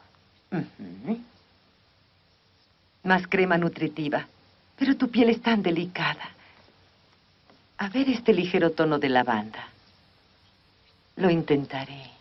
Más 3.04 3.28
crema 3.28 3.58
nutritiva. 3.58 4.28
Pero 4.78 4.96
tu 4.96 5.10
piel 5.10 5.30
es 5.30 5.42
tan 5.42 5.62
delicada. 5.62 6.30
A 7.78 7.90
ver 7.90 8.10
este 8.10 8.34
ligero 8.34 8.72
tono 8.72 9.00
de 9.00 9.10
lavanda. 9.10 9.68
Lo 11.18 11.30
intentaré. 11.30 12.12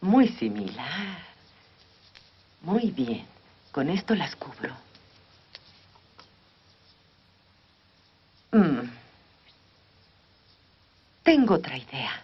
Muy 0.00 0.28
similar. 0.28 1.18
Muy 2.62 2.90
bien. 2.90 3.26
Con 3.72 3.88
esto 3.88 4.14
las 4.14 4.36
cubro. 4.36 4.76
Mm. 8.52 8.90
Tengo 11.22 11.54
otra 11.54 11.78
idea. 11.78 12.22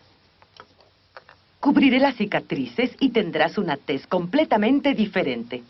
Cubriré 1.59 1.99
las 1.99 2.17
cicatrices 2.17 2.95
y 3.01 3.09
tendrás 3.09 3.57
una 3.57 3.79
tez 3.79 4.07
completamente 4.07 4.93
diferente. 4.95 5.63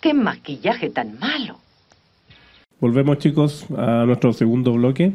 ¡Qué 0.00 0.14
maquillaje 0.50 0.90
tan 0.90 1.18
malo! 1.18 1.58
Volvemos 2.80 3.18
chicos 3.18 3.66
a 3.76 4.04
nuestro 4.06 4.32
segundo 4.32 4.72
bloque. 4.72 5.12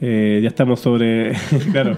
Eh, 0.00 0.40
ya 0.42 0.48
estamos 0.48 0.80
sobre, 0.80 1.32
claro, 1.72 1.96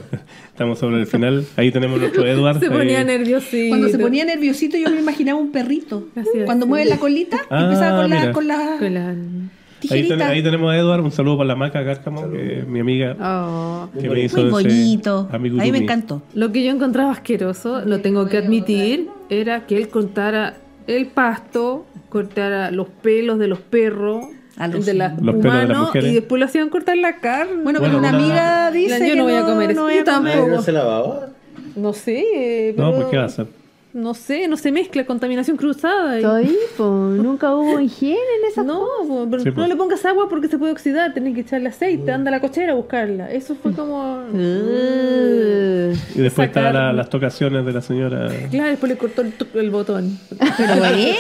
estamos 0.49 0.79
sobre 0.79 0.99
el 1.01 1.07
final. 1.07 1.45
Ahí 1.57 1.71
tenemos 1.71 1.99
nuestro 2.01 2.27
Edward. 2.27 2.59
Se 2.61 2.71
ponía 2.71 3.01
ahí. 3.01 3.05
nerviosito. 3.05 3.69
Cuando 3.69 3.89
se 3.89 3.99
ponía 3.99 4.25
nerviosito 4.25 4.77
yo 4.77 4.91
me 4.91 5.01
imaginaba 5.01 5.39
un 5.39 5.53
perrito. 5.53 6.09
Así 6.17 6.29
Cuando 6.47 6.67
mueve 6.67 6.89
la 6.89 6.97
colita, 6.99 7.39
Ah, 7.51 7.65
empezaba 7.65 8.03
con 8.03 8.11
la, 8.11 8.21
mira. 8.21 8.33
con 8.33 8.49
la 8.49 8.77
Con 8.79 8.95
la- 8.95 9.09
Ahí, 9.11 9.81
tijerita. 9.81 10.17
ten- 10.17 10.27
ahí 10.27 10.43
tenemos 10.43 10.73
a 10.73 10.77
Edward. 10.77 11.01
Un 11.05 11.13
saludo 11.13 11.37
para 11.39 11.49
la 11.49 11.55
maca 11.57 11.85
Cárcamo, 11.85 12.29
que 12.31 12.61
es 12.61 12.67
mi 12.67 12.81
amiga 12.81 13.17
Oh. 13.21 13.89
que 14.01 14.09
me 14.11 14.21
hizo 14.25 14.39
Muy 14.39 14.65
ese 14.65 14.69
bonito. 14.69 15.29
amigurumi. 15.31 15.63
A 15.69 15.73
mí 15.73 15.79
me 15.79 15.85
encantó. 15.85 16.23
Lo 16.35 16.51
que 16.51 16.65
yo 16.65 16.71
encontraba 16.73 17.13
asqueroso, 17.13 17.85
lo 17.85 18.01
tengo 18.01 18.29
que 18.29 18.39
admitir, 18.39 19.09
era 19.29 19.67
que 19.67 19.77
él 19.77 19.89
cortara 19.89 20.57
el 20.89 21.07
pasto, 21.07 21.87
cortara 22.09 22.71
los 22.71 22.89
pelos 22.89 23.39
de 23.39 23.49
los 23.49 23.59
perros, 23.59 24.25
los- 24.73 24.87
de 24.87 24.95
las 24.95 25.21
Los 25.23 25.35
de 25.41 25.49
humanos, 25.49 25.79
mujeres. 25.87 26.11
y 26.11 26.15
después 26.17 26.41
lo 26.41 26.47
hacían 26.47 26.69
cortar 26.69 26.97
la 26.97 27.17
carne. 27.17 27.63
Bueno, 27.63 27.79
Bueno, 27.81 27.97
pero 27.97 27.99
una 27.99 28.09
una- 28.09 28.19
amiga 28.19 28.71
dice 28.71 28.99
yo 29.01 29.05
que 29.13 29.17
no 29.17 29.25
voy 29.25 29.35
a 29.35 29.45
comer 29.45 29.71
eso. 29.71 29.81
no 29.83 29.87
comer. 29.89 30.05
tampoco. 30.05 30.49
¿No 30.49 30.63
se 30.63 30.73
lavaba? 30.73 31.29
No 31.77 31.93
sé, 31.93 32.73
pero... 32.77 32.89
No, 32.91 32.95
pues 32.97 33.07
¿qué 33.09 33.17
va 33.17 33.23
a 33.23 33.27
hacer? 33.27 33.47
No 33.95 34.13
sé, 34.13 34.49
no 34.49 34.57
se 34.59 34.71
mezcla 34.71 35.07
contaminación 35.07 35.57
cruzada. 35.57 36.15
y- 36.17 36.23
Estoy, 36.23 36.57
po, 36.77 36.85
nunca 36.85 37.55
hubo 37.55 37.81
higiene 37.81 38.19
en 38.43 38.51
esa 38.51 38.63
No, 38.65 38.81
po, 39.07 39.27
pero 39.31 39.43
Sí, 39.43 39.49
no 39.49 39.55
po. 39.55 39.67
le 39.67 39.77
pongas 39.77 40.05
agua 40.05 40.29
porque 40.29 40.49
se 40.49 40.59
puede 40.59 40.73
oxidar, 40.73 41.15
tenés 41.15 41.35
que 41.35 41.41
echarle 41.41 41.69
aceite, 41.71 42.13
anda 42.13 42.29
a 42.31 42.33
la 42.33 42.41
cochera 42.41 42.73
a 42.73 42.75
buscarla. 42.77 43.31
Eso 43.33 43.55
fue 43.55 43.73
como... 43.73 44.23
Uh, 44.33 45.93
Y 46.15 46.21
después 46.23 46.55
la- 46.55 46.93
las 46.93 47.09
tocaciones 47.11 47.65
de 47.65 47.73
la 47.73 47.81
señora. 47.83 48.29
Claro, 48.51 48.69
después 48.71 48.91
le 48.93 48.99
cortó 48.99 49.23
el, 49.23 49.33
el 49.55 49.71
botón. 49.71 50.19
Pero 50.57 50.75
ella 50.85 51.15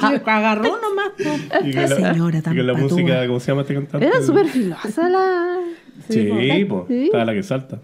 se 0.00 0.16
agarró 0.30 0.78
nomás. 0.80 1.10
po. 1.16 1.64
Y 1.66 1.72
La 1.72 1.88
señora 1.88 2.38
y 2.38 2.42
con 2.42 2.66
la 2.66 2.74
música, 2.74 3.26
¿cómo 3.26 3.40
se 3.40 3.46
llama 3.52 3.62
este 3.62 3.74
cantante? 3.74 4.06
Era 4.06 4.22
súper 4.22 4.46
filosa 4.48 5.08
la... 5.08 5.56
Sí, 6.08 6.28
Sí, 6.50 6.64
po, 6.64 6.86
sí. 6.88 7.04
estaba 7.04 7.24
la 7.26 7.32
que 7.32 7.42
salta. 7.42 7.78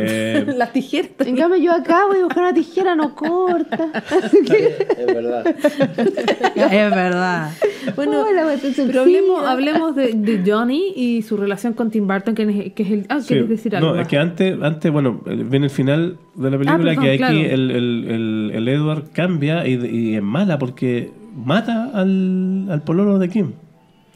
Eh, 0.00 0.44
Las 0.56 0.72
tijeras. 0.72 1.10
En 1.20 1.36
cambio 1.36 1.58
yo 1.60 1.72
acá 1.72 2.06
voy 2.06 2.18
a 2.20 2.24
buscar 2.24 2.44
una 2.44 2.54
tijera, 2.54 2.94
no 2.94 3.14
corta. 3.14 3.88
Es 4.96 5.06
verdad. 5.06 5.44
Es 6.56 6.90
verdad. 6.90 7.50
Bueno, 7.96 8.22
Hola, 8.26 8.56
sencilla. 8.58 9.00
hablemos, 9.00 9.44
hablemos 9.46 9.96
de, 9.96 10.12
de 10.12 10.42
Johnny 10.50 10.92
y 10.94 11.22
su 11.22 11.36
relación 11.36 11.72
con 11.72 11.90
Tim 11.90 12.06
Burton, 12.06 12.34
que 12.34 12.42
es, 12.42 12.72
que 12.74 12.82
es 12.82 12.90
el... 12.90 13.06
Ah, 13.08 13.20
sí, 13.20 13.28
¿quieres 13.28 13.48
decir 13.48 13.76
algo? 13.76 13.94
no, 13.94 14.00
es 14.00 14.06
que 14.08 14.18
antes, 14.18 14.56
antes, 14.60 14.90
bueno, 14.92 15.20
viene 15.24 15.66
el 15.66 15.70
final 15.70 16.18
de 16.34 16.50
la 16.50 16.58
película 16.58 16.74
Ah, 16.74 16.94
perdón, 16.94 17.04
que 17.04 17.10
aquí 17.10 17.18
claro. 17.18 17.38
el, 17.38 17.70
el, 17.70 18.04
el, 18.08 18.50
el 18.54 18.68
Edward 18.68 19.04
cambia 19.12 19.66
y, 19.66 19.74
y 19.86 20.16
es 20.16 20.22
mala 20.22 20.58
porque 20.58 21.10
mata 21.34 21.90
al, 21.94 22.66
al 22.70 22.82
pololo 22.82 23.18
de 23.18 23.28
Kim. 23.28 23.52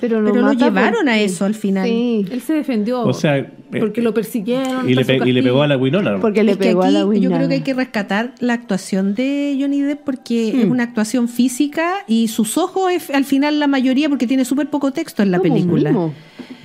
Pero 0.02 0.20
lo, 0.20 0.32
Pero 0.32 0.44
lo 0.46 0.52
llevaron 0.52 1.08
a 1.08 1.20
eso 1.20 1.44
al 1.44 1.54
final. 1.54 1.86
Sí, 1.88 2.26
Él 2.28 2.40
se 2.42 2.54
defendió. 2.54 3.02
O 3.02 3.12
sea, 3.12 3.38
eh, 3.38 3.48
porque 3.78 4.02
lo 4.02 4.12
persiguieron. 4.12 4.90
y 4.90 4.94
le, 4.96 5.02
hasta 5.02 5.14
su 5.14 5.20
pe- 5.20 5.28
y 5.28 5.32
le 5.32 5.42
pegó 5.44 5.62
a 5.62 5.68
la. 5.68 5.76
Winona. 5.76 6.18
porque 6.20 6.42
le 6.42 6.52
Es 6.52 6.58
que 6.58 6.64
pegó 6.64 6.82
a 6.82 6.86
aquí 6.86 6.92
la 6.94 7.00
yo 7.02 7.06
Winona. 7.08 7.36
creo 7.36 7.48
que 7.48 7.54
hay 7.54 7.60
que 7.60 7.72
rescatar 7.74 8.34
la 8.40 8.54
actuación 8.54 9.14
de 9.14 9.56
Johnny 9.60 9.80
Depp 9.80 10.00
porque 10.04 10.48
es 10.60 10.64
una 10.64 10.82
actuación 10.82 11.28
física 11.28 11.92
y 12.08 12.26
sus 12.26 12.58
ojos 12.58 12.90
es 12.90 13.10
al 13.10 13.24
final 13.24 13.60
la 13.60 13.68
mayoría 13.68 14.08
porque 14.08 14.26
tiene 14.26 14.44
súper 14.44 14.68
poco 14.70 14.90
texto 14.90 15.22
en 15.22 15.30
la 15.30 15.38
Como 15.38 15.54
película. 15.54 15.90
mimo. 15.92 16.12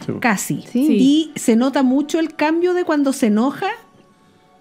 Sí. 0.04 0.14
Casi. 0.20 0.64
Sí. 0.72 0.88
Y 1.00 1.32
se 1.40 1.56
nota 1.56 1.84
mucho 1.84 2.20
el 2.20 2.34
cambio 2.34 2.74
de 2.74 2.86
cuando 2.86 3.14
se 3.14 3.28
enoja 3.28 3.68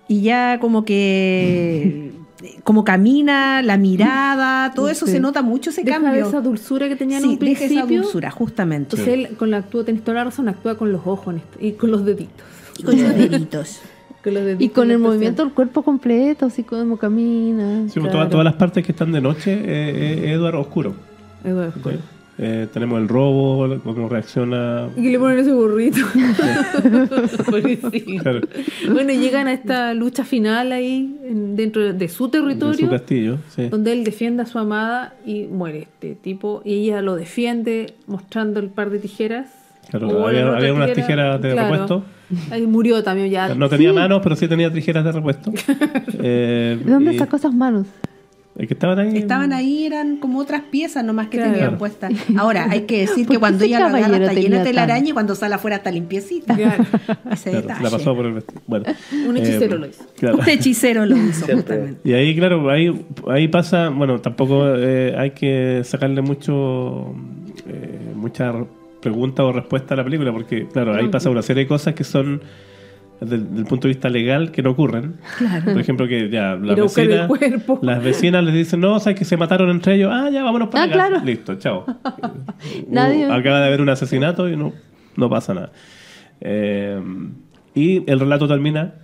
y 0.07 0.21
ya 0.21 0.59
como 0.61 0.85
que 0.85 2.11
como 2.65 2.85
camina, 2.85 3.63
la 3.63 3.79
mirada, 3.79 4.73
todo 4.75 4.89
eso 4.91 5.07
Sí. 5.07 5.13
se 5.13 5.21
nota 5.21 5.41
mucho 5.43 5.71
ese 5.71 5.83
Deja 5.85 6.01
cambio. 6.03 6.27
esa 6.29 6.41
dulzura 6.41 6.89
que 6.89 6.97
tenía 6.97 7.17
en 7.17 7.23
sí, 7.23 7.29
un 7.31 7.39
deja 7.39 7.65
esa 7.65 7.75
principio. 7.75 8.03
dulzura, 8.03 8.31
justamente. 8.31 8.97
Entonces 8.97 9.09
él 9.31 9.37
con 9.37 9.51
la 9.51 9.59
actúa, 9.59 9.85
tenés 9.85 10.03
toda 10.03 10.17
la 10.19 10.25
razón, 10.25 10.49
actúa 10.49 10.77
con 10.77 10.93
los 10.93 11.01
ojos 11.07 11.35
en 11.35 11.41
esto- 11.41 11.59
y 11.61 11.73
con 11.73 11.91
los 11.91 12.05
deditos. 12.05 12.45
Y 12.79 12.83
con 12.83 13.01
los 13.03 13.15
deditos. 13.17 13.81
Con 14.23 14.35
los 14.35 14.45
deditos 14.45 14.65
Y 14.65 14.69
con 14.69 14.91
el 14.91 14.99
movimiento 14.99 15.45
del 15.45 15.53
cuerpo 15.55 15.83
completo, 15.83 16.47
así 16.47 16.63
como 16.63 16.97
camina. 16.99 17.85
Sí, 17.85 17.85
pues, 17.85 17.93
Claro. 17.95 18.11
todas, 18.11 18.31
todas 18.31 18.45
las 18.45 18.55
partes 18.55 18.85
que 18.85 18.93
están 18.93 19.13
de 19.13 19.21
noche, 19.21 19.53
eh, 19.53 20.25
eh, 20.27 20.33
Edward 20.33 20.57
oscuro. 20.57 20.95
expresión. 21.45 22.03
¿sí? 22.03 22.16
Eh, 22.39 22.67
tenemos 22.73 23.01
el 23.01 23.09
robo, 23.09 23.79
cómo 23.83 24.09
reacciona. 24.11 24.89
Y 24.97 25.03
que 25.03 25.11
le 25.13 25.19
ponen 25.19 25.39
ese 25.39 25.53
burrito. 25.55 26.01
Pobrecito. 27.51 28.23
Claro, 28.23 28.41
Bueno, 28.93 29.13
llegan 29.13 29.47
a 29.49 29.53
esta 29.55 29.95
lucha 29.95 30.25
final 30.25 30.73
ahí, 30.73 31.17
en- 31.25 31.57
dentro 31.57 31.93
de 31.93 32.09
su 32.09 32.29
territorio, 32.29 32.75
su 32.87 32.91
castillo. 32.91 33.39
Sí. 33.55 33.69
donde 33.69 33.93
él 33.93 34.05
defiende 34.05 34.43
a 34.43 34.47
su 34.47 34.59
amada 34.59 35.15
y 35.25 35.45
muere 35.45 35.81
este 35.83 36.15
tipo. 36.15 36.63
Y 36.65 36.75
ella 36.85 37.03
lo 37.03 37.17
defiende 37.17 37.95
mostrando 38.07 38.61
el 38.61 38.69
par 38.69 38.91
de 38.91 38.99
tijeras. 38.99 39.51
Claro, 39.91 40.09
O 40.09 40.27
había- 40.27 40.49
había 40.57 40.75
unas 40.75 40.93
tijera, 40.93 41.07
tijeras 41.39 41.43
de 41.43 41.53
claro. 41.53 41.71
repuesto. 41.71 42.05
Ahí 42.51 42.67
murió 42.67 43.03
también 43.05 43.31
ya. 43.31 43.55
No 43.55 43.69
tenía 43.69 43.93
manos, 43.93 44.21
pero 44.23 44.35
sí 44.37 44.49
tenía 44.49 44.71
tijeras 44.73 45.05
de 45.05 45.13
repuesto. 45.13 45.53
Eh, 46.23 46.79
¿De 46.85 46.91
dónde 46.91 47.15
y- 47.15 47.19
sacó 47.19 47.37
esas 47.37 47.55
manos? 47.55 47.87
Que 48.57 48.73
estaban 48.75 48.99
ahí. 48.99 49.19
Estaban 49.19 49.53
ahí, 49.53 49.85
eran 49.85 50.17
como 50.17 50.39
otras 50.39 50.63
piezas 50.71 51.05
nomás 51.05 51.29
que 51.29 51.37
Claro. 51.37 51.53
tenían 51.53 51.77
puestas. 51.79 52.13
Ahora, 52.39 52.67
hay 52.71 52.83
que 52.83 53.01
decir 53.01 53.27
¿Por 53.27 53.37
que 53.37 53.41
cuando 53.41 53.65
ella 53.65 53.81
lo 53.81 53.87
agarra 53.97 54.17
está 54.17 54.33
llena 54.33 54.59
de 54.59 54.65
telaraña 54.65 55.09
y 55.11 55.13
cuando 55.13 55.35
sale 55.35 55.55
afuera 55.57 55.77
está 55.77 55.91
limpiecita. 55.91 56.55
Claro. 56.57 56.85
Ese 57.31 57.51
Claro, 57.51 57.63
detalle. 57.67 57.85
la 57.85 57.91
pasó 57.91 58.15
por 58.17 58.25
el 58.27 58.33
vestido. 58.33 58.61
Bueno, 58.67 58.87
Un 59.29 59.37
hechicero 59.37 59.77
eh, 59.77 59.79
lo 59.79 59.87
hizo. 59.91 60.05
claro. 60.19 60.37
Un 60.39 60.49
hechicero 60.49 61.05
lo 61.07 61.17
hizo, 61.17 61.47
justamente. 61.47 61.97
Y 62.09 62.13
ahí, 62.15 62.35
claro, 62.35 62.71
ahí, 62.71 63.05
ahí 63.29 63.49
pasa, 63.49 63.91
bueno, 63.91 64.21
tampoco 64.21 64.65
eh, 64.77 65.15
hay 65.19 65.33
que 65.33 65.83
sacarle 65.85 66.23
mucho, 66.23 67.15
eh, 67.69 68.13
mucha 68.15 68.53
re- 68.53 68.67
pregunta 69.03 69.45
o 69.45 69.53
respuesta 69.53 69.95
a 69.95 69.99
la 69.99 70.05
película, 70.05 70.33
porque, 70.33 70.67
claro, 70.67 70.95
ahí 70.95 71.09
pasa 71.09 71.29
una 71.31 71.43
serie 71.43 71.65
de 71.65 71.69
cosas 71.69 71.95
que 71.95 72.05
son, 72.05 72.41
del, 73.21 73.55
del 73.55 73.65
punto 73.65 73.89
de 73.89 73.95
vista 73.95 74.09
legal, 74.09 74.51
que 74.51 74.63
no 74.63 74.71
ocurren. 74.71 75.15
Por 75.65 75.79
ejemplo, 75.81 76.07
que 76.09 76.29
ya 76.29 76.55
las 76.57 76.77
el 76.77 76.83
vecinas, 76.85 77.31
las 77.83 78.03
vecinas 78.05 78.45
les 78.45 78.55
dicen, 78.55 78.81
no, 78.81 78.99
sabes 79.01 79.19
que 79.19 79.25
se 79.25 79.37
mataron 79.37 79.71
entre 79.71 79.95
ellos, 79.97 80.11
ah, 80.13 80.29
ya, 80.31 80.43
vámonos 80.43 80.69
para 80.69 80.85
Ah, 80.85 80.89
claro. 80.91 81.21
Listo, 81.25 81.55
chao. 81.57 81.85
Nadie- 82.91 83.25
acaba 83.31 83.61
de 83.61 83.67
haber 83.67 83.81
un 83.81 83.89
asesinato 83.89 84.49
y 84.49 84.57
no, 84.57 84.73
no 85.17 85.31
pasa 85.31 85.55
nada. 85.55 85.73
Eh, 86.41 87.01
y 87.75 88.09
el 88.11 88.21
relato 88.21 88.47
termina, 88.49 88.95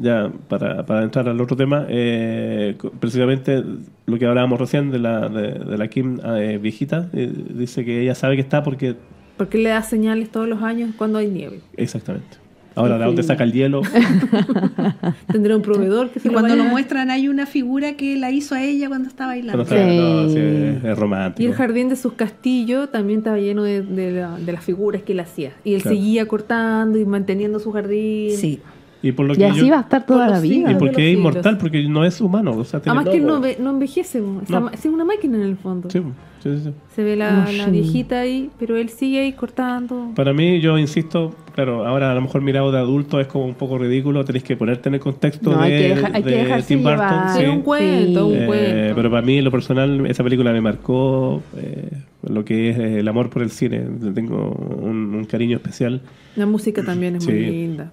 ya 0.00 0.30
para, 0.48 0.84
para 0.86 1.02
entrar 1.02 1.28
al 1.28 1.40
otro 1.40 1.56
tema, 1.56 1.86
eh, 1.88 2.76
precisamente 3.00 3.62
lo 4.06 4.18
que 4.18 4.26
hablábamos 4.26 4.58
recién 4.60 4.90
de 4.90 4.98
la, 4.98 5.28
de, 5.28 5.52
de 5.58 5.78
la 5.78 5.88
Kim 5.88 6.18
eh, 6.24 6.58
viejita, 6.60 7.08
eh, 7.12 7.30
dice 7.54 7.84
que 7.84 8.00
ella 8.02 8.14
sabe 8.14 8.36
que 8.36 8.42
está 8.42 8.62
porque... 8.62 8.96
Porque 9.36 9.58
le 9.58 9.68
da 9.68 9.82
señales 9.82 10.30
todos 10.30 10.48
los 10.48 10.62
años 10.62 10.90
cuando 10.96 11.18
hay 11.18 11.28
nieve. 11.28 11.60
Exactamente. 11.76 12.38
Ahora, 12.74 12.96
¿de 12.98 13.04
dónde 13.06 13.22
saca 13.24 13.42
el 13.44 13.52
hielo? 13.52 13.82
Tendrá 15.32 15.56
un 15.56 15.62
proveedor 15.62 16.10
que 16.10 16.20
se 16.20 16.28
Y 16.28 16.30
cuando 16.30 16.54
lo 16.54 16.62
vaya- 16.62 16.70
muestran 16.70 17.10
hay 17.10 17.28
una 17.28 17.46
figura 17.46 17.94
que 17.94 18.16
la 18.16 18.30
hizo 18.30 18.54
a 18.54 18.62
ella 18.62 18.88
cuando 18.88 19.08
está 19.08 19.26
bailando. 19.26 19.62
Está- 19.62 19.84
no, 19.86 20.28
Sí. 20.28 20.34
sí, 20.34 20.40
es 20.40 20.84
Y 20.84 20.94
romántico. 20.94 21.48
el 21.50 21.54
jardín 21.56 21.88
de 21.88 21.96
sus 21.96 22.12
castillos 22.12 22.90
también 22.92 23.18
estaba 23.20 23.38
lleno 23.38 23.62
de, 23.64 23.82
de 23.82 24.12
la- 24.12 24.36
de 24.38 24.52
las 24.52 24.62
figuras 24.64 25.02
que 25.02 25.12
él 25.12 25.20
hacía. 25.20 25.52
Y 25.64 25.74
él 25.74 25.82
Claro. 25.82 25.96
seguía 25.96 26.26
cortando 26.28 26.98
y 26.98 27.04
manteniendo 27.04 27.58
su 27.58 27.72
jardín. 27.72 28.36
Sí. 28.36 28.60
Y 29.00 29.12
por 29.12 29.26
lo 29.26 29.34
que 29.34 29.40
Y 29.42 29.44
así 29.44 29.60
yo- 29.60 29.70
va 29.70 29.78
a 29.78 29.82
estar 29.82 30.04
toda 30.04 30.28
la 30.28 30.40
vida. 30.40 30.54
Y 30.54 30.56
siglos. 30.56 30.72
de 30.72 30.78
porque 30.78 30.90
es 30.90 30.96
siglos. 31.16 31.18
inmortal, 31.32 31.58
porque 31.58 31.88
no 31.88 32.04
es 32.04 32.20
humano. 32.20 32.50
O 32.56 32.64
sea, 32.64 32.80
tiene- 32.80 32.98
Además 32.98 33.14
que 33.14 33.20
no, 33.20 33.34
No, 33.34 33.40
ve- 33.40 33.56
no 33.60 33.70
envejece, 33.70 34.20
mo. 34.20 34.40
Esa 34.42 34.58
No. 34.60 34.70
es 34.70 34.84
una 34.86 35.04
máquina 35.04 35.36
en 35.36 35.42
el 35.44 35.56
fondo. 35.56 35.88
Sí, 35.88 36.00
sí, 36.42 36.50
sí. 36.64 36.70
Se 36.96 37.04
ve 37.04 37.14
la, 37.14 37.48
la 37.52 37.66
viejita 37.68 38.18
ahí, 38.20 38.50
pero 38.58 38.76
él 38.76 38.88
sigue 38.88 39.20
ahí 39.20 39.32
cortando. 39.34 40.10
Para 40.16 40.32
mí, 40.32 40.60
yo 40.60 40.76
insisto, 40.78 41.32
claro, 41.54 41.86
ahora 41.86 42.10
a 42.10 42.14
lo 42.16 42.22
mejor 42.22 42.42
mirado 42.42 42.72
de 42.72 42.78
adulto 42.78 43.20
es 43.20 43.28
como 43.28 43.44
un 43.44 43.54
poco 43.54 43.78
ridículo, 43.78 44.24
tenéis 44.24 44.42
que 44.42 44.56
ponerte 44.56 44.88
en 44.88 44.96
el 44.96 45.00
contexto 45.00 45.52
No, 45.52 45.58
de, 45.58 45.64
hay 45.64 45.70
que 45.82 45.88
dejar- 45.94 46.16
hay 46.16 46.22
que 46.24 46.30
de 46.30 46.36
dejarse 46.36 46.66
Tim 46.74 46.82
Burton. 46.82 47.08
Es 47.40 47.48
un 47.48 47.62
cuento, 47.62 48.26
un 48.26 48.34
Eh, 48.36 48.46
cuento. 48.46 48.94
pero 48.96 49.10
para 49.10 49.22
mí, 49.22 49.38
en 49.38 49.44
lo 49.44 49.52
personal, 49.52 50.06
esa 50.06 50.24
película 50.24 50.52
me 50.52 50.60
marcó 50.60 51.40
eh, 51.56 51.88
lo 52.28 52.44
que 52.44 52.70
es 52.70 52.78
eh, 52.78 52.98
el 52.98 53.06
amor 53.06 53.30
por 53.30 53.42
el 53.42 53.50
cine. 53.50 53.80
Tengo 54.12 54.50
un, 54.82 55.14
un 55.14 55.24
cariño 55.24 55.56
especial. 55.58 56.00
La 56.34 56.46
música 56.46 56.82
también 56.82 57.14
es 57.14 57.24
muy 57.26 57.38
linda. 57.46 57.92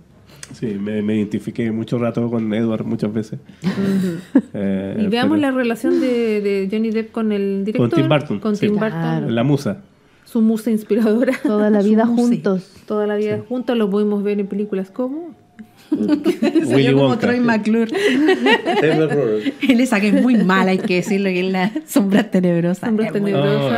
Sí, 0.53 0.67
me, 0.79 1.01
me 1.01 1.15
identifiqué 1.17 1.71
mucho 1.71 1.97
rato 1.97 2.29
con 2.29 2.53
Edward 2.53 2.85
muchas 2.85 3.11
veces. 3.13 3.39
Eh, 4.53 4.97
Y 4.99 5.07
veamos 5.07 5.37
pero- 5.37 5.51
la 5.51 5.51
relación 5.51 5.99
de, 5.99 6.41
de 6.41 6.67
Johnny 6.71 6.91
Depp 6.91 7.11
con 7.11 7.31
el 7.31 7.63
director. 7.65 7.89
Tim 7.91 8.07
Burton, 8.07 8.39
Con 8.39 8.55
sí. 8.55 8.67
Tim 8.67 8.77
Claro. 8.77 8.95
Burton. 9.21 9.35
La 9.35 9.43
musa. 9.43 9.81
Su 10.25 10.41
musa 10.41 10.71
inspiradora. 10.71 11.33
Toda 11.43 11.69
la 11.69 11.81
vida 11.83 12.05
juntos. 12.05 12.71
Toda 12.87 13.07
la 13.07 13.15
vida 13.15 13.41
juntos 13.47 13.77
lo 13.77 13.89
pudimos 13.89 14.23
ver 14.23 14.39
en 14.39 14.47
películas 14.47 14.89
como 14.91 15.35
Willy 15.91 16.83
Yo 16.83 16.93
como 16.93 17.07
Wonka. 17.09 17.19
Troy 17.19 17.39
McClure. 17.39 17.91
Él 19.67 19.79
esa 19.79 19.99
que 19.99 20.09
es 20.09 20.21
muy 20.21 20.35
mala, 20.37 20.71
hay 20.71 20.77
que 20.79 20.95
decirlo, 20.95 21.29
que 21.29 21.45
es 21.45 21.51
la 21.51 21.71
sombra 21.87 22.23
tenebrosa. 22.29 22.87
Sombras 22.87 23.13
Es 23.15 23.21
muy- 23.21 23.33
Oh. 23.33 23.69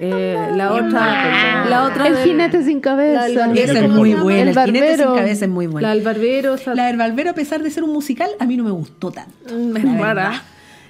Eh, 0.00 0.36
la 0.56 0.72
otra, 0.72 1.66
la 1.68 1.84
otra 1.84 2.08
El 2.08 2.16
de- 2.16 2.24
jinete 2.24 2.62
sin 2.64 2.80
cabeza. 2.80 3.28
La- 3.28 3.46
la- 3.46 3.52
Esa 3.54 3.72
es 3.74 3.82
¿Cómo 3.82 3.94
muy 3.96 4.14
buena, 4.14 4.50
el, 4.50 4.58
El 4.58 4.64
jinete 4.64 4.96
sin 4.96 5.06
cabeza 5.14 5.44
es 5.44 5.50
muy 5.50 5.66
la 5.66 5.72
buena. 5.72 5.94
del 5.94 6.02
barbero, 6.02 6.56
La 6.74 6.86
del 6.88 6.96
Barbero, 6.96 7.30
a 7.30 7.34
pesar 7.34 7.62
de 7.62 7.70
ser 7.70 7.84
un 7.84 7.92
musical, 7.92 8.28
a 8.40 8.44
mí 8.46 8.56
no 8.56 8.64
me 8.64 8.72
gustó 8.72 9.12
tanto. 9.12 9.32
Es 9.46 9.84
La 9.84 9.96
rara. 9.98 10.42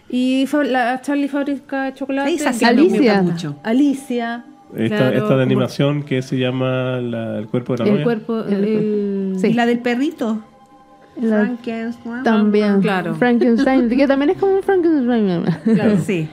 Y 0.08 0.46
la 0.70 1.00
Charlie 1.02 1.28
Fábrica 1.28 1.84
de 1.84 1.94
Chocolate. 1.94 2.32
Esa 2.32 2.52
sí 2.52 2.60
que- 2.60 2.64
me 2.74 2.80
Alicia. 2.82 3.22
mucho. 3.22 3.56
Alicia. 3.62 4.44
Esta, 4.76 4.96
claro, 4.96 5.16
esta 5.18 5.36
de 5.36 5.42
animación 5.44 6.02
que 6.02 6.20
se 6.22 6.36
llama 6.36 6.98
la- 7.00 7.38
El 7.38 7.46
cuerpo 7.46 7.74
de 7.74 7.78
la 7.78 7.84
El 7.84 7.90
novia. 7.92 8.04
cuerpo. 8.04 8.40
El, 8.44 8.54
el- 8.64 9.23
Sí. 9.46 9.52
Y 9.52 9.54
la 9.54 9.66
del 9.66 9.78
perrito. 9.80 10.40
La- 11.20 11.44
Frankenstein. 11.44 12.22
También. 12.24 12.80
Claro. 12.80 13.14
Frankenstein, 13.14 13.88
que 13.88 14.06
también 14.06 14.30
es 14.30 14.38
como 14.38 14.56
un 14.56 14.62
Frankenstein. 14.62 15.44
Claro. 15.74 15.98
Sí. 16.04 16.28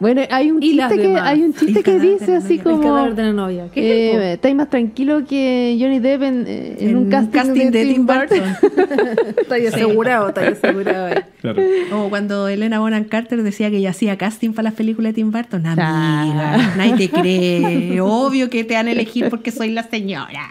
Bueno, 0.00 0.22
hay 0.30 0.50
un 0.50 0.60
chiste 0.60 0.96
que 0.96 1.16
hay 1.18 1.42
un 1.42 1.52
chiste 1.52 1.78
El 1.80 1.84
que 1.84 1.98
de 1.98 2.00
dice 2.00 2.36
así 2.36 2.56
novia. 2.56 2.56
El 2.56 2.62
como 2.62 2.82
cadáver 2.82 3.14
de 3.14 3.22
la 3.22 3.32
novia. 3.34 3.68
¿Qué 3.72 4.12
el 4.12 4.20
eh, 4.20 4.32
estáis 4.32 4.54
más 4.54 4.70
tranquilo 4.70 5.26
que 5.26 5.76
Johnny 5.78 5.98
Depp 5.98 6.22
en, 6.22 6.44
eh, 6.48 6.76
en 6.80 6.96
un 6.96 7.10
casting, 7.10 7.70
de, 7.70 7.84
Tim 7.84 8.06
Burton. 8.06 8.40
Está 9.36 9.56
ahí 9.56 9.66
asegurado, 9.66 10.28
está 10.28 10.40
ahí 10.40 10.52
asegurado. 10.52 11.06
ahí. 11.06 11.22
Claro. 11.42 11.62
Como 11.90 12.08
cuando 12.08 12.48
Elena 12.48 12.80
Bonham 12.80 13.04
Carter 13.04 13.42
decía 13.42 13.70
que 13.70 13.76
ella 13.76 13.90
hacía 13.90 14.16
casting 14.16 14.52
para 14.52 14.70
las 14.70 14.74
películas 14.74 15.10
de 15.10 15.14
Tim 15.16 15.30
Burton. 15.30 15.66
Amiga, 15.66 16.54
Ah. 16.54 16.74
nadie 16.78 17.08
te 17.08 17.08
cree. 17.10 18.00
Obvio 18.00 18.48
que 18.48 18.64
te 18.64 18.74
van 18.74 18.88
a 18.88 18.92
elegir 18.92 19.28
porque 19.28 19.50
soy 19.50 19.70
la 19.70 19.82
señora. 19.82 20.48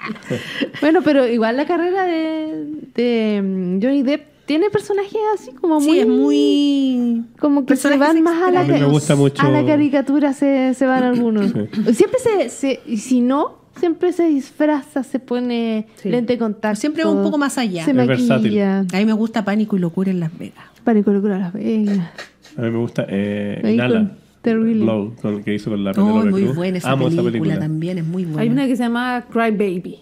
Bueno, 0.79 1.01
pero 1.03 1.27
igual 1.27 1.57
la 1.57 1.65
carrera 1.65 2.03
de, 2.03 2.65
de 2.93 3.41
mm, 3.41 3.81
Johnny 3.81 4.03
Depp 4.03 4.21
tiene 4.49 4.71
personajes 4.71 5.13
así 5.35 5.51
como 5.51 5.75
muy 5.79 5.91
Sí, 5.93 5.99
es 5.99 6.07
muy... 6.07 7.23
como 7.39 7.67
que 7.67 7.75
se 7.75 7.95
van 7.97 8.23
más 8.23 8.41
a 8.41 8.49
la, 8.49 8.61
A 8.61 8.63
mí 8.63 8.71
me 8.71 8.85
gusta 8.85 9.15
mucho- 9.15 9.43
a 9.45 9.51
la 9.51 9.63
caricatura 9.63 10.33
se, 10.33 10.73
se 10.73 10.87
van 10.87 11.03
algunos. 11.03 11.51
Siempre 11.93 12.17
se, 12.19 12.49
se 12.49 12.79
y 12.87 12.97
si 12.97 13.21
no, 13.21 13.59
siempre 13.79 14.11
se 14.11 14.23
disfraza, 14.27 15.03
se 15.03 15.19
pone 15.19 15.85
Sí. 15.97 16.09
lente 16.09 16.33
de 16.33 16.39
contacto. 16.39 16.79
Siempre 16.79 17.03
va 17.03 17.11
un 17.11 17.21
poco 17.21 17.37
más 17.37 17.59
allá. 17.59 17.85
Se 17.85 17.91
Es 17.91 17.95
maquilla. 18.27 18.79
A 18.79 18.97
mí 18.97 19.05
me 19.05 19.13
gusta 19.13 19.45
Pánico 19.45 19.77
y 19.77 19.79
Locura 19.81 20.09
en 20.09 20.19
Las 20.19 20.35
Vegas. 20.35 20.65
Pánico, 20.83 21.11
locura, 21.13 21.37
Las 21.37 21.53
Vegas. 21.53 21.99
A 22.57 22.61
mí 22.63 22.71
me 22.71 22.77
gusta 22.79 23.05
eh, 23.07 23.77
con 23.87 24.13
Terrible. 24.41 24.83
Blow, 24.83 25.13
con, 25.21 25.43
que 25.43 25.53
hizo 25.53 25.69
con 25.69 25.83
la 25.83 25.91
Oh, 25.91 26.25
muy 26.25 26.41
Cruz. 26.45 26.55
buena 26.55 26.79
esa 26.79 26.89
Amo 26.89 27.03
película, 27.05 27.21
esa 27.21 27.31
película. 27.31 27.59
también, 27.59 27.97
es 27.99 28.05
muy 28.05 28.25
buena. 28.25 28.41
Hay 28.41 28.49
una 28.49 28.65
que 28.65 28.75
se 28.75 28.81
llama 28.81 29.25
Cry 29.31 29.51
Baby. 29.51 29.99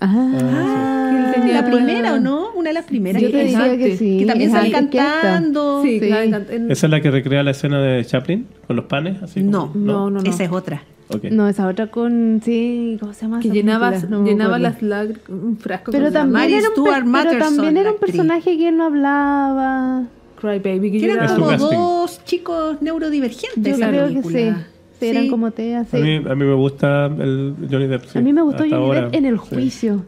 Ah, 0.00 1.32
tenía 1.34 1.54
la 1.54 1.62
buena- 1.62 1.76
primera, 1.86 2.14
¿o 2.14 2.20
no? 2.20 2.50
Una 2.54 2.70
de 2.70 2.74
las 2.74 2.84
primeras. 2.84 3.20
Yo 3.22 3.30
que 3.30 3.44
diría 3.44 3.76
que 3.78 3.96
sí. 3.96 4.18
Que 4.20 4.26
también 4.26 4.50
Es 4.50 4.56
sale 4.56 4.70
cantando. 4.70 5.82
Sí, 5.82 6.00
Sí. 6.00 6.06
claro, 6.06 6.26
encant- 6.26 6.50
en- 6.50 6.70
¿Esa 6.70 6.86
es 6.86 6.90
la 6.90 7.00
que 7.00 7.10
recrea 7.10 7.42
la 7.42 7.50
escena 7.52 7.80
de 7.80 8.04
Chaplin 8.04 8.46
con 8.66 8.76
los 8.76 8.84
panes? 8.86 9.22
Así 9.22 9.40
como- 9.40 9.50
No, 9.52 9.70
No, 9.74 10.10
no, 10.10 10.20
no. 10.22 10.30
Esa 10.30 10.44
es 10.44 10.50
otra. 10.52 10.82
No, 11.30 11.48
esa 11.48 11.66
otra 11.66 11.88
con. 11.88 12.40
Sí, 12.44 12.96
¿cómo 13.00 13.12
se 13.12 13.22
llama? 13.22 13.40
que 13.40 13.50
llenaba? 13.50 13.90
No 14.08 14.24
llenaba 14.24 14.60
las 14.60 14.80
lágrimas, 14.80 15.20
un 15.28 15.56
frasco 15.58 15.90
Pero 15.90 16.04
con 16.04 16.12
también, 16.12 16.50
era 16.54 16.68
un, 16.68 16.84
pero 16.84 17.04
Matterson, 17.06 17.56
también 17.56 17.76
era 17.78 17.90
un 17.92 17.98
personaje 17.98 18.56
que 18.56 18.70
no 18.70 18.84
hablaba. 18.84 20.04
Cry 20.40 20.58
Baby, 20.60 20.92
que 20.92 21.00
Que 21.00 21.10
eran 21.10 21.36
como 21.36 21.50
dos 21.56 22.24
chicos 22.24 22.80
neurodivergentes. 22.80 23.76
Yo 23.78 23.88
creo 23.88 24.08
que 24.08 24.22
sí. 24.22 24.52
Sí, 25.00 25.06
eran 25.08 25.24
Sí. 25.24 25.28
como 25.30 25.50
te 25.50 25.74
A, 25.74 25.80
así. 25.80 25.96
mí, 25.96 26.16
a 26.16 26.34
mí 26.34 26.44
me 26.44 26.54
gusta 26.54 27.06
el 27.06 27.54
Johnny 27.70 27.86
Depp. 27.86 28.04
sí, 28.04 28.18
A 28.18 28.22
mí 28.22 28.32
me 28.32 28.42
gustó 28.42 28.62
hasta 28.64 28.76
Johnny 28.76 28.86
ahora, 28.86 29.00
Depp 29.06 29.14
en 29.14 29.24
el 29.26 29.38
sí. 29.40 29.46
juicio. 29.54 30.04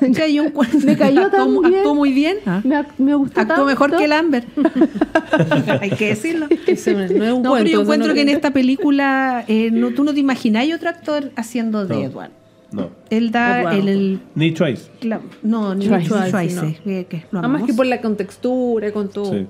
Me 0.00 0.10
cayó, 0.12 0.44
un. 0.44 0.52
Me 0.84 0.96
cayó 0.96 1.22
actuó, 1.26 1.38
tan 1.38 1.62
bien. 1.62 1.74
actuó 1.76 1.94
muy 1.94 2.12
bien. 2.12 2.38
¿ah? 2.46 2.60
Me, 2.64 2.82
me 2.98 3.14
gustó 3.14 3.40
Actuó 3.40 3.54
tanto. 3.56 3.66
mejor 3.66 3.96
que 3.96 4.04
el 4.04 4.12
Amber. 4.12 4.44
Hay 5.80 5.90
que 5.90 6.08
decirlo. 6.08 6.46
No 6.48 6.54
es 6.54 6.86
un 7.32 7.42
No, 7.42 7.42
pero 7.42 7.42
cuento, 7.50 7.64
yo 7.70 7.72
eso 7.72 7.82
encuentro 7.82 8.08
no- 8.08 8.14
que 8.14 8.20
en 8.22 8.28
esta 8.30 8.50
película 8.52 9.44
eh, 9.46 9.70
no, 9.70 9.90
tú 9.90 10.02
no 10.04 10.12
te 10.14 10.20
imagináis 10.20 10.74
otro 10.74 10.88
actor 10.88 11.30
haciendo 11.36 11.86
de 11.86 11.94
No. 11.94 12.00
Edward. 12.02 12.30
No. 12.72 12.90
Él 13.10 13.30
da 13.30 13.60
Eduardo. 13.60 13.78
el, 13.80 13.88
el- 13.88 14.20
Ni 14.34 14.50
Twice. 14.52 14.90
la- 15.02 15.20
no, 15.42 15.74
ni 15.74 15.86
Twice, 15.86 16.08
Twice, 16.08 16.30
Twice, 16.32 16.60
Twice, 16.60 16.80
que- 16.82 17.06
que 17.06 17.24
lo 17.30 17.38
Además 17.40 17.62
que 17.64 17.74
por 17.74 17.86
la 17.86 18.00
contextura, 18.00 18.90
con 18.92 19.10
todo. 19.10 19.32
Sí. 19.32 19.46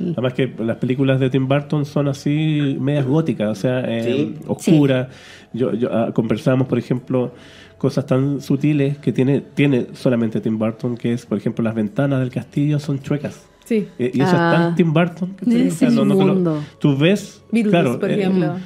Además 0.00 0.32
que 0.34 0.52
las 0.58 0.76
películas 0.78 1.20
de 1.20 1.30
Tim 1.30 1.46
Burton 1.46 1.84
son 1.84 2.08
así 2.08 2.76
medias 2.80 3.06
góticas, 3.06 3.48
o 3.50 3.54
sea, 3.54 3.80
eh, 3.86 4.04
Sí. 4.04 4.34
oscuras. 4.46 5.08
Yo, 5.52 5.72
yo, 5.74 5.88
ah, 5.92 6.10
conversábamos, 6.14 6.66
por 6.68 6.78
ejemplo, 6.78 7.32
cosas 7.78 8.06
tan 8.06 8.40
sutiles 8.40 8.98
que 8.98 9.12
tiene, 9.12 9.40
tiene 9.54 9.86
solamente 9.94 10.40
Tim 10.40 10.58
Burton, 10.58 10.96
que 10.96 11.12
es, 11.12 11.26
por 11.26 11.38
ejemplo, 11.38 11.62
las 11.64 11.74
ventanas 11.74 12.20
del 12.20 12.30
castillo 12.30 12.78
son 12.78 13.00
chuecas. 13.00 13.46
Sí. 13.64 13.86
Eh, 13.98 14.10
y 14.14 14.20
eso 14.20 14.32
Ah. 14.34 14.52
es 14.52 14.58
tan 14.60 14.74
Tim 14.74 14.92
Burton. 14.92 15.34
su 15.38 15.78
te 15.86 15.90
lo- 15.90 16.04
mundo. 16.04 16.62
tú 16.78 16.96
ves, 16.96 17.42
claro, 17.68 17.98
por 18.00 18.10
eh, 18.10 18.20
ejemplo. 18.20 18.46
eh, 18.56 18.60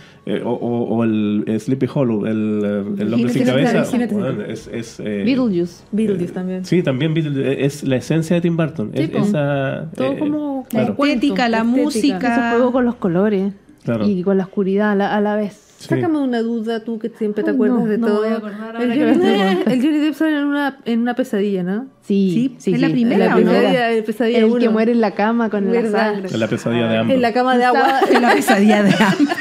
o, 0.45 0.51
o- 0.53 0.97
o 0.97 1.05
el 1.05 1.45
eh, 1.47 1.59
Sleepy 1.61 1.87
Hollow, 1.93 2.25
el, 2.27 2.61
eh, 2.64 3.03
el 3.03 3.12
hombre 3.14 3.33
sin 3.33 3.45
cabeza. 3.45 3.85
bueno, 4.11 4.43
es, 4.43 4.68
es, 4.72 4.99
eh, 5.01 5.22
Beetlejuice. 5.25 5.85
Beetlejuice 5.93 6.33
también. 6.33 6.64
Sí, 6.64 6.83
también 6.83 7.12
Beetlejuice, 7.14 7.64
es 7.64 7.83
la 7.85 7.97
esencia 7.97 8.35
de 8.37 8.41
Tim 8.43 8.57
Burton. 8.57 8.91
Sí, 8.95 9.03
es, 9.03 9.11
po. 9.11 9.18
esa, 9.18 9.91
Todo 9.95 10.12
eh, 10.12 10.18
como- 10.18 10.62
La 10.72 10.87
claro. 10.87 10.97
estética, 11.05 11.49
la 11.49 11.59
estética. 11.59 11.83
música. 11.85 12.33
Ese 12.47 12.57
juego 12.57 12.72
con 12.72 12.85
los 12.87 12.95
colores. 12.95 13.53
Claro. 13.85 14.09
Y 14.09 14.22
con 14.22 14.39
la 14.39 14.45
oscuridad 14.45 14.93
a 14.93 14.95
la, 14.95 15.14
a 15.14 15.20
la 15.20 15.37
vez. 15.37 15.61
Sí. 15.85 15.95
Sácame 15.95 16.18
una 16.18 16.41
duda, 16.43 16.82
tú 16.85 16.99
que 16.99 17.11
siempre 17.11 17.45
te 17.45 17.51
Ay, 17.51 17.55
acuerdas 17.57 17.80
no, 17.80 17.87
de 17.87 17.99
no 17.99 18.07
todo. 18.07 18.18
voy 18.20 18.28
a 18.28 18.37
acordar 18.37 18.82
el, 18.82 18.89
Johnny 18.91 19.26
Depp, 19.26 19.68
el 19.68 19.82
Johnny 19.82 19.99
Depp 19.99 20.14
sale 20.14 20.39
en 20.39 20.45
una, 20.45 20.78
en 20.85 21.01
una 21.01 21.14
pesadilla, 21.14 21.62
¿no? 21.62 21.87
Sí, 22.03 22.55
Sí, 22.59 22.72
¿es 22.74 22.80
la 22.80 22.89
primera 22.89 23.24
La 23.26 23.30
no? 23.30 23.37
primera, 23.37 23.91
el 23.91 24.05
pesadilla 24.05 24.39
El 24.39 24.45
uno. 24.47 24.59
que 24.59 24.68
muere 24.68 24.93
en 24.93 25.01
la 25.01 25.11
cama 25.12 25.49
con 25.51 25.66
la 25.66 25.72
Verdad. 25.72 26.12
sangre. 26.14 26.26
Es 26.28 26.39
la 26.39 26.49
pesadilla 26.49 26.89
de 26.89 26.97
ambos. 26.99 27.14
En 27.14 27.22
la 27.22 27.32
cama 27.32 27.57
de 27.59 27.64
agua. 27.64 28.01
En 28.11 28.22
la 28.22 28.32
pesadilla 28.35 28.82
de 28.82 28.91
Amber. 28.93 29.28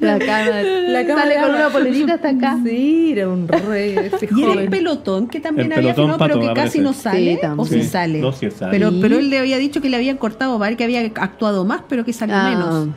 La 0.00 0.16
cama. 0.18 0.50
La 0.62 1.06
cama 1.06 1.22
Sale 1.22 1.34
de 1.34 1.40
con 1.40 1.50
agua. 1.50 1.56
una 1.66 1.70
polerita 1.70 2.14
hasta 2.14 2.28
acá. 2.28 2.56
Sí, 2.64 3.12
era 3.12 3.28
un 3.28 3.48
rey 3.48 3.96
ese 3.98 4.28
Y 4.34 4.42
era 4.44 4.60
el 4.62 4.68
pelotón 4.68 5.26
que 5.26 5.40
también 5.40 5.72
El 5.72 5.78
había 5.78 5.94
filmado, 5.94 6.18
pero 6.18 6.40
que 6.40 6.52
casi 6.54 6.78
no 6.78 6.92
sale. 6.92 7.38
Sí, 7.40 7.46
o 7.56 7.64
sí 7.64 7.82
Sí. 7.82 7.88
sale. 7.88 8.20
No, 8.20 8.30
sí 8.32 8.48
sale. 8.50 8.70
Pero, 8.70 8.90
Sí. 8.90 8.98
pero 9.02 9.18
él 9.18 9.28
le 9.28 9.38
había 9.40 9.58
dicho 9.58 9.80
que 9.80 9.88
le 9.88 9.96
habían 9.96 10.16
cortado 10.16 10.58
que 10.76 10.84
había 10.84 11.00
actuado 11.00 11.64
más, 11.64 11.82
pero 11.88 12.04
que 12.04 12.12
salió 12.12 12.36
Ah, 12.36 12.50
menos. 12.50 12.88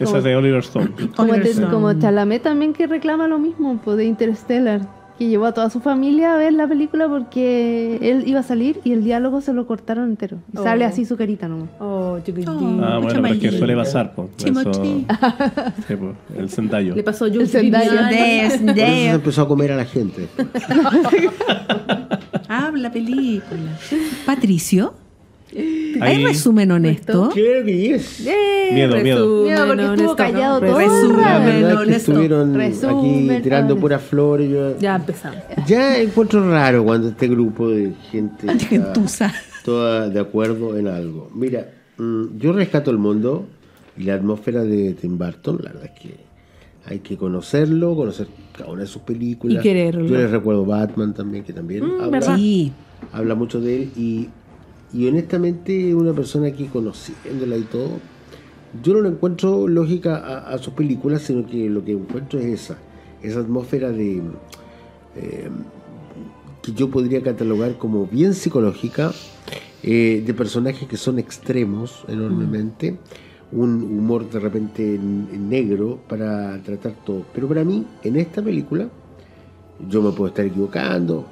Esa 0.00 0.18
es 0.18 0.24
de 0.24 0.36
Oliver 0.36 0.60
Stone. 0.60 0.90
Como, 1.16 1.32
Oliver 1.32 1.48
Stone. 1.48 1.70
como 1.72 1.92
Chalamet 1.94 2.42
también 2.42 2.72
que 2.72 2.86
reclama 2.86 3.26
lo 3.28 3.38
mismo 3.38 3.80
pues, 3.84 3.96
de 3.96 4.04
Interstellar. 4.04 4.80
Que 5.18 5.26
llevó 5.28 5.46
a 5.46 5.52
toda 5.52 5.68
su 5.68 5.80
familia 5.80 6.34
a 6.34 6.36
ver 6.36 6.52
la 6.52 6.68
película 6.68 7.08
porque 7.08 7.98
él 8.02 8.22
iba 8.28 8.38
a 8.38 8.42
salir 8.44 8.80
y 8.84 8.92
el 8.92 9.02
diálogo 9.02 9.40
se 9.40 9.52
lo 9.52 9.66
cortaron 9.66 10.10
entero. 10.10 10.38
Y 10.54 10.58
Oh. 10.58 10.62
sale 10.62 10.84
así 10.84 11.04
su 11.04 11.16
carita 11.16 11.48
nomás. 11.48 11.70
Oh, 11.80 12.20
chiquitín. 12.24 12.48
Oh. 12.48 12.80
Ah, 12.84 12.98
bueno, 13.02 13.20
pero 13.22 13.26
es 13.26 13.38
que 13.40 13.46
maíz. 13.48 13.58
suele 13.58 13.74
pasar, 13.74 14.14
po. 14.14 14.30
Eso, 14.38 14.72
sí, 14.84 15.06
po, 15.96 16.12
el 16.36 16.48
Zendaya. 16.48 16.94
Le 16.94 17.02
pasó 17.02 17.24
a 17.24 17.28
Jules 17.30 17.50
Zendaya. 17.50 17.90
Por 17.90 18.12
eso 18.12 18.58
se 18.68 19.10
empezó 19.10 19.42
a 19.42 19.48
comer 19.48 19.72
a 19.72 19.76
la 19.78 19.84
gente. 19.86 20.28
Habla 22.48 22.92
película. 22.92 23.76
Patricio, 24.24 24.94
¿hay 25.54 25.98
Ahí, 26.00 26.24
resumen 26.24 26.70
honesto? 26.70 27.30
Claro 27.32 27.64
que 27.64 27.94
es. 27.94 28.26
Eh, 28.26 28.70
Miedo, 28.72 28.96
miedo. 29.02 29.42
Miedo, 29.44 29.66
porque 29.66 29.84
estuvo 29.84 30.16
callado 30.16 30.60
¿no? 30.60 30.66
todo 30.66 30.80
el 30.80 30.86
Resumen. 30.88 31.24
es 31.48 31.58
que 31.58 31.74
honesto. 31.74 31.92
estuvieron 32.12 32.54
Resumen, 32.54 33.30
aquí 33.30 33.42
tirando 33.42 33.72
honesto. 33.74 33.80
puras 33.80 34.02
flores. 34.02 34.50
Yo, 34.50 34.78
Ya 34.78 34.96
empezamos. 34.96 35.38
ya 35.66 35.98
encuentro 36.00 36.50
raro 36.50 36.84
cuando 36.84 37.08
este 37.08 37.28
grupo 37.28 37.70
de 37.70 37.92
gente 38.10 38.46
está 38.70 39.32
toda 39.64 40.08
de 40.08 40.20
acuerdo 40.20 40.76
en 40.76 40.86
algo. 40.88 41.30
Mira, 41.34 41.68
mm, 41.96 42.38
yo 42.38 42.52
rescato 42.52 42.90
el 42.90 42.98
mundo 42.98 43.46
y 43.96 44.04
la 44.04 44.14
atmósfera 44.14 44.62
de 44.64 44.94
Tim 44.94 45.16
Burton. 45.18 45.58
La 45.62 45.72
verdad 45.72 45.90
es 45.94 46.00
que 46.00 46.14
hay 46.86 47.00
que 47.00 47.16
conocerlo, 47.16 47.94
conocer 47.96 48.28
cada 48.56 48.70
una 48.70 48.82
de 48.82 48.86
sus 48.86 49.02
películas. 49.02 49.58
Y 49.58 49.60
quererlo. 49.62 50.06
Yo 50.06 50.16
les 50.16 50.30
recuerdo 50.30 50.64
Batman 50.64 51.12
también, 51.14 51.44
que 51.44 51.52
también 51.52 51.84
habla, 51.84 52.08
¿verdad? 52.08 52.36
Sí. 52.36 52.72
habla 53.12 53.34
mucho 53.34 53.60
de 53.60 53.76
él. 53.82 53.90
Y, 53.96 54.28
y 54.92 55.06
honestamente, 55.06 55.94
una 55.94 56.12
persona 56.12 56.50
que 56.50 56.66
conociéndola 56.66 57.56
y 57.56 57.62
todo, 57.62 57.98
yo 58.82 58.94
no 58.94 59.02
le 59.02 59.08
encuentro 59.08 59.66
lógica 59.68 60.16
a, 60.16 60.54
a 60.54 60.58
sus 60.58 60.74
películas, 60.74 61.22
sino 61.22 61.46
que 61.46 61.68
lo 61.68 61.84
que 61.84 61.92
encuentro 61.92 62.38
es 62.38 62.46
esa, 62.46 62.78
esa 63.22 63.40
atmósfera 63.40 63.90
de 63.90 64.22
eh, 65.16 65.48
que 66.62 66.72
yo 66.72 66.90
podría 66.90 67.22
catalogar 67.22 67.78
como 67.78 68.06
bien 68.06 68.34
psicológica, 68.34 69.12
eh, 69.82 70.22
de 70.24 70.34
personajes 70.34 70.88
que 70.88 70.96
son 70.96 71.18
extremos 71.18 72.04
enormemente, 72.08 72.98
un 73.52 73.82
humor 73.82 74.28
de 74.28 74.40
repente 74.40 74.98
negro 74.98 76.00
para 76.08 76.60
tratar 76.62 76.92
todo. 77.04 77.24
Pero 77.32 77.48
para 77.48 77.64
mí, 77.64 77.86
en 78.02 78.16
esta 78.16 78.42
película, 78.42 78.88
yo 79.88 80.02
me 80.02 80.10
puedo 80.10 80.28
estar 80.28 80.44
equivocando, 80.44 81.26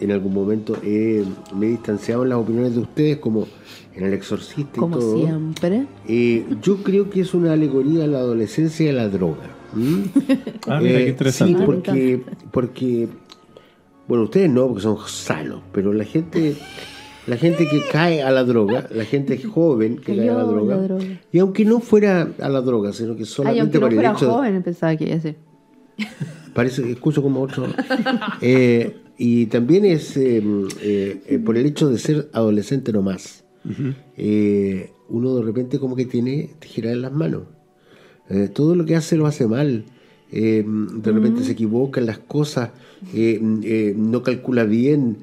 en 0.00 0.12
algún 0.12 0.34
momento 0.34 0.76
eh, 0.82 1.24
me 1.54 1.66
he 1.66 1.70
distanciado 1.70 2.22
en 2.24 2.30
las 2.30 2.38
opiniones 2.38 2.74
de 2.74 2.80
ustedes, 2.80 3.16
como 3.18 3.46
en 3.94 4.04
El 4.04 4.12
Exorcista 4.12 4.72
y 4.76 4.78
Como 4.80 4.98
todo. 4.98 5.16
siempre. 5.18 5.86
Eh, 6.06 6.44
yo 6.62 6.76
creo 6.82 7.08
que 7.08 7.20
es 7.22 7.32
una 7.34 7.52
alegoría 7.54 8.04
a 8.04 8.06
la 8.06 8.18
adolescencia 8.18 8.86
y 8.86 8.88
a 8.90 8.92
la 8.92 9.08
droga. 9.08 9.50
¿m? 9.74 10.04
Ah, 10.68 10.80
mira, 10.82 11.00
Eh, 11.00 11.04
qué 11.04 11.10
interesante. 11.10 11.58
Sí, 11.58 11.64
porque, 11.64 12.22
porque, 12.50 13.08
bueno, 14.08 14.24
ustedes 14.24 14.50
no, 14.50 14.66
porque 14.68 14.82
son 14.82 14.98
sanos, 15.06 15.62
pero 15.72 15.92
la 15.92 16.04
gente, 16.04 16.56
la 17.26 17.36
gente 17.36 17.66
que 17.68 17.82
cae 17.90 18.22
a 18.22 18.30
la 18.30 18.44
droga, 18.44 18.86
la 18.90 19.04
gente 19.04 19.40
joven 19.42 19.96
que 19.96 20.14
cae 20.16 20.28
a 20.28 20.34
la 20.34 20.44
droga, 20.44 20.76
la 20.76 20.82
droga. 20.82 21.04
y 21.32 21.38
aunque 21.38 21.64
no 21.64 21.80
fuera 21.80 22.28
a 22.40 22.48
la 22.48 22.60
droga, 22.60 22.92
sino 22.92 23.14
que 23.16 23.22
Ay, 23.22 23.26
solamente 23.26 23.78
aunque 23.78 23.78
no 23.96 24.02
fuera 24.02 24.14
joven, 24.14 24.62
pensaba 24.62 24.94
que 24.96 25.04
iba 25.06 25.16
a 25.16 25.20
ser. 25.20 25.36
Parece, 26.52 26.90
escucho 26.90 27.22
como 27.22 27.40
otro. 27.42 27.66
Eh, 28.42 28.96
y 29.18 29.46
también 29.46 29.84
es 29.84 30.16
eh, 30.16 30.42
eh, 30.80 31.22
eh, 31.26 31.38
por 31.38 31.56
el 31.56 31.66
hecho 31.66 31.88
de 31.88 31.98
ser 31.98 32.28
adolescente 32.32 32.92
nomás. 32.92 33.44
eh, 34.16 34.90
uno 35.08 35.36
de 35.36 35.42
repente 35.42 35.78
como 35.78 35.94
que 35.96 36.04
tiene 36.06 36.50
tijera 36.58 36.92
en 36.92 37.02
las 37.02 37.12
manos. 37.12 37.42
Eh, 38.28 38.48
todo 38.52 38.74
lo 38.74 38.84
que 38.84 38.96
hace 38.96 39.16
lo 39.16 39.26
hace 39.26 39.46
mal. 39.46 39.84
Eh, 40.32 40.64
de 40.66 41.12
repente 41.12 41.44
se 41.44 41.52
equivoca 41.52 42.00
en 42.00 42.06
las 42.06 42.18
cosas, 42.18 42.70
eh, 43.14 43.40
eh, 43.62 43.94
no 43.96 44.22
calcula 44.24 44.64
bien, 44.64 45.18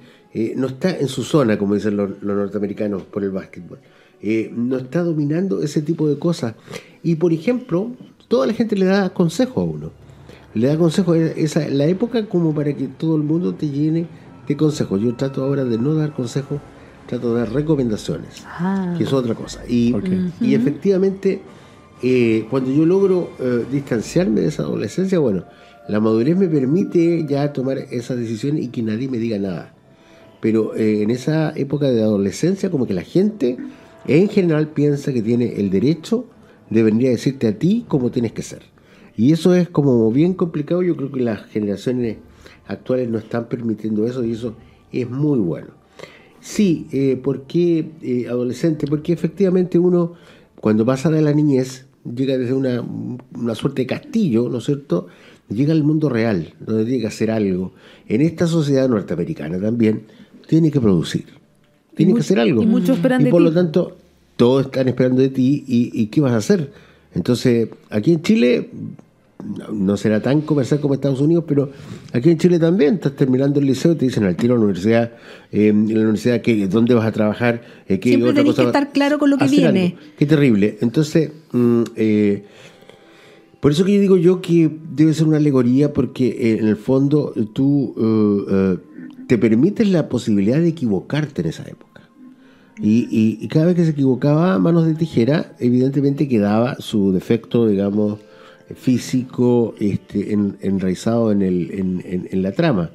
no 0.55 0.67
está 0.67 0.97
en 0.97 1.09
su 1.09 1.23
zona, 1.23 1.59
como 1.59 1.75
dicen 1.75 1.97
los, 1.97 2.09
los 2.23 2.35
norteamericanos 2.35 3.03
por 3.03 3.23
el 3.23 3.31
básquetbol. 3.31 3.79
No 4.55 4.77
está 4.77 5.03
dominando 5.03 5.61
ese 5.61 5.81
tipo 5.81 6.07
de 6.07 6.17
cosas. 6.17 6.55
Y 7.03 7.15
por 7.15 7.33
ejemplo, 7.33 7.91
toda 8.29 8.47
la 8.47 8.53
gente 8.53 8.75
le 8.77 8.85
da 8.85 9.13
consejo 9.13 9.61
a 9.61 9.65
uno. 9.65 9.91
Le 10.53 10.67
da 10.67 10.77
consejo, 10.77 11.15
esa, 11.15 11.67
la 11.69 11.85
época 11.85 12.25
como 12.27 12.53
para 12.53 12.73
que 12.73 12.87
todo 12.87 13.15
el 13.15 13.23
mundo 13.23 13.55
te 13.55 13.69
llene 13.69 14.05
de 14.47 14.57
consejos. 14.57 15.01
Yo 15.01 15.15
trato 15.15 15.43
ahora 15.43 15.63
de 15.63 15.77
no 15.77 15.95
dar 15.95 16.13
consejos, 16.13 16.59
trato 17.07 17.33
de 17.33 17.41
dar 17.41 17.51
recomendaciones 17.53 18.43
Ah. 18.45 18.93
que 18.97 19.03
es 19.03 19.13
otra 19.13 19.33
cosa. 19.35 19.61
Y, 19.67 19.93
y 20.39 20.53
efectivamente, 20.53 21.41
eh, 22.03 22.45
cuando 22.49 22.71
yo 22.71 22.85
logro 22.85 23.31
eh, 23.39 23.65
distanciarme 23.71 24.41
de 24.41 24.47
esa 24.47 24.63
adolescencia, 24.63 25.17
bueno, 25.19 25.45
la 25.89 25.99
madurez 25.99 26.37
me 26.37 26.47
permite 26.47 27.25
ya 27.27 27.51
tomar 27.51 27.77
esa 27.77 28.15
decisión 28.15 28.57
y 28.57 28.67
que 28.67 28.83
nadie 28.83 29.09
me 29.09 29.17
diga 29.17 29.37
nada. 29.39 29.73
Pero 30.39 30.75
eh, 30.75 31.01
en 31.03 31.09
esa 31.09 31.51
época 31.55 31.89
de 31.89 32.01
adolescencia, 32.03 32.69
como 32.69 32.85
que 32.85 32.93
la 32.93 33.03
gente 33.03 33.57
en 34.07 34.29
general 34.29 34.67
piensa 34.67 35.13
que 35.13 35.21
tiene 35.21 35.55
el 35.59 35.69
derecho 35.69 36.25
de 36.69 36.83
venir 36.83 37.07
a 37.07 37.11
decirte 37.11 37.47
a 37.47 37.57
ti 37.57 37.85
cómo 37.87 38.11
tienes 38.11 38.33
que 38.33 38.41
ser. 38.41 38.72
Y 39.15 39.31
eso 39.31 39.53
es 39.53 39.69
como 39.69 40.11
bien 40.11 40.33
complicado. 40.33 40.81
Yo 40.83 40.95
creo 40.95 41.11
que 41.11 41.21
las 41.21 41.43
generaciones 41.47 42.17
actuales 42.67 43.09
no 43.09 43.17
están 43.17 43.47
permitiendo 43.47 44.05
eso 44.05 44.23
y 44.23 44.31
eso 44.31 44.55
es 44.91 45.09
muy 45.09 45.39
bueno. 45.39 45.67
Sí, 46.39 46.87
eh, 46.91 47.19
¿por 47.21 47.43
qué 47.43 47.89
eh, 48.01 48.27
adolescente? 48.27 48.85
Porque 48.87 49.13
efectivamente 49.13 49.79
uno, 49.79 50.13
cuando 50.59 50.85
pasa 50.85 51.09
de 51.09 51.21
la 51.21 51.31
niñez, 51.33 51.85
llega 52.03 52.37
desde 52.37 52.53
una, 52.53 52.83
una 53.37 53.55
suerte 53.55 53.83
de 53.83 53.87
castillo, 53.87 54.49
¿no 54.49 54.57
es 54.57 54.65
cierto? 54.65 55.07
Llega 55.49 55.71
al 55.73 55.83
mundo 55.83 56.09
real, 56.09 56.53
donde 56.59 56.83
tiene 56.85 56.99
que 57.01 57.07
hacer 57.07 57.31
algo. 57.31 57.73
En 58.07 58.21
esta 58.21 58.47
sociedad 58.47 58.89
norteamericana 58.89 59.59
también, 59.59 60.03
tiene 60.47 60.69
que 60.71 60.81
producir, 60.81 61.25
tiene 61.95 62.13
que 62.13 62.19
hacer 62.19 62.39
algo. 62.39 62.61
y 62.61 62.65
muchos 62.65 62.97
esperan 62.97 63.21
Y 63.21 63.25
de 63.25 63.31
por 63.31 63.39
ti. 63.41 63.45
lo 63.45 63.53
tanto, 63.53 63.95
todos 64.35 64.65
están 64.65 64.87
esperando 64.89 65.21
de 65.21 65.29
ti 65.29 65.63
y, 65.65 65.91
y 65.93 66.07
¿qué 66.07 66.19
vas 66.19 66.33
a 66.33 66.37
hacer? 66.37 66.71
Entonces, 67.13 67.69
aquí 67.89 68.11
en 68.13 68.21
Chile 68.21 68.69
no- 69.71 69.97
será 69.97 70.21
tan 70.21 70.41
comercial 70.41 70.79
como 70.79 70.93
Estados 70.93 71.21
Unidos, 71.21 71.43
pero 71.47 71.69
aquí 72.13 72.29
en 72.29 72.37
Chile 72.37 72.59
también 72.59 72.95
estás 72.95 73.15
terminando 73.15 73.59
el 73.59 73.65
liceo 73.65 73.91
y 73.91 73.95
te 73.95 74.05
dicen 74.05 74.23
al 74.23 74.35
tiro 74.35 74.53
a 74.55 74.57
la 74.57 74.63
universidad, 74.63 75.11
eh, 75.51 75.67
en 75.69 75.87
la 75.93 75.99
universidad 76.01 76.41
que, 76.41 76.67
dónde 76.67 76.93
vas 76.93 77.05
a 77.05 77.11
trabajar, 77.11 77.61
eh, 77.87 77.99
qué 77.99 78.09
Siempre 78.09 78.29
otra 78.29 78.41
tenés 78.43 78.51
cosa 78.55 78.61
que 78.63 78.67
estar 78.67 78.91
claro 78.93 79.19
con 79.19 79.29
lo 79.29 79.37
que 79.37 79.47
viene. 79.47 79.85
algo. 79.85 79.97
Qué 80.17 80.25
terrible. 80.25 80.77
Entonces, 80.81 81.31
mm, 81.51 81.83
eh, 81.95 82.43
por 83.59 83.71
eso 83.71 83.85
que 83.85 83.93
yo 83.93 84.01
digo 84.01 84.17
yo 84.17 84.41
que 84.41 84.69
debe 84.93 85.13
ser 85.13 85.25
una 85.27 85.37
alegoría 85.37 85.93
porque 85.93 86.27
eh, 86.27 86.57
en 86.59 86.67
el 86.67 86.75
fondo 86.75 87.33
tú 87.53 87.95
eh, 88.49 88.77
te 89.27 89.37
permites 89.37 89.87
la 89.89 90.09
posibilidad 90.09 90.59
de 90.59 90.67
equivocarte 90.67 91.41
en 91.41 91.47
esa 91.47 91.63
época. 91.63 92.01
Y, 92.81 93.07
y- 93.09 93.37
y 93.39 93.47
cada 93.47 93.67
vez 93.67 93.75
que 93.75 93.85
se 93.85 93.91
equivocaba 93.91 94.55
a 94.55 94.59
manos 94.59 94.85
de 94.85 94.95
tijera, 94.95 95.55
evidentemente 95.59 96.27
quedaba 96.27 96.75
su 96.79 97.11
defecto, 97.13 97.67
digamos, 97.67 98.19
físico 98.75 99.73
este, 99.79 100.33
en- 100.33 100.57
enraizado 100.61 101.31
en, 101.31 101.41
el, 101.41 101.71
en, 102.31 102.41
la 102.41 102.51
trama. 102.51 102.91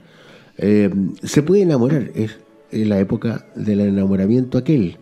Eh, 0.57 0.91
se 1.23 1.43
puede 1.43 1.63
enamorar, 1.63 2.11
es, 2.15 2.39
es 2.71 2.87
la 2.87 2.99
época 2.99 3.47
del 3.55 3.81
enamoramiento 3.81 4.59
aquel, 4.59 4.97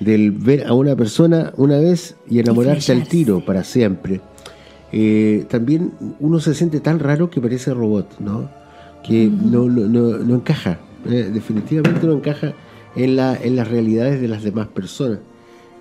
del 0.00 0.30
ver 0.32 0.66
a 0.66 0.74
una 0.74 0.94
persona 0.96 1.52
una 1.56 1.78
vez 1.78 2.16
y 2.28 2.38
enamorarse 2.40 2.92
al 2.92 3.06
tiro 3.08 3.44
para 3.44 3.64
siempre. 3.64 4.20
Eh, 4.92 5.44
también 5.48 5.92
uno 6.20 6.38
se 6.40 6.54
siente 6.54 6.80
tan 6.80 6.98
raro 6.98 7.30
que 7.30 7.40
parece 7.40 7.72
robot, 7.74 8.18
¿no? 8.20 8.50
Que 9.06 9.26
no, 9.28 9.68
no, 9.68 9.86
no, 9.86 10.18
no 10.18 10.34
encaja, 10.34 10.78
eh, 11.08 11.30
definitivamente 11.32 12.06
no 12.06 12.14
encaja 12.14 12.54
en, 12.96 13.16
la, 13.16 13.36
en 13.40 13.56
las 13.56 13.68
realidades 13.68 14.20
de 14.20 14.28
las 14.28 14.42
demás 14.42 14.68
personas. 14.68 15.18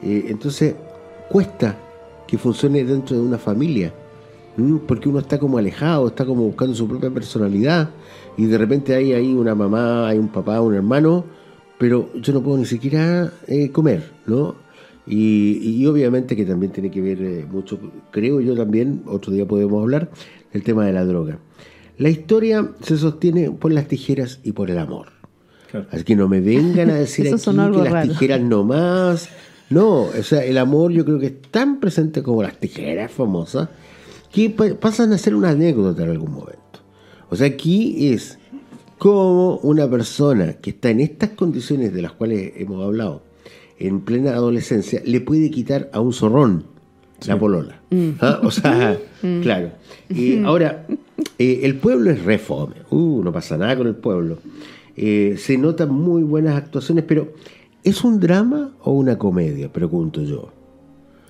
Entonces, 0.01 0.75
cuesta 1.29 1.75
que 2.27 2.37
funcione 2.37 2.83
dentro 2.83 3.15
de 3.15 3.21
una 3.23 3.37
familia. 3.39 3.91
Porque 4.87 5.09
uno 5.09 5.19
está 5.19 5.37
como 5.39 5.57
alejado, 5.57 6.07
está 6.07 6.25
como 6.25 6.43
buscando 6.43 6.75
su 6.75 6.87
propia 6.87 7.09
personalidad, 7.09 7.89
y 8.37 8.45
de 8.45 8.57
repente 8.57 8.95
hay 8.95 9.13
ahí 9.13 9.33
una 9.33 9.55
mamá, 9.55 10.07
hay 10.07 10.17
un 10.17 10.29
papá, 10.29 10.61
un 10.61 10.73
hermano, 10.73 11.25
pero 11.77 12.09
yo 12.15 12.33
no 12.33 12.41
puedo 12.41 12.57
ni 12.57 12.65
siquiera 12.65 13.31
eh, 13.47 13.69
comer, 13.71 14.11
¿no? 14.25 14.55
Y, 15.07 15.59
y 15.61 15.85
obviamente 15.85 16.35
que 16.35 16.45
también 16.45 16.71
tiene 16.71 16.89
que 16.89 17.01
ver 17.01 17.21
eh, 17.21 17.45
mucho, 17.49 17.79
creo 18.11 18.41
yo 18.41 18.55
también, 18.55 19.03
otro 19.05 19.31
día 19.33 19.45
podemos 19.45 19.81
hablar, 19.81 20.09
del 20.51 20.63
tema 20.63 20.85
de 20.85 20.93
la 20.93 21.05
droga. 21.05 21.39
La 21.97 22.09
historia 22.09 22.71
se 22.81 22.97
sostiene 22.97 23.51
por 23.51 23.71
las 23.71 23.87
tijeras 23.87 24.39
y 24.43 24.53
por 24.53 24.69
el 24.71 24.79
amor. 24.79 25.07
Claro. 25.69 25.87
Así 25.91 26.03
que 26.03 26.15
no 26.15 26.27
me 26.27 26.41
vengan 26.41 26.89
a 26.89 26.95
decir 26.95 27.27
aquí 27.33 27.43
que 27.43 27.53
las 27.53 27.91
raro. 27.91 28.09
tijeras 28.09 28.41
no 28.41 28.63
más. 28.63 29.29
No, 29.69 30.03
o 30.03 30.23
sea, 30.23 30.43
el 30.43 30.57
amor 30.57 30.91
yo 30.91 31.05
creo 31.05 31.19
que 31.19 31.25
es 31.27 31.41
tan 31.51 31.79
presente 31.79 32.21
como 32.21 32.43
las 32.43 32.59
tijeras 32.59 33.11
famosas 33.11 33.69
que 34.35 34.49
pa- 34.49 34.75
pasan 34.79 35.13
a 35.13 35.17
ser 35.17 35.33
una 35.35 35.49
anécdota 35.49 36.03
en 36.03 36.09
algún 36.11 36.31
momento. 36.31 36.79
O 37.29 37.35
sea, 37.35 37.47
aquí 37.47 38.09
es 38.09 38.37
como 38.97 39.57
una 39.57 39.89
persona 39.89 40.53
que 40.53 40.71
está 40.71 40.89
en 40.89 40.99
estas 40.99 41.31
condiciones 41.31 41.93
de 41.93 42.01
las 42.01 42.11
cuales 42.11 42.53
hemos 42.57 42.83
hablado, 42.83 43.23
en 43.79 44.01
plena 44.01 44.31
adolescencia, 44.31 45.01
le 45.05 45.21
puede 45.21 45.49
quitar 45.51 45.89
a 45.93 45.99
un 46.01 46.13
zorrón 46.13 46.65
la 47.27 47.39
polola. 47.39 47.81
¿Ah? 48.19 48.39
O 48.43 48.51
sea, 48.51 48.97
claro. 49.41 49.71
Y 50.09 50.43
ahora, 50.43 50.85
eh, 51.39 51.61
el 51.63 51.75
pueblo 51.77 52.11
es 52.11 52.23
re 52.23 52.37
fome. 52.37 52.75
Uh, 52.89 53.21
no 53.23 53.31
pasa 53.31 53.57
nada 53.57 53.75
con 53.77 53.87
el 53.87 53.95
pueblo. 53.95 54.39
Eh, 54.97 55.35
se 55.37 55.57
notan 55.57 55.93
muy 55.93 56.23
buenas 56.23 56.55
actuaciones, 56.55 57.03
pero 57.07 57.33
¿es 57.83 58.03
un 58.03 58.19
drama 58.19 58.71
o 58.83 58.91
una 58.91 59.17
comedia? 59.17 59.71
Pregunto 59.71 60.21
yo. 60.23 60.51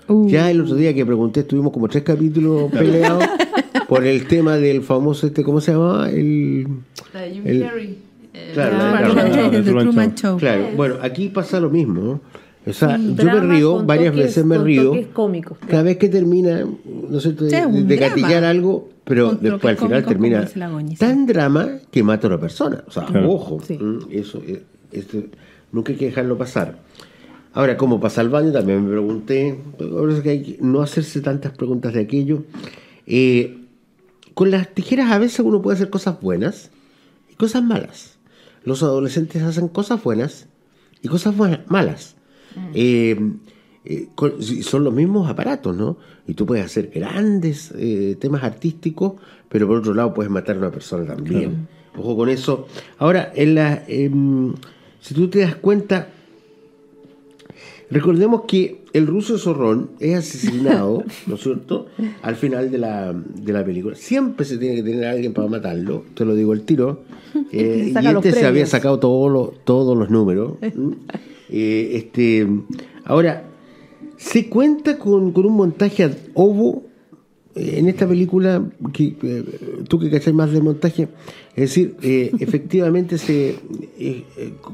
Uh. 0.08 0.28
Ya 0.30 0.52
el 0.52 0.62
otro 0.62 0.76
día 0.76 0.94
que 0.94 1.06
pregunté, 1.06 1.42
estuvimos 1.42 1.72
como 1.72 1.88
tres 1.88 2.04
capítulos 2.04 2.72
peleados 2.72 3.24
por 3.88 4.06
el 4.06 4.28
tema 4.28 4.58
del 4.58 4.82
famoso 4.84 5.28
este, 5.28 5.44
¿cómo 5.44 5.62
se 5.62 5.72
llamaba? 5.74 6.10
El, 6.10 6.68
el- 7.44 7.98
Claro, 8.54 8.76
Ah, 8.80 9.00
la- 9.02 9.08
Truman 9.08 9.30
claro, 9.32 9.36
Show. 9.44 9.52
The 9.52 9.62
The 9.62 9.72
Truman 9.72 10.16
Show. 10.16 10.38
Claro, 10.38 10.68
bueno, 10.76 10.96
aquí 11.02 11.30
pasa 11.30 11.60
lo 11.60 11.70
mismo. 11.70 12.02
¿no? 12.02 12.22
O 12.68 12.74
sea, 12.74 12.98
yo 12.98 13.24
me 13.26 13.40
río, 13.42 13.84
varias 13.86 14.14
toques- 14.14 14.18
veces 14.18 14.46
me 14.46 14.58
río. 14.58 14.94
cómicos. 15.14 15.58
Cada 15.70 15.84
vez 15.84 15.98
que 15.98 16.10
termina, 16.10 16.66
¿no 17.10 17.20
cierto?, 17.20 17.46
de, 17.46 17.84
de 17.84 17.96
gatillar 17.98 18.44
algo, 18.44 18.90
pero 19.06 19.30
Con 19.30 19.40
después 19.42 19.78
al 19.80 19.86
final 19.88 20.06
termina 20.06 20.46
tan 21.00 21.26
drama 21.28 21.70
que 21.92 22.04
mata 22.04 22.28
a 22.28 22.32
una 22.32 22.40
persona. 22.40 22.84
O 22.88 22.92
sea, 22.92 23.06
Claro. 23.06 23.32
ojo, 23.32 23.60
Sí. 23.66 23.78
mm, 23.78 24.00
eso, 24.12 24.42
eh, 24.46 24.64
esto, 24.92 25.20
nunca 25.72 25.92
hay 25.94 25.98
que 25.98 26.06
dejarlo 26.08 26.38
pasar. 26.38 26.80
Ahora, 27.56 27.78
¿cómo 27.78 28.00
pasa 28.00 28.22
al 28.22 28.30
baño? 28.30 28.52
También 28.52 28.84
me 28.84 28.92
pregunté. 28.92 29.58
Por 29.78 30.12
eso 30.12 30.22
que 30.22 30.30
hay 30.30 30.44
que 30.44 30.58
no 30.62 30.82
hacerse 30.82 31.22
tantas 31.22 31.54
preguntas 31.54 31.94
de 31.94 32.02
aquello. 32.02 32.44
Eh, 33.08 33.58
con 34.34 34.52
las 34.52 34.74
tijeras 34.74 35.12
a 35.12 35.18
veces 35.18 35.40
uno 35.40 35.62
puede 35.62 35.76
hacer 35.78 35.90
cosas 35.90 36.20
buenas 36.22 36.70
y 37.32 37.36
cosas 37.36 37.64
malas. 37.64 38.18
Los 38.66 38.84
adolescentes 38.84 39.42
hacen 39.42 39.70
cosas 39.70 40.04
buenas 40.04 40.48
y 41.02 41.08
cosas 41.08 41.36
buenas- 41.38 41.62
malas. 41.68 42.16
Eh, 42.74 43.18
eh, 43.86 44.08
si- 44.42 44.62
son 44.64 44.84
los 44.84 44.94
mismos 44.94 45.30
aparatos, 45.30 45.76
¿no? 45.76 45.98
Y 46.28 46.34
tú 46.34 46.46
puedes 46.46 46.66
hacer 46.66 46.92
grandes 46.94 47.72
eh, 47.78 48.18
temas 48.20 48.44
artísticos, 48.44 49.14
pero 49.48 49.68
por 49.68 49.78
otro 49.78 49.94
lado 49.94 50.14
puedes 50.14 50.32
matar 50.32 50.56
a 50.58 50.60
una 50.60 50.72
persona 50.72 51.06
también. 51.06 51.68
Ojo 51.98 52.18
con 52.18 52.28
eso. 52.28 52.68
Ahora, 52.98 53.32
en 53.36 53.56
la, 53.56 53.84
em, 53.88 54.54
si 55.00 55.14
tú 55.14 55.30
te 55.30 55.40
das 55.40 55.56
cuenta, 55.56 56.10
recordemos 57.90 58.44
que 58.48 58.84
el 58.94 59.08
ruso 59.08 59.38
zorrón 59.38 59.92
es 60.00 60.18
asesinado, 60.18 61.04
¿no 61.28 61.36
es 61.36 61.42
cierto?, 61.42 61.88
al 62.22 62.36
final 62.36 62.72
de 62.72 62.78
la, 62.78 63.14
de 63.14 63.54
la 63.54 63.64
película. 63.64 63.96
Siempre 63.96 64.46
se 64.46 64.58
tiene 64.58 64.76
que 64.76 64.84
tener 64.84 65.06
a 65.06 65.12
alguien 65.12 65.34
para 65.34 65.48
matarlo, 65.48 66.04
te 66.14 66.26
lo 66.26 66.36
digo 66.36 66.54
el 66.54 66.64
tiro. 66.64 67.04
Eh, 67.52 67.94
y 67.94 68.08
este 68.08 68.32
se 68.32 68.46
había 68.46 68.66
sacado 68.66 69.00
todos 69.00 69.32
los, 69.32 69.64
todos 69.64 69.98
los 69.98 70.10
números. 70.10 70.54
Eh, 71.48 71.98
este, 71.98 72.48
ahora, 73.04 73.44
se 74.18 74.50
cuenta 74.50 74.98
con, 74.98 75.32
con 75.32 75.46
un 75.46 75.54
montaje 75.54 76.04
ad 76.04 76.14
ovo 76.34 76.86
eh, 77.56 77.80
en 77.80 77.88
esta 77.88 78.06
película, 78.06 78.64
que, 78.92 79.16
eh, 79.22 79.44
tú 79.88 79.98
que 79.98 80.10
cachai 80.10 80.34
más 80.34 80.52
de 80.52 80.60
montaje, 80.60 81.08
es 81.56 81.70
decir, 81.70 81.96
eh, 82.02 82.32
efectivamente 82.40 83.18
se 83.18 83.56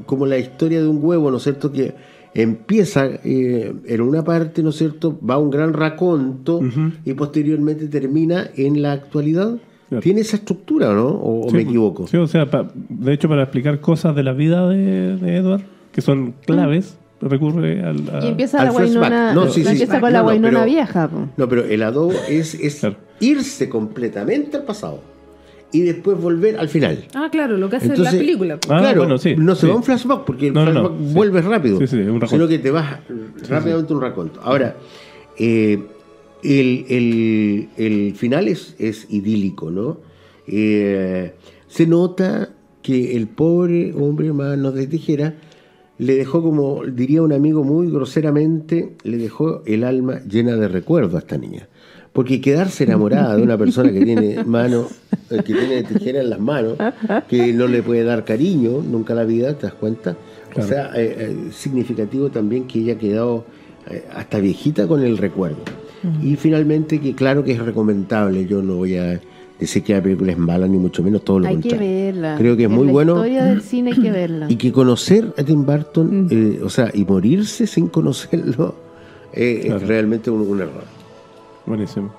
como 0.04 0.26
la 0.26 0.38
historia 0.38 0.80
de 0.80 0.88
un 0.88 0.98
huevo, 1.00 1.30
¿no 1.30 1.36
es 1.36 1.44
cierto? 1.44 1.70
Que 1.70 1.94
empieza 2.34 3.06
eh, 3.24 3.72
en 3.86 4.00
una 4.00 4.24
parte, 4.24 4.62
¿no 4.62 4.70
es 4.70 4.76
cierto? 4.76 5.18
Va 5.28 5.38
un 5.38 5.50
gran 5.50 5.72
raconto 5.72 6.60
y 7.04 7.12
posteriormente 7.14 7.88
termina 7.88 8.48
en 8.56 8.82
la 8.82 8.92
actualidad. 8.92 9.56
Claro. 9.88 10.02
¿Tiene 10.02 10.22
esa 10.22 10.36
estructura, 10.36 10.94
no? 10.94 11.08
¿O, 11.08 11.46
o 11.46 11.50
Sí, 11.50 11.56
me 11.56 11.62
equivoco? 11.62 12.06
Sí, 12.06 12.16
o 12.16 12.26
sea, 12.26 12.50
pa- 12.50 12.70
de 12.88 13.12
hecho, 13.12 13.28
para 13.28 13.42
explicar 13.42 13.78
cosas 13.80 14.16
de 14.16 14.22
la 14.22 14.32
vida 14.32 14.66
de, 14.68 15.16
de 15.18 15.36
Edward, 15.36 15.62
que 15.92 16.00
son 16.00 16.34
claves, 16.46 16.96
recurre 17.20 17.82
al. 17.82 18.08
a- 18.10 18.24
Y 18.24 18.28
empieza 18.28 18.58
al 18.60 18.66
la 18.66 18.72
guainona. 18.72 19.34
No, 19.34 19.48
sí, 19.48 19.62
sí, 19.62 19.68
empieza 19.68 19.96
sí. 19.96 20.00
con 20.00 20.12
la 20.12 20.22
no, 20.22 20.64
vieja. 20.64 21.08
po. 21.08 21.28
No, 21.36 21.46
pero 21.48 21.64
el 21.64 21.82
adobo 21.82 22.12
es, 22.28 22.54
es 22.54 22.76
Claro. 22.80 22.96
irse 23.20 23.68
completamente 23.68 24.56
al 24.56 24.62
pasado 24.62 25.00
y 25.72 25.80
después 25.80 26.20
volver 26.20 26.58
al 26.58 26.68
final. 26.68 27.04
Ah, 27.14 27.28
claro, 27.32 27.56
lo 27.56 27.68
que 27.70 27.76
hace 27.76 27.86
Entonces- 27.86 28.12
la 28.14 28.18
película. 28.20 28.54
Ah, 28.68 28.78
claro, 28.78 29.00
bueno, 29.00 29.18
sí, 29.18 29.34
no 29.36 29.54
se 29.54 29.62
sí. 29.62 29.66
va 29.68 29.72
a 29.72 29.76
un 29.76 29.82
flashback 29.82 30.24
porque 30.24 30.48
el 30.48 30.52
No, 30.54 30.64
no, 30.66 30.72
no, 30.72 30.80
flashback 30.90 30.98
sí. 31.08 31.14
vuelve 31.14 31.42
rápido, 31.42 31.78
Sí, 31.78 31.86
sí, 31.86 31.96
es 32.00 32.06
un 32.08 32.20
raconto. 32.20 32.26
sino 32.28 32.48
que 32.48 32.58
te 32.58 32.70
vas 32.70 33.00
rápidamente 33.48 33.92
un 33.94 34.00
raconto. 34.00 34.40
Ahora, 34.42 34.76
eh, 35.38 35.78
el, 36.42 36.84
el- 36.88 37.68
el 37.76 38.14
final 38.16 38.48
es, 38.48 38.74
es 38.78 39.06
idílico, 39.10 39.70
¿no? 39.70 39.98
Eh, 40.46 41.34
se 41.68 41.86
nota 41.86 42.50
que 42.82 43.16
el 43.16 43.28
pobre 43.28 43.94
hombre 43.94 44.32
mano 44.32 44.72
de 44.72 44.86
tijera 44.88 45.34
le 45.98 46.16
dejó, 46.16 46.42
como 46.42 46.84
diría 46.84 47.22
un 47.22 47.32
amigo 47.32 47.62
muy 47.62 47.90
groseramente, 47.90 48.96
le 49.04 49.18
dejó 49.18 49.62
el 49.66 49.84
alma 49.84 50.20
llena 50.28 50.56
de 50.56 50.66
recuerdo 50.66 51.16
a 51.16 51.20
esta 51.20 51.38
niña. 51.38 51.68
Porque 52.12 52.40
quedarse 52.42 52.84
enamorada 52.84 53.36
de 53.36 53.42
una 53.42 53.56
persona 53.56 53.90
que 53.90 54.04
tiene 54.04 54.44
mano, 54.44 54.86
eh, 55.30 55.36
que 55.36 55.54
tiene 55.54 55.82
tijera 55.82 56.20
en 56.20 56.28
las 56.30 56.40
manos, 56.40 56.76
que 57.28 57.52
no 57.54 57.66
le 57.66 57.82
puede 57.82 58.04
dar 58.04 58.24
cariño 58.24 58.82
nunca 58.82 59.14
a 59.14 59.16
la 59.16 59.24
vida, 59.24 59.54
¿te 59.56 59.66
das 59.66 59.74
cuenta? 59.74 60.14
Claro. 60.50 60.66
O 60.66 60.68
sea, 60.70 60.90
eh, 60.94 61.16
eh, 61.18 61.36
significativo 61.52 62.28
también 62.30 62.66
que 62.66 62.80
ella 62.80 62.92
ha 62.94 62.98
quedado 62.98 63.46
eh, 63.90 64.04
hasta 64.14 64.38
viejita 64.40 64.86
con 64.86 65.02
el 65.02 65.16
recuerdo. 65.16 65.58
Y 66.20 66.34
finalmente 66.36 67.00
que 67.00 67.14
claro 67.14 67.44
que 67.44 67.52
es 67.52 67.58
recomendable, 67.60 68.44
yo 68.44 68.60
no 68.60 68.74
voy 68.76 68.96
a 68.96 69.20
decir 69.58 69.84
que 69.84 69.94
la 69.94 70.02
película 70.02 70.32
es 70.32 70.38
mala, 70.38 70.66
ni 70.66 70.76
mucho 70.76 71.00
menos 71.02 71.22
todo 71.24 71.38
lo 71.38 71.46
Hay 71.46 71.56
que 71.58 71.68
contrario. 71.70 71.88
verla. 71.94 72.34
Creo 72.36 72.56
que 72.56 72.64
es 72.64 72.68
En 72.68 72.74
muy 72.74 72.86
la 72.88 72.92
bueno. 72.92 73.12
historia 73.14 73.44
del 73.44 73.62
cine 73.62 73.92
hay 73.92 74.02
que 74.02 74.10
verla. 74.10 74.46
Y 74.50 74.56
que 74.56 74.72
conocer 74.72 75.32
a 75.38 75.44
Tim 75.44 75.64
Burton, 75.64 76.26
eh, 76.30 76.60
o 76.62 76.68
sea, 76.68 76.90
y 76.92 77.04
morirse 77.04 77.66
sin 77.68 77.86
conocerlo, 77.88 78.74
eh, 79.32 79.60
Claro. 79.64 79.80
es 79.80 79.86
realmente 79.88 80.28
un, 80.30 80.40
un 80.42 80.60
error. 80.60 80.84
Buenísimo. 81.66 82.12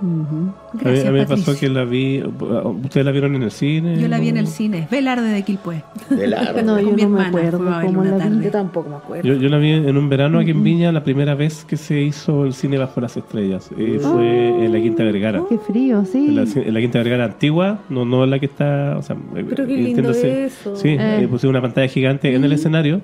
A 0.00 0.04
mí, 0.04 0.52
Gracias, 0.74 1.06
a 1.06 1.10
mí 1.10 1.18
me 1.18 1.26
pasó 1.26 1.58
que 1.58 1.68
la 1.68 1.82
vi. 1.84 2.22
¿Ustedes 2.22 3.04
la 3.04 3.10
vieron 3.10 3.34
en 3.34 3.42
el 3.42 3.50
cine? 3.50 4.00
Yo 4.00 4.06
la 4.06 4.20
vi 4.20 4.28
en 4.28 4.36
el 4.36 4.44
¿O- 4.44 4.48
cine. 4.48 4.86
Velarde 4.88 5.26
de 5.28 5.42
Quilpué. 5.42 5.82
De 6.08 6.28
largo. 6.28 6.62
No, 6.64 6.78
yo 6.78 7.08
no 7.08 7.08
me 7.16 7.22
acuerdo 7.24 7.58
cómo 7.58 8.04
la 8.04 8.12
vi. 8.14 8.18
tarde. 8.22 8.44
Yo 8.44 8.50
tampoco 8.52 8.90
me 8.90 8.94
acuerdo. 8.96 9.26
Yo, 9.28 9.34
yo 9.34 9.48
la 9.48 9.58
vi 9.58 9.72
en 9.72 9.96
un 9.96 10.08
verano 10.08 10.38
aquí 10.38 10.52
en 10.52 10.62
Viña, 10.62 10.92
la 10.92 11.02
primera 11.02 11.34
vez 11.34 11.64
que 11.64 11.76
se 11.76 12.00
hizo 12.00 12.44
el 12.44 12.52
cine 12.52 12.78
bajo 12.78 13.00
las 13.00 13.16
estrellas. 13.16 13.70
Eh, 13.76 13.98
fue 14.00 14.64
en 14.66 14.72
la 14.72 14.78
Quinta 14.80 15.02
Vergara. 15.02 15.42
Qué 15.48 15.58
frío, 15.58 16.04
sí. 16.04 16.26
En 16.28 16.36
la, 16.36 16.42
en 16.42 16.74
la 16.74 16.80
Quinta 16.80 16.98
Vergara 17.00 17.24
antigua, 17.24 17.80
no, 17.88 18.04
no 18.04 18.24
la 18.24 18.38
que 18.38 18.46
está. 18.46 18.94
O 18.98 19.02
sea, 19.02 19.16
eh, 19.34 19.44
Pero 19.48 19.66
qué 19.66 19.76
lindo 19.76 20.10
eso. 20.10 20.76
Sí, 20.76 20.90
Eh. 20.90 21.22
eh, 21.22 21.28
pusieron 21.28 21.56
una 21.56 21.62
pantalla 21.62 21.88
gigante 21.88 22.32
en 22.32 22.44
el 22.44 22.52
escenario. 22.52 23.00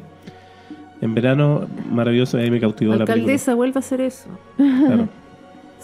En 1.00 1.12
verano, 1.12 1.66
maravilloso, 1.90 2.38
ahí 2.38 2.52
me 2.52 2.60
cautivó 2.60 2.92
la 2.92 2.98
película. 2.98 3.14
Alcaldesa, 3.14 3.54
vuelve 3.56 3.78
a 3.78 3.80
hacer 3.80 4.00
eso. 4.00 4.28
Claro. 4.56 5.08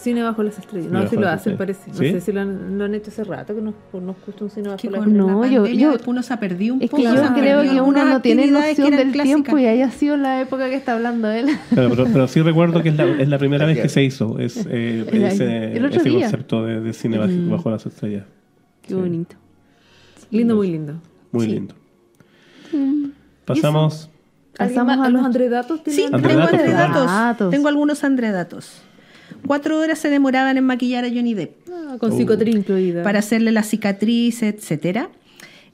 Cine 0.01 0.23
bajo 0.23 0.41
las 0.41 0.57
estrellas. 0.57 0.91
No, 0.91 1.07
si 1.07 1.15
lo 1.15 1.29
hacen, 1.29 1.57
parece. 1.57 1.91
No 1.91 1.97
¿Sí? 1.97 2.11
sé 2.11 2.21
si 2.21 2.31
lo 2.31 2.41
han, 2.41 2.77
lo 2.79 2.85
han 2.85 2.95
hecho 2.95 3.11
hace 3.11 3.23
rato, 3.23 3.53
que 3.53 3.61
nos, 3.61 3.75
nos 3.93 4.15
gusta 4.25 4.43
un 4.45 4.49
cine 4.49 4.69
bajo 4.69 4.77
Que 4.81 4.89
las 4.89 5.01
estrellas. 5.01 5.27
No, 5.27 5.41
la 5.43 5.47
yo- 5.47 5.67
yo- 5.67 5.93
uno 6.07 6.23
se 6.23 6.33
ha 6.33 6.39
perdido 6.39 6.73
un 6.73 6.81
Es 6.81 6.89
poco. 6.89 7.03
que 7.03 7.09
se 7.09 7.15
yo 7.17 7.33
creo 7.35 7.61
que 7.61 7.81
uno 7.81 8.05
no 8.05 8.21
tiene 8.21 8.45
que 8.45 8.51
noción 8.51 8.95
del 8.95 9.11
tiempo 9.11 9.57
y 9.59 9.67
haya 9.67 9.91
sido 9.91 10.17
la 10.17 10.41
época 10.41 10.69
que 10.69 10.75
está 10.75 10.93
hablando 10.93 11.29
él. 11.29 11.45
Claro, 11.69 11.89
pero, 11.91 12.05
pero 12.11 12.27
sí 12.27 12.41
recuerdo 12.41 12.81
que 12.81 12.89
es 12.89 12.95
la, 12.95 13.05
es 13.05 13.29
la 13.29 13.37
primera 13.37 13.65
vez 13.67 13.79
que 13.79 13.89
se 13.89 14.03
hizo 14.03 14.39
es, 14.39 14.65
eh, 14.69 15.05
El- 15.11 15.23
ese, 15.23 15.73
el 15.77 15.85
otro 15.85 15.99
ese 16.01 16.11
concepto 16.11 16.65
de, 16.65 16.81
de 16.81 16.93
cine 16.93 17.19
bajo, 17.19 17.31
bajo 17.51 17.69
las 17.69 17.85
estrellas. 17.85 18.23
Qué 18.81 18.95
bonito. 18.95 19.35
Lindo, 20.31 20.55
muy 20.55 20.71
lindo. 20.71 20.93
Muy 21.31 21.45
Sí. 21.45 21.51
lindo. 21.51 21.75
Pasamos. 23.45 24.09
¿Alguien 24.57 24.75
Pasamos 24.75 24.97
más? 24.97 25.05
a 25.05 25.07
¿A 25.07 25.09
los 25.11 25.23
andredatos? 25.25 25.79
Sí, 25.85 25.95
¿Tienen 25.95 26.15
Andredatos, 26.15 26.51
tengo. 26.51 26.77
Andredatos. 26.77 27.49
Tengo 27.51 27.67
algunos 27.67 28.03
andredatos. 28.03 28.81
Cuatro 29.47 29.79
horas 29.79 29.99
se 29.99 30.09
demoraban 30.09 30.57
en 30.57 30.63
maquillar 30.63 31.03
a 31.05 31.09
Johnny 31.09 31.33
Depp 31.33 31.67
Ah, 31.71 31.97
con 31.99 32.15
psicotriz 32.17 32.55
incluida. 32.55 33.03
para 33.03 33.19
hacerle 33.19 33.51
la 33.51 33.63
cicatriz, 33.63 34.43
etcétera. 34.43 35.09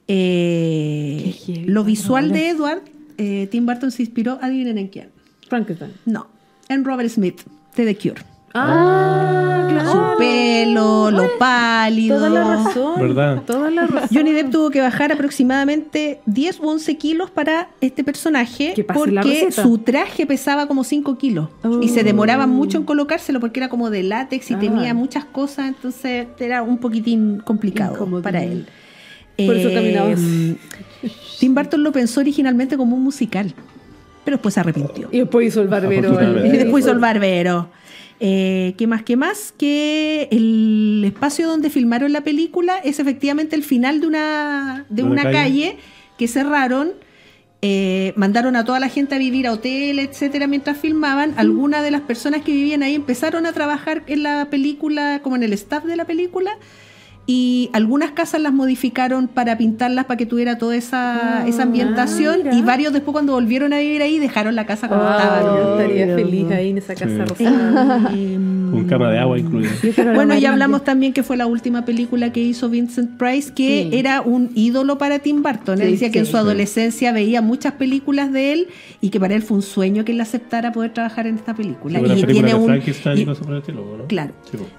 Eh, 0.07 1.35
lo 1.65 1.83
visual 1.83 2.31
de. 2.31 2.49
Edward, 2.49 2.81
eh, 3.17 3.47
Tim 3.51 3.65
Burton 3.65 3.91
se 3.91 4.03
inspiró, 4.03 4.39
adivinen 4.41 4.77
en 4.77 4.87
quién. 4.87 5.09
Frankenstein. 5.49 5.91
No, 6.05 6.27
en 6.69 6.83
Robert 6.85 7.09
Smith, 7.09 7.41
de 7.75 7.85
The 7.85 7.95
Cure. 7.95 8.21
Ah, 8.65 9.67
claro. 9.69 9.91
Su 9.91 10.17
pelo, 10.17 11.11
lo 11.11 11.37
pálido. 11.37 12.17
Toda 12.17 12.29
la 12.29 12.43
razón. 12.43 13.01
¿Verdad? 13.01 13.41
Toda 13.45 13.71
la 13.71 13.87
razón. 13.87 14.09
Johnny 14.13 14.31
Depp 14.31 14.49
tuvo 14.51 14.69
que 14.69 14.81
bajar 14.81 15.11
aproximadamente 15.11 16.19
10 16.25 16.59
u 16.59 16.67
11 16.69 16.97
kilos 16.97 17.29
para 17.29 17.69
este 17.81 18.03
personaje 18.03 18.73
porque 18.93 19.51
su 19.51 19.77
traje 19.79 20.25
pesaba 20.25 20.67
como 20.67 20.83
5 20.83 21.17
kilos 21.17 21.49
y 21.81 21.89
se 21.89 22.03
demoraban 22.03 22.49
mucho 22.49 22.77
en 22.77 22.83
colocárselo 22.83 23.39
porque 23.39 23.59
era 23.59 23.69
como 23.69 23.89
de 23.89 24.03
látex 24.03 24.51
y 24.51 24.53
Ah. 24.55 24.59
tenía 24.59 24.93
muchas 24.93 25.25
cosas, 25.25 25.67
entonces 25.67 26.27
era 26.39 26.61
un 26.63 26.77
poquitín 26.79 27.39
complicado 27.43 28.21
para 28.21 28.43
él. 28.43 28.65
Por 29.37 29.55
eso 29.55 29.69
caminaba 29.71 30.09
Eh, 30.09 30.55
Tim 31.39 31.53
Burton 31.53 31.83
lo 31.83 31.91
pensó 31.91 32.21
originalmente 32.21 32.75
como 32.75 32.95
un 32.95 33.03
musical, 33.03 33.53
pero 34.25 34.37
después 34.37 34.55
se 34.55 34.59
arrepintió. 34.61 35.09
Y 35.11 35.19
después 35.19 35.47
hizo 35.47 35.61
el 35.61 35.67
barbero. 35.67 36.17
Y 36.45 36.49
después 36.49 36.83
hizo 36.83 36.91
el 36.91 36.99
barbero. 36.99 37.69
Eh, 38.19 38.73
¿Qué 38.77 38.87
más? 38.87 39.03
¿Qué 39.03 39.15
más? 39.15 39.53
Que 39.57 40.27
el 40.31 41.03
espacio 41.05 41.47
donde 41.47 41.69
filmaron 41.69 42.11
la 42.13 42.21
película 42.21 42.77
es 42.77 42.99
efectivamente 42.99 43.55
el 43.55 43.63
final 43.63 44.01
de 44.01 44.07
una, 44.07 44.85
de 44.89 44.95
¿De 44.95 45.03
una 45.03 45.11
una 45.21 45.23
calle? 45.23 45.33
calle? 45.71 45.77
que 46.17 46.27
cerraron. 46.27 46.91
eh, 47.61 48.13
mandaron 48.15 48.55
a 48.55 48.63
toda 48.65 48.79
la 48.79 48.87
gente 48.89 49.15
a 49.15 49.17
vivir 49.17 49.47
a 49.47 49.51
hoteles, 49.53 50.09
etcétera, 50.09 50.47
mientras 50.47 50.77
filmaban. 50.77 51.33
Algunas 51.37 51.83
de 51.83 51.91
las 51.91 52.01
personas 52.01 52.41
que 52.43 52.51
vivían 52.51 52.83
ahí 52.83 52.95
empezaron 52.95 53.45
a 53.47 53.53
trabajar 53.53 54.03
en 54.07 54.23
la 54.23 54.47
película, 54.49 55.21
como 55.23 55.35
en 55.35 55.43
el 55.43 55.53
staff 55.53 55.83
de 55.85 55.95
la 55.95 56.05
película. 56.05 56.51
Y 57.29 57.69
algunas 57.73 58.11
casas 58.11 58.39
las 58.41 58.53
modificaron 58.53 59.27
para 59.27 59.57
pintarlas 59.57 60.05
para 60.05 60.17
que 60.17 60.25
tuviera 60.25 60.57
toda 60.57 60.77
esa, 60.77 61.45
esa 61.45 61.63
ambientación. 61.63 62.37
mira. 62.43 62.55
y 62.55 62.61
varios 62.61 62.93
después 62.93 63.11
cuando 63.11 63.33
volvieron 63.33 63.73
a 63.73 63.79
vivir 63.79 64.01
ahí 64.01 64.17
dejaron 64.17 64.55
la 64.55 64.65
casa 64.65 64.87
como 64.87 65.01
Ah, 65.03 65.17
estaba. 65.21 65.41
yo 65.57 65.77
estaría 65.77 66.05
Dios 66.05 66.21
feliz 66.21 66.51
ahí 66.51 66.69
en 66.69 66.77
esa 66.77 66.93
casa 66.95 67.09
Sí. 67.35 67.45
rosada. 67.45 68.09
Con 68.67 68.85
cama 68.85 69.09
de 69.11 69.19
agua 69.19 69.39
incluida. 69.39 69.69
Bueno, 70.13 70.37
ya 70.37 70.51
hablamos 70.51 70.83
también 70.83 71.11
que 71.13 71.23
fue 71.23 71.35
la 71.37 71.47
última 71.47 71.83
película 71.85 72.31
que 72.33 72.41
hizo 72.41 72.69
Vincent 72.69 73.17
Price, 73.17 73.53
que 73.53 73.87
Sí. 73.91 73.97
era 73.97 74.21
un 74.21 74.49
ídolo 74.55 74.97
para 74.97 75.19
Tim 75.19 75.41
Burton. 75.43 75.79
Él 75.81 75.87
Sí, 75.87 75.91
decía 75.93 76.11
que 76.11 76.19
en 76.19 76.25
su 76.25 76.37
adolescencia 76.37 77.11
veía 77.11 77.41
muchas 77.41 77.73
películas 77.73 78.31
de 78.31 78.53
él 78.53 78.67
y 79.01 79.09
que 79.09 79.19
para 79.19 79.35
él 79.35 79.41
fue 79.41 79.57
un 79.57 79.63
sueño 79.63 80.05
que 80.05 80.11
él 80.13 80.21
aceptara 80.21 80.71
poder 80.71 80.93
trabajar 80.93 81.27
en 81.27 81.35
esta 81.35 81.53
película. 81.53 81.99
Una 81.99 82.07
y 82.07 82.11
película 82.11 82.33
tiene 82.33 82.49
de 82.49 82.55
un. 82.55 82.65
Frankenstein 82.67 83.17
y 83.17 83.21
y- 83.21 83.25
¿no? 83.25 83.35
Claro. 84.07 84.31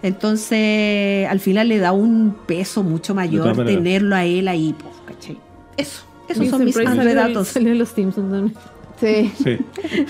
Entonces, 0.03 1.27
al 1.29 1.41
final 1.41 1.69
le 1.69 1.79
da 1.79 1.93
un 1.93 2.37
peso 2.47 2.83
mucho 2.83 3.15
mayor 3.15 3.55
tenerlo 3.65 4.17
a 4.17 4.25
él 4.25 4.49
ahí, 4.49 4.75
pues, 4.79 4.95
¿cachai? 5.07 5.39
Eso, 5.77 6.03
esos 6.29 6.49
son 6.49 6.65
mis 6.65 6.75
salió- 6.75 7.71
en 7.73 7.79
los 7.79 7.89
Simpsons 7.91 8.31
también. 8.31 8.55
Sí. 9.01 9.33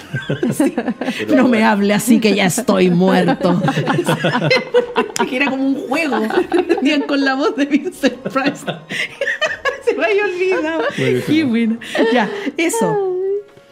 Sí. 0.53 0.75
No 1.35 1.47
me 1.49 1.63
hable 1.63 1.93
así 1.93 2.21
que 2.21 2.35
ya 2.35 2.47
estoy 2.47 2.91
muerto. 2.91 3.61
que 5.29 5.37
era 5.37 5.51
como 5.51 5.67
un 5.67 5.75
juego. 5.89 6.17
Con 7.07 7.25
la 7.25 7.35
voz 7.35 7.55
de 7.57 7.67
Vincent 7.67 8.17
Price. 8.23 8.65
Se 9.85 9.95
me 9.95 10.05
había 10.07 10.25
olvidado. 10.25 10.83
Qué 11.27 11.45
bueno. 11.45 11.79
Ya, 12.13 12.31
eso. 12.57 13.17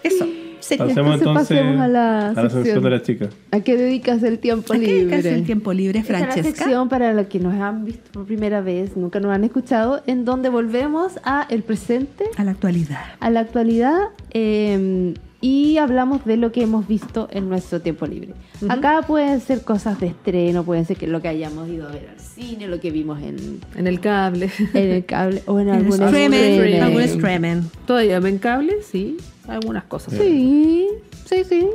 Eso. 0.02 0.26
Sí. 0.68 0.76
Pasemos 0.76 1.18
Entonces 1.18 1.48
pasemos 1.48 1.80
a 1.80 1.88
la 1.88 2.28
a 2.30 2.32
la 2.42 2.50
sección 2.50 2.82
de 2.82 2.90
la 2.90 3.02
chica. 3.02 3.28
¿A 3.52 3.60
qué 3.60 3.76
dedicas 3.76 4.22
el 4.22 4.38
tiempo 4.38 4.72
¿A 4.72 4.76
qué 4.78 4.82
libre? 4.86 5.16
dedicas 5.16 5.24
el 5.26 5.44
tiempo 5.44 5.72
libre, 5.72 5.98
Esta 6.00 6.14
es 6.14 6.20
la 6.20 6.26
Francesca? 6.32 6.64
sección 6.64 6.88
para 6.88 7.12
los 7.12 7.26
que 7.26 7.38
nos 7.38 7.54
han 7.54 7.84
visto 7.84 8.10
por 8.12 8.24
primera 8.26 8.60
vez, 8.60 8.96
nunca 8.96 9.20
nos 9.20 9.32
han 9.32 9.44
escuchado, 9.44 10.02
en 10.06 10.24
donde 10.24 10.48
volvemos 10.48 11.12
a 11.24 11.46
el 11.50 11.62
presente, 11.62 12.24
A 12.36 12.44
la 12.44 12.50
actualidad. 12.52 13.00
a 13.20 13.30
la 13.30 13.40
actualidad 13.40 13.98
eh, 14.30 15.14
y 15.40 15.76
hablamos 15.76 16.24
de 16.24 16.36
lo 16.38 16.50
que 16.50 16.62
hemos 16.62 16.88
visto 16.88 17.28
en 17.30 17.48
nuestro 17.48 17.80
tiempo 17.80 18.06
libre. 18.06 18.30
Acá 18.68 19.02
pueden 19.06 19.40
ser 19.40 19.62
cosas 19.62 20.00
de 20.00 20.08
estreno, 20.08 20.64
pueden 20.64 20.86
ser 20.86 20.96
que 20.96 21.06
lo 21.06 21.20
que 21.20 21.28
hayamos 21.28 21.68
ido 21.68 21.86
a 21.88 21.92
ver 21.92 22.08
al 22.08 22.18
cine, 22.20 22.66
lo 22.66 22.80
que 22.80 22.90
vimos 22.90 23.22
en, 23.22 23.60
En 23.76 23.86
el 23.86 24.00
cable. 24.00 24.50
en 24.74 24.90
el 24.90 25.04
cable 25.04 25.42
o 25.46 25.60
en 25.60 25.68
El 25.68 25.74
algún 25.76 25.92
streaming, 26.02 26.36
streaming. 26.38 26.80
algún 26.80 27.02
streaming. 27.02 27.62
Todavía 27.86 28.18
ven 28.18 28.38
cable, 28.38 28.76
sí. 28.82 29.18
Algunas 29.48 29.84
cosas. 29.84 30.14
Sí, 30.14 30.88
sí, 31.24 31.44
sí. 31.44 31.68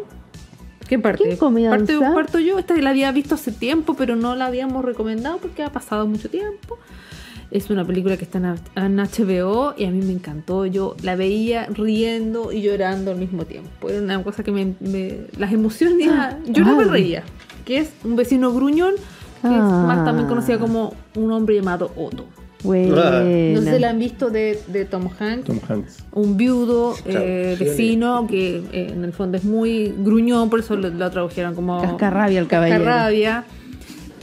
¿Qué 0.88 1.00
parte? 1.00 1.24
¿Quién 1.24 1.38
comienza? 1.38 1.78
Parte, 1.78 1.98
parto 2.14 2.40
yo. 2.40 2.60
Esta 2.60 2.76
la 2.76 2.90
había 2.90 3.12
visto 3.12 3.36
hace 3.36 3.52
tiempo, 3.52 3.94
pero 3.94 4.16
no 4.16 4.36
la 4.36 4.48
habíamos 4.48 4.84
recomendado 4.84 5.38
porque 5.38 5.64
ha 5.64 5.72
pasado 5.72 6.06
mucho 6.06 6.30
tiempo. 6.30 6.78
Es 7.50 7.70
una 7.70 7.86
película 7.86 8.16
que 8.18 8.24
está 8.24 8.38
en, 8.76 8.98
HBO 8.98 9.74
y 9.78 9.86
a 9.86 9.92
mí 9.92 10.02
me 10.06 10.14
encantó. 10.14 10.66
Yo 10.66 10.96
la 11.02 11.16
veía 11.16 11.66
riendo 11.68 12.52
y 12.52 12.62
llorando 12.62 13.12
al 13.12 13.18
mismo 13.18 13.46
tiempo. 13.46 13.90
Era 13.90 14.02
una 14.02 14.24
cosa 14.24 14.44
que 14.44 14.52
me. 14.52 14.74
me- 14.80 15.28
las 15.38 15.52
emociones. 15.54 16.10
yo 16.48 16.64
no 16.66 16.76
me 16.76 16.86
reía. 16.86 17.24
Que 17.66 17.78
es 17.80 17.92
un 18.04 18.16
vecino 18.16 18.52
gruñón, 18.54 18.96
que 19.42 19.48
Ah. 19.48 19.56
es 19.82 19.88
más 19.88 20.04
también 20.06 20.28
conocida 20.28 20.60
como 20.60 20.94
un 21.16 21.32
hombre 21.32 21.56
llamado 21.56 21.92
Otto. 21.96 22.26
Buena. 22.64 23.22
No 23.22 23.62
sé 23.62 23.74
si 23.76 23.80
la 23.80 23.90
han 23.90 24.00
visto 24.00 24.30
de, 24.30 24.60
de 24.68 24.86
Tom 24.86 25.10
Hanks. 25.20 25.46
Tom 25.46 25.60
Hanks. 25.68 26.04
Un 26.14 26.38
viudo 26.38 26.96
eh, 27.06 27.56
vecino 27.60 28.28
que 28.28 28.58
eh, 28.72 28.92
en 28.94 29.04
el 29.04 29.14
fondo 29.14 29.38
es 29.38 29.44
muy 29.44 29.94
gruñón, 29.98 30.50
por 30.50 30.60
eso 30.60 30.76
lo, 30.76 30.90
lo 30.90 31.10
tradujeron 31.12 31.56
como 31.56 31.82
Cascarrabia 31.82 32.40
el 32.40 32.48
caballero. 32.48 32.84
Cascarrabia. 32.84 33.46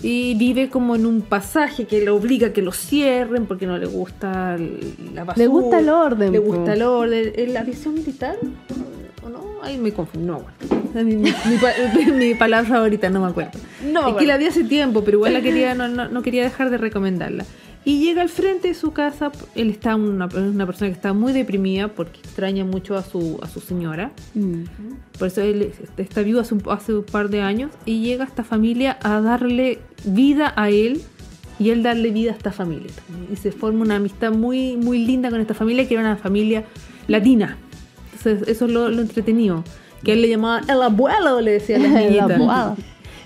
Y 0.01 0.35
vive 0.37 0.69
como 0.71 0.95
en 0.95 1.07
un 1.07 1.23
pasaje 1.23 1.87
que 1.87 2.01
le 2.01 2.11
obliga 2.11 2.49
a 2.49 2.53
que 2.53 2.63
lo 2.63 2.71
cierren 2.71 3.47
porque 3.47 3.67
no 3.67 3.77
le 3.79 3.87
gusta 3.87 4.57
la 5.13 5.25
basura. 5.25 5.45
Le 5.45 5.47
gusta 5.49 5.81
el 5.81 5.89
orden, 5.89 6.33
Le 6.33 6.39
gusta 6.39 6.75
el 6.75 6.83
orden. 6.83 7.33
¿En 7.35 7.53
la 7.53 7.65
visión 7.65 7.95
militar? 7.95 8.37
¿O 9.25 9.29
no? 9.29 9.41
Ahí 9.65 9.77
me 9.77 9.91
confundo. 9.93 10.35
No, 10.35 10.41
bueno. 10.41 11.05
Mi, 11.05 11.17
mi- 11.17 11.23
mi 11.31 11.57
pa- 11.61 12.13
mi 12.17 12.35
palabra 12.35 12.69
favorita, 12.69 13.11
no 13.11 13.23
me 13.23 13.27
acuerdo. 13.31 13.59
No 13.93 14.09
es 14.11 14.15
que 14.15 14.27
la 14.27 14.37
vi 14.37 14.47
hace 14.47 14.63
tiempo, 14.63 15.03
pero 15.03 15.17
igual 15.19 15.33
la 15.33 15.41
quería, 15.43 15.75
no, 15.75 15.89
no- 15.89 16.09
no 16.09 16.23
quería 16.23 16.45
dejar 16.45 16.71
de 16.71 16.79
recomendarla. 16.79 17.45
Y 17.89 18.01
llega 18.01 18.21
al 18.21 18.29
frente 18.29 18.69
de 18.69 18.75
su 18.75 18.93
casa, 18.93 19.33
él 19.55 19.71
está 19.71 19.97
una, 19.97 20.27
una 20.27 20.67
persona 20.67 20.91
que 20.91 20.95
está 20.95 21.15
muy 21.15 21.33
deprimida 21.33 21.89
porque 21.89 22.21
extraña 22.21 22.63
mucho 22.63 22.99
a 22.99 23.03
su, 23.03 23.39
a 23.43 23.49
su 23.49 23.61
señora. 23.61 24.13
Mm. 24.35 24.65
Por 25.19 25.29
eso 25.29 25.41
él 25.41 25.73
está 25.97 26.21
vivo 26.21 26.39
hace 26.41 26.53
un, 26.53 26.63
hace 26.69 26.93
un 26.93 27.05
par 27.05 27.31
de 27.31 27.41
años 27.41 27.71
y 27.87 28.03
llega 28.03 28.27
esta 28.27 28.45
familia 28.45 28.99
a 29.03 29.23
darle 29.23 29.79
vida 30.05 30.53
a 30.55 30.69
él 30.69 31.01
y 31.59 31.71
él 31.71 31.83
darle 31.83 32.11
vida 32.11 32.33
a 32.33 32.35
esta 32.35 32.53
familia. 32.53 32.91
también. 33.07 33.33
Y 33.33 33.37
se 33.37 33.53
forma 33.53 33.81
una 33.81 33.97
amistad 33.97 34.33
muy, 34.33 34.77
muy 34.77 35.07
linda 35.07 35.31
con 35.31 35.41
esta 35.41 35.55
familia, 35.55 35.89
que 35.89 35.95
era 35.95 36.03
una 36.03 36.17
familia 36.19 36.65
latina. 37.07 37.57
Entonces, 38.13 38.47
eso 38.49 38.67
es 38.67 38.71
lo, 38.71 38.91
lo 38.91 39.01
entretenido. 39.01 39.65
Que 40.05 40.13
él 40.13 40.21
le 40.21 40.29
llamaba 40.29 40.61
el 40.69 40.83
abuelo, 40.83 41.41
le 41.41 41.53
decía 41.53 41.77
a 41.77 41.79
las 41.79 41.93
El 41.97 42.13
niñitas. 42.13 42.33
abuelo. 42.33 42.77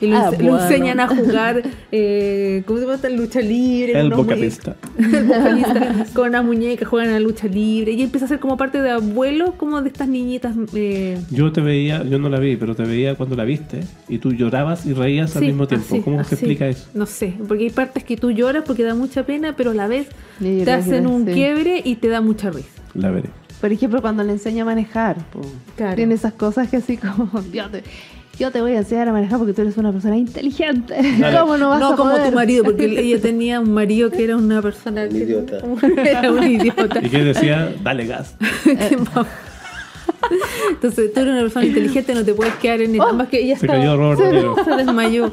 Y 0.02 0.08
lo, 0.08 0.16
ense- 0.16 0.38
lo 0.42 0.54
Abuelo. 0.56 0.62
enseñan 0.64 1.00
a 1.00 1.08
jugar, 1.08 1.62
eh, 1.92 2.62
¿cómo 2.66 2.78
se 2.80 2.86
llama? 2.86 3.08
Lucha 3.10 3.40
libre. 3.40 3.98
El 3.98 4.10
vocalista. 4.10 4.76
el 4.98 5.24
vocalista 5.24 6.06
con 6.12 6.28
una 6.28 6.42
muñeca, 6.42 6.84
juegan 6.84 7.10
a 7.10 7.12
la 7.14 7.20
lucha 7.20 7.46
libre. 7.46 7.92
Y 7.92 8.02
empieza 8.02 8.26
a 8.26 8.28
ser 8.28 8.40
como 8.40 8.56
parte 8.56 8.82
de 8.82 8.90
abuelo, 8.90 9.54
como 9.56 9.80
de 9.80 9.88
estas 9.88 10.08
niñitas. 10.08 10.54
eh, 10.74 11.18
Yo 11.30 11.52
te 11.52 11.60
veía, 11.60 12.02
yo 12.04 12.18
no 12.18 12.28
la 12.28 12.38
vi, 12.40 12.56
pero 12.56 12.74
te 12.74 12.82
veía 12.82 13.14
cuando 13.14 13.36
la 13.36 13.44
viste 13.44 13.80
y 14.08 14.18
tú 14.18 14.32
llorabas 14.32 14.84
y 14.86 14.92
reías 14.92 15.36
al 15.36 15.44
mismo 15.44 15.66
tiempo. 15.68 15.86
así, 15.94 16.02
¿Cómo 16.02 16.16
se 16.16 16.22
así. 16.22 16.34
explica 16.34 16.66
eso? 16.66 16.88
No 16.94 17.06
sé, 17.06 17.34
porque 17.46 17.64
hay 17.64 17.70
partes 17.70 18.04
que 18.04 18.16
tú 18.16 18.30
lloras 18.32 18.64
porque 18.66 18.82
da 18.82 18.94
mucha 18.94 19.24
pena, 19.24 19.54
pero 19.56 19.70
a 19.70 19.74
la 19.74 19.86
vez 19.86 20.08
te 20.40 20.70
hacen 20.72 21.06
un 21.06 21.24
sí. 21.26 21.32
quiebre 21.32 21.80
y 21.84 21.96
te 21.96 22.08
da 22.08 22.20
mucha 22.20 22.50
risa. 22.50 22.68
La 22.94 23.10
veré. 23.10 23.30
Por 23.60 23.70
ejemplo, 23.72 24.02
cuando 24.02 24.24
le 24.24 24.32
enseña 24.32 24.62
a 24.62 24.64
manejar. 24.66 25.16
Claro. 25.76 25.94
Tiene 25.94 26.14
esas 26.14 26.32
cosas 26.32 26.68
que 26.68 26.78
así 26.78 26.96
como, 26.96 27.30
te, 27.52 27.84
yo 28.38 28.50
te 28.50 28.60
voy 28.60 28.72
a 28.72 28.78
enseñar 28.78 29.08
a 29.08 29.12
manejar 29.12 29.38
porque 29.38 29.52
tú 29.52 29.62
eres 29.62 29.76
una 29.76 29.92
persona 29.92 30.16
inteligente. 30.16 30.94
Dale. 31.18 31.38
¿Cómo 31.38 31.56
no 31.58 31.68
vas 31.70 31.80
no 31.80 31.88
a 31.92 31.96
como 31.96 32.10
poder? 32.12 32.30
tu 32.30 32.34
marido, 32.34 32.64
porque 32.64 32.84
ella 33.00 33.20
tenía 33.20 33.60
un 33.60 33.72
marido 33.72 34.10
que 34.10 34.24
era 34.24 34.36
una 34.36 34.60
persona. 34.62 35.08
que- 35.08 35.18
idiota. 35.18 35.58
Era 35.96 36.30
un 36.32 36.42
idiota. 36.42 36.98
¿Y 37.02 37.08
qué 37.08 37.24
decía? 37.24 37.72
Dale 37.82 38.06
gas. 38.06 38.34
Entonces, 40.70 41.12
tú 41.12 41.20
eres 41.20 41.32
una 41.32 41.42
persona 41.42 41.66
inteligente, 41.66 42.14
no 42.14 42.24
te 42.24 42.32
puedes 42.32 42.54
quedar 42.54 42.80
en 42.80 42.94
eso. 42.94 43.02
Además 43.04 43.28
que 43.28 43.40
ella 43.40 43.56
Se 43.58 43.66
estaba- 43.66 43.78
cayó 43.80 43.96
Robert 43.96 44.64
se, 44.64 44.70
desmayó. 44.76 45.30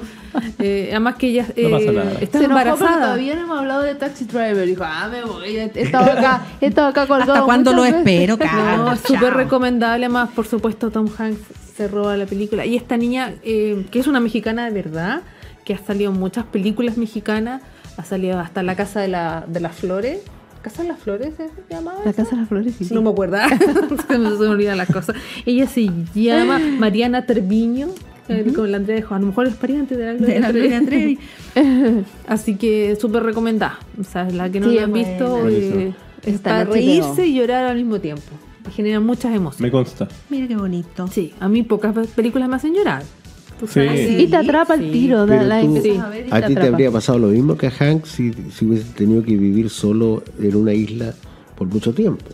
Eh, 0.59 0.89
además 0.91 1.15
que 1.15 1.27
ella 1.27 1.45
eh, 1.49 1.53
Se 1.55 1.61
enojó 1.67 1.85
porque 2.19 2.43
embarazada. 2.45 2.99
todavía 2.99 3.35
no 3.35 3.41
hemos 3.41 3.59
hablado 3.59 3.81
de 3.83 3.95
Taxi 3.95 4.25
Driver. 4.25 4.65
Dijo, 4.65 4.83
ah, 4.85 5.07
me 5.09 5.23
voy. 5.23 5.57
He 5.57 5.71
estado 5.81 6.11
acá, 6.11 6.41
he 6.59 6.67
estado 6.67 6.87
acá 6.89 7.07
colgado. 7.07 7.33
¿Hasta 7.33 7.45
cuándo 7.45 7.73
lo 7.73 7.83
veces. 7.83 7.99
espero, 7.99 8.37
cara? 8.37 8.77
No, 8.77 8.95
súper 8.97 9.33
recomendable. 9.35 10.05
Además, 10.05 10.29
por 10.35 10.45
supuesto, 10.47 10.89
Tom 10.91 11.07
Hanks 11.17 11.39
se 11.79 11.87
roba 11.87 12.17
la 12.17 12.25
película. 12.25 12.65
Y 12.65 12.75
esta 12.75 12.97
niña, 12.97 13.35
eh, 13.41 13.85
que 13.89 13.99
es 13.99 14.07
una 14.07 14.19
mexicana 14.19 14.65
de 14.65 14.71
verdad, 14.71 15.21
que 15.63 15.73
ha 15.73 15.77
salido 15.77 16.11
en 16.11 16.19
muchas 16.19 16.43
películas 16.43 16.97
mexicanas, 16.97 17.61
ha 17.95 18.03
salido 18.03 18.37
hasta 18.37 18.63
La 18.63 18.75
Casa 18.75 18.99
de, 18.99 19.07
la, 19.07 19.45
de 19.47 19.61
las 19.61 19.77
Flores. 19.77 20.19
¿Casa 20.61 20.81
de 20.81 20.89
las 20.89 20.99
Flores 20.99 21.35
se 21.37 21.49
llamaba? 21.73 22.01
La 22.03 22.11
Casa 22.11 22.31
de 22.31 22.37
las 22.41 22.49
Flores, 22.49 22.75
sí. 22.77 22.93
No 22.93 23.01
me 23.01 23.11
acuerdo, 23.11 23.37
se 24.09 24.17
me, 24.17 24.27
olvidan 24.27 24.77
las 24.77 24.91
cosas. 24.91 25.15
Ella 25.45 25.67
se 25.67 25.89
llama 26.13 26.59
Mariana 26.59 27.25
Treviño, 27.25 27.87
eh, 28.27 28.51
con 28.53 28.69
la 28.69 28.75
Andrea 28.75 28.97
de 28.97 29.01
Juan. 29.01 29.19
A 29.19 29.21
lo 29.21 29.27
mejor 29.27 29.47
es 29.47 29.55
pariente 29.55 29.95
de 29.95 30.05
la 30.05 30.13
Gloria 30.15 30.51
De 30.51 30.79
la 30.81 30.85
Trevi. 30.85 31.17
Así 32.27 32.57
que 32.57 32.97
súper 32.99 33.23
recomendada. 33.23 33.79
O 33.97 34.03
sea, 34.03 34.29
la 34.29 34.49
que 34.49 34.59
no 34.59 34.67
Sí, 34.67 34.75
la 34.75 34.83
han 34.83 34.91
visto 34.91 35.47
eh, 35.47 35.93
es 36.23 36.35
Está 36.35 36.49
para 36.49 36.63
reírse 36.65 37.25
y 37.25 37.35
llorar 37.35 37.67
al 37.67 37.77
mismo 37.77 38.01
tiempo. 38.01 38.48
Te 38.69 38.75
genera 38.75 38.99
muchas 38.99 39.31
Me 39.31 39.37
emociones. 39.37 39.71
consta. 39.71 40.07
Mira 40.29 40.47
qué 40.47 40.55
bonito. 40.55 41.07
Sí, 41.07 41.33
a 41.39 41.47
mí 41.49 41.63
pocas 41.63 41.95
películas 42.09 42.47
me 42.49 42.55
hacen 42.55 42.73
llorar. 42.75 43.03
Sí. 43.67 43.81
Y 43.81 44.27
te 44.27 44.37
atrapa 44.37 44.75
el 44.75 44.81
Sí. 44.85 44.91
tiro. 44.91 45.25
Pero 45.27 45.41
La, 45.43 45.47
la 45.57 45.61
tú- 45.61 45.75
empiezas 45.75 45.91
Sí. 45.91 45.97
a 46.05 46.09
ver 46.09 46.27
y 46.27 46.29
¿A 46.31 46.45
ti 46.47 46.55
te 46.55 46.61
habría 46.67 46.91
pasado 46.91 47.19
lo 47.19 47.27
mismo 47.27 47.57
que 47.57 47.67
a 47.67 47.71
Hank 47.71 48.05
si, 48.05 48.31
si 48.55 48.65
hubiese 48.65 48.85
tenido 48.93 49.21
que 49.23 49.35
vivir 49.35 49.69
solo 49.69 50.23
en 50.39 50.55
una 50.55 50.73
isla 50.73 51.13
por 51.57 51.67
mucho 51.67 51.93
tiempo? 51.93 52.25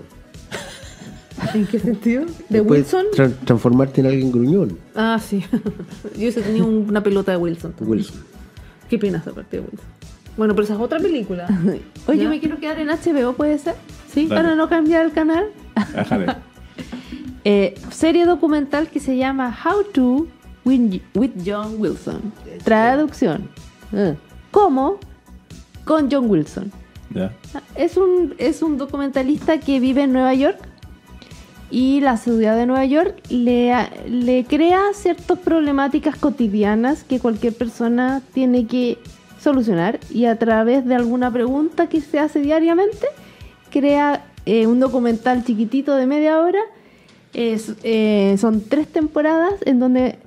¿En 1.54 1.66
qué 1.68 1.80
sentido? 1.80 2.26
¿De 2.26 2.60
Después 2.60 2.80
Wilson? 2.94 3.06
tra- 3.16 3.34
transformarte 3.46 4.02
en 4.02 4.08
alguien 4.08 4.32
gruñón. 4.32 4.78
Ah, 4.96 5.20
sí. 5.26 5.44
Yo 6.20 6.32
se 6.32 6.42
tenía 6.42 6.64
un- 6.64 6.86
una 6.90 7.02
pelota 7.02 7.32
de 7.32 7.38
Wilson. 7.38 7.74
Wilson. 7.80 8.18
Qué 8.90 8.98
pena 9.00 9.18
esa 9.20 9.32
parte 9.34 9.58
de 9.58 9.62
Wilson. 9.64 9.86
Bueno, 10.38 10.54
pero 10.54 10.66
esa 10.66 10.74
es 10.76 10.80
otra 10.80 11.00
película. 11.00 11.48
Oye, 12.08 12.24
¿Ya? 12.24 12.30
me 12.30 12.40
quiero 12.40 12.60
quedar 12.60 12.78
en 12.80 12.90
HBO, 12.90 13.34
¿puede 13.34 13.58
ser? 13.58 13.76
Sí. 14.14 14.28
Dale. 14.28 14.42
Para 14.44 14.56
no 14.56 14.70
cambiar 14.70 15.06
el 15.06 15.12
canal. 15.12 15.46
Ajale. 15.76 16.36
Eh, 17.48 17.76
serie 17.92 18.26
documental 18.26 18.90
que 18.90 19.00
se 19.00 19.18
llama 19.18 19.56
How 19.64 19.84
to 19.94 20.28
Win 20.66 21.00
with 21.14 21.30
John 21.46 21.76
Wilson. 21.78 22.34
Traducción. 22.64 23.48
Eh, 23.94 24.16
¿Cómo? 24.50 24.98
Con 25.86 26.10
John 26.12 26.28
Wilson. 26.28 26.72
Ya. 27.12 27.32
Es 27.76 27.98
un, 27.98 28.34
es 28.40 28.64
un 28.64 28.80
documentalista 28.80 29.60
que 29.60 29.80
vive 29.80 30.02
en 30.02 30.14
Nueva 30.14 30.34
York 30.34 30.58
y 31.70 32.02
la 32.02 32.18
ciudad 32.18 32.56
de 32.56 32.66
Nueva 32.66 32.86
York 32.86 33.22
le, 33.30 33.74
le 34.08 34.46
crea 34.46 34.82
ciertas 34.94 35.38
problemáticas 35.38 36.16
cotidianas 36.16 37.04
que 37.04 37.20
cualquier 37.20 37.54
persona 37.54 38.24
tiene 38.34 38.66
que 38.66 38.98
solucionar 39.40 40.00
y 40.10 40.26
a 40.26 40.40
través 40.40 40.86
de 40.86 40.96
alguna 40.96 41.32
pregunta 41.32 41.88
que 41.88 42.02
se 42.02 42.18
hace 42.18 42.40
diariamente 42.42 43.08
crea 43.70 44.26
eh, 44.46 44.68
un 44.68 44.80
documental 44.80 45.43
chiquitito 45.43 45.96
de 45.96 46.06
media 46.06 46.39
hora. 46.39 46.60
Es, 47.34 47.74
eh, 47.84 48.36
son 48.39 48.62
tres 48.62 48.88
temporadas 48.88 49.56
en 49.66 49.80
donde 49.80 50.20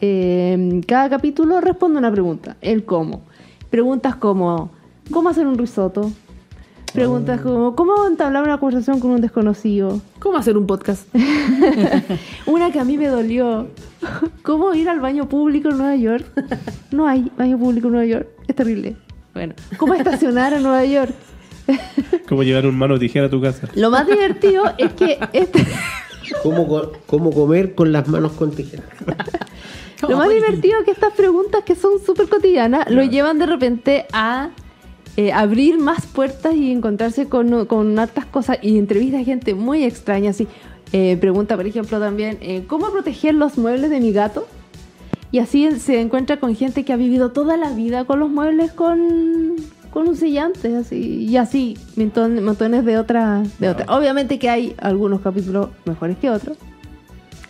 eh, 0.00 0.80
cada 0.86 1.08
capítulo 1.08 1.60
responde 1.60 1.98
una 1.98 2.10
pregunta. 2.10 2.56
El 2.60 2.84
cómo. 2.84 3.22
Preguntas 3.70 4.16
como 4.16 4.70
¿cómo 5.10 5.28
hacer 5.28 5.46
un 5.46 5.56
risotto? 5.56 6.12
Preguntas 6.92 7.40
como 7.40 7.74
¿cómo 7.74 8.06
entablar 8.06 8.44
una 8.44 8.58
conversación 8.58 9.00
con 9.00 9.12
un 9.12 9.20
desconocido? 9.20 10.00
¿Cómo 10.18 10.36
hacer 10.36 10.58
un 10.58 10.66
podcast? 10.66 11.08
Una 12.46 12.70
que 12.70 12.78
a 12.78 12.84
mí 12.84 12.98
me 12.98 13.06
dolió. 13.06 13.68
¿Cómo 14.42 14.74
ir 14.74 14.90
al 14.90 15.00
baño 15.00 15.28
público 15.28 15.70
en 15.70 15.78
Nueva 15.78 15.96
York? 15.96 16.26
No 16.90 17.06
hay 17.06 17.30
baño 17.38 17.58
público 17.58 17.86
en 17.86 17.92
Nueva 17.94 18.06
York. 18.06 18.28
Es 18.46 18.54
terrible. 18.54 18.96
Bueno, 19.32 19.54
¿cómo 19.78 19.94
estacionar 19.94 20.52
en 20.52 20.62
Nueva 20.62 20.84
York? 20.84 21.14
¿Cómo 22.28 22.42
llevar 22.42 22.66
un 22.66 22.76
mano 22.78 22.94
de 22.94 23.00
tijera 23.00 23.26
a 23.26 23.30
tu 23.30 23.40
casa? 23.40 23.68
Lo 23.74 23.90
más 23.90 24.06
divertido 24.06 24.64
es 24.78 24.92
que 24.94 25.18
este, 25.32 25.64
¿Cómo, 26.42 26.66
co- 26.66 26.92
cómo 27.06 27.30
comer 27.32 27.74
con 27.74 27.92
las 27.92 28.08
manos 28.08 28.32
con 28.32 28.50
tijeras? 28.52 28.86
lo 30.08 30.16
más 30.16 30.28
divertido 30.30 30.78
es 30.80 30.84
que 30.84 30.90
estas 30.92 31.12
preguntas 31.14 31.62
que 31.64 31.74
son 31.74 31.92
súper 32.04 32.28
cotidianas 32.28 32.90
lo 32.90 33.02
llevan 33.04 33.38
de 33.38 33.46
repente 33.46 34.06
a 34.12 34.50
eh, 35.16 35.32
abrir 35.32 35.78
más 35.78 36.06
puertas 36.06 36.54
y 36.54 36.72
encontrarse 36.72 37.28
con, 37.28 37.66
con 37.66 37.98
hartas 37.98 38.24
cosas 38.26 38.58
y 38.62 38.78
entrevistas 38.78 39.20
a 39.20 39.24
gente 39.24 39.54
muy 39.54 39.84
extraña. 39.84 40.30
Así, 40.30 40.46
Eh, 40.94 41.16
pregunta, 41.18 41.56
por 41.56 41.66
ejemplo, 41.66 41.98
también, 42.00 42.36
eh, 42.42 42.64
¿cómo 42.66 42.90
proteger 42.90 43.34
los 43.34 43.56
muebles 43.56 43.88
de 43.90 43.98
mi 44.00 44.12
gato? 44.12 44.46
Y 45.30 45.38
así 45.38 45.70
se 45.80 46.00
encuentra 46.00 46.38
con 46.38 46.54
gente 46.54 46.84
que 46.84 46.92
ha 46.92 46.96
vivido 46.96 47.30
toda 47.32 47.56
la 47.56 47.70
vida 47.72 48.04
con 48.04 48.20
los 48.20 48.28
muebles 48.28 48.72
con, 48.72 49.56
con 49.92 50.08
un 50.08 50.16
sellante, 50.16 50.74
así, 50.76 50.96
y 51.28 51.36
así, 51.36 51.76
monton- 51.96 52.40
montones 52.42 52.84
de 52.84 52.98
otras. 52.98 53.58
De 53.60 53.68
otras. 53.68 53.88
Obviamente 53.88 54.38
que 54.38 54.48
hay 54.48 54.74
algunos 54.78 55.20
capítulos 55.20 55.68
mejores 55.84 56.16
que 56.16 56.30
otros. 56.30 56.56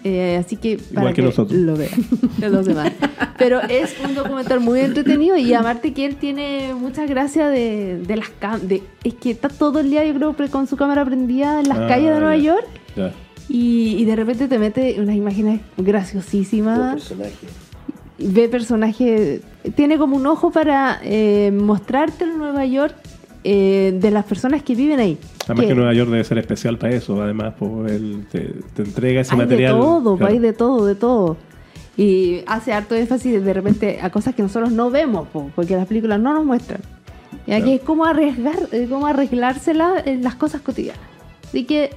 Eh, 0.04 0.36
así 0.44 0.56
que 0.56 0.78
para 0.78 1.02
Igual 1.02 1.14
que 1.14 1.22
nosotros. 1.22 1.60
lo 1.60 1.76
vean 1.76 1.92
los 2.40 2.66
demás. 2.66 2.90
Pero 3.38 3.60
es 3.62 3.94
un 4.04 4.16
documental 4.16 4.58
muy 4.58 4.80
entretenido 4.80 5.36
y 5.36 5.54
aparte 5.54 5.92
que 5.92 6.04
él 6.04 6.16
tiene 6.16 6.74
mucha 6.74 7.06
gracia 7.06 7.48
de, 7.48 7.98
de 8.04 8.16
las 8.16 8.28
cam 8.30 8.60
de 8.62 8.82
Es 9.04 9.14
que 9.14 9.30
está 9.30 9.48
todo 9.48 9.78
el 9.78 9.90
día, 9.90 10.04
yo 10.04 10.12
creo, 10.14 10.34
con 10.50 10.66
su 10.66 10.76
cámara 10.76 11.04
prendida 11.04 11.60
en 11.60 11.68
las 11.68 11.78
Ah, 11.78 11.86
calles 11.86 12.10
de 12.14 12.18
Nueva. 12.20 12.36
York 12.36 12.66
y, 13.48 13.94
y 13.96 14.04
de 14.04 14.16
repente 14.16 14.48
te 14.48 14.58
mete 14.58 14.96
unas 15.00 15.14
imágenes 15.14 15.60
graciosísimas 15.76 16.94
personajes. 16.94 17.36
Ve 18.28 18.48
personajes, 18.48 19.40
tiene 19.74 19.98
como 19.98 20.16
un 20.16 20.26
ojo 20.26 20.50
para 20.50 21.00
eh, 21.02 21.50
mostrarte 21.52 22.24
el 22.24 22.38
Nueva 22.38 22.64
York 22.66 22.94
eh, 23.44 23.96
de 24.00 24.10
las 24.10 24.24
personas 24.24 24.62
que 24.62 24.74
viven 24.74 25.00
ahí. 25.00 25.18
Además 25.46 25.66
que 25.66 25.74
Nueva 25.74 25.92
York 25.94 26.10
debe 26.10 26.24
ser 26.24 26.38
especial 26.38 26.78
para 26.78 26.94
eso. 26.94 27.20
Además, 27.20 27.54
pues, 27.58 27.92
él 27.92 28.26
te, 28.30 28.40
te 28.74 28.82
entrega 28.82 29.20
ese 29.22 29.32
hay 29.34 29.38
material. 29.38 29.74
de 29.74 29.80
todo, 29.80 30.16
claro. 30.16 30.32
hay 30.32 30.38
de 30.38 30.52
todo, 30.52 30.86
de 30.86 30.94
todo. 30.94 31.36
Y 31.96 32.42
hace 32.46 32.72
harto 32.72 32.94
énfasis 32.94 33.44
de 33.44 33.52
repente 33.52 33.98
a 34.00 34.10
cosas 34.10 34.34
que 34.34 34.42
nosotros 34.42 34.72
no 34.72 34.90
vemos, 34.90 35.28
po, 35.28 35.50
porque 35.54 35.76
las 35.76 35.86
películas 35.86 36.20
no 36.20 36.32
nos 36.32 36.44
muestran. 36.44 36.80
Y 37.46 37.52
aquí 37.52 37.72
es 37.74 37.80
como 37.80 38.04
arriesgar, 38.04 38.56
eh, 38.70 38.86
como 38.88 39.06
arreglársela 39.06 39.94
en 40.04 40.22
las 40.22 40.36
cosas 40.36 40.60
cotidianas. 40.60 41.02
Así 41.48 41.64
que 41.64 41.90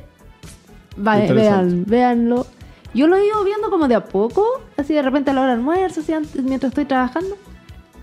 va- 1.05 1.19
Interesante. 1.19 1.35
vean, 1.37 1.85
véanlo. 1.87 2.47
Yo 2.95 3.07
lo 3.07 3.17
he 3.17 3.27
ido 3.27 3.43
viendo 3.43 3.69
como 3.69 3.89
de 3.89 3.95
a 3.95 4.05
poco, 4.05 4.43
así 4.77 4.93
de 4.93 5.01
repente 5.01 5.29
a 5.29 5.33
la 5.33 5.41
hora 5.41 5.49
de 5.51 5.55
almuerzo, 5.57 5.99
así 5.99 6.13
antes, 6.13 6.41
mientras 6.41 6.71
estoy 6.71 6.85
trabajando. 6.85 7.35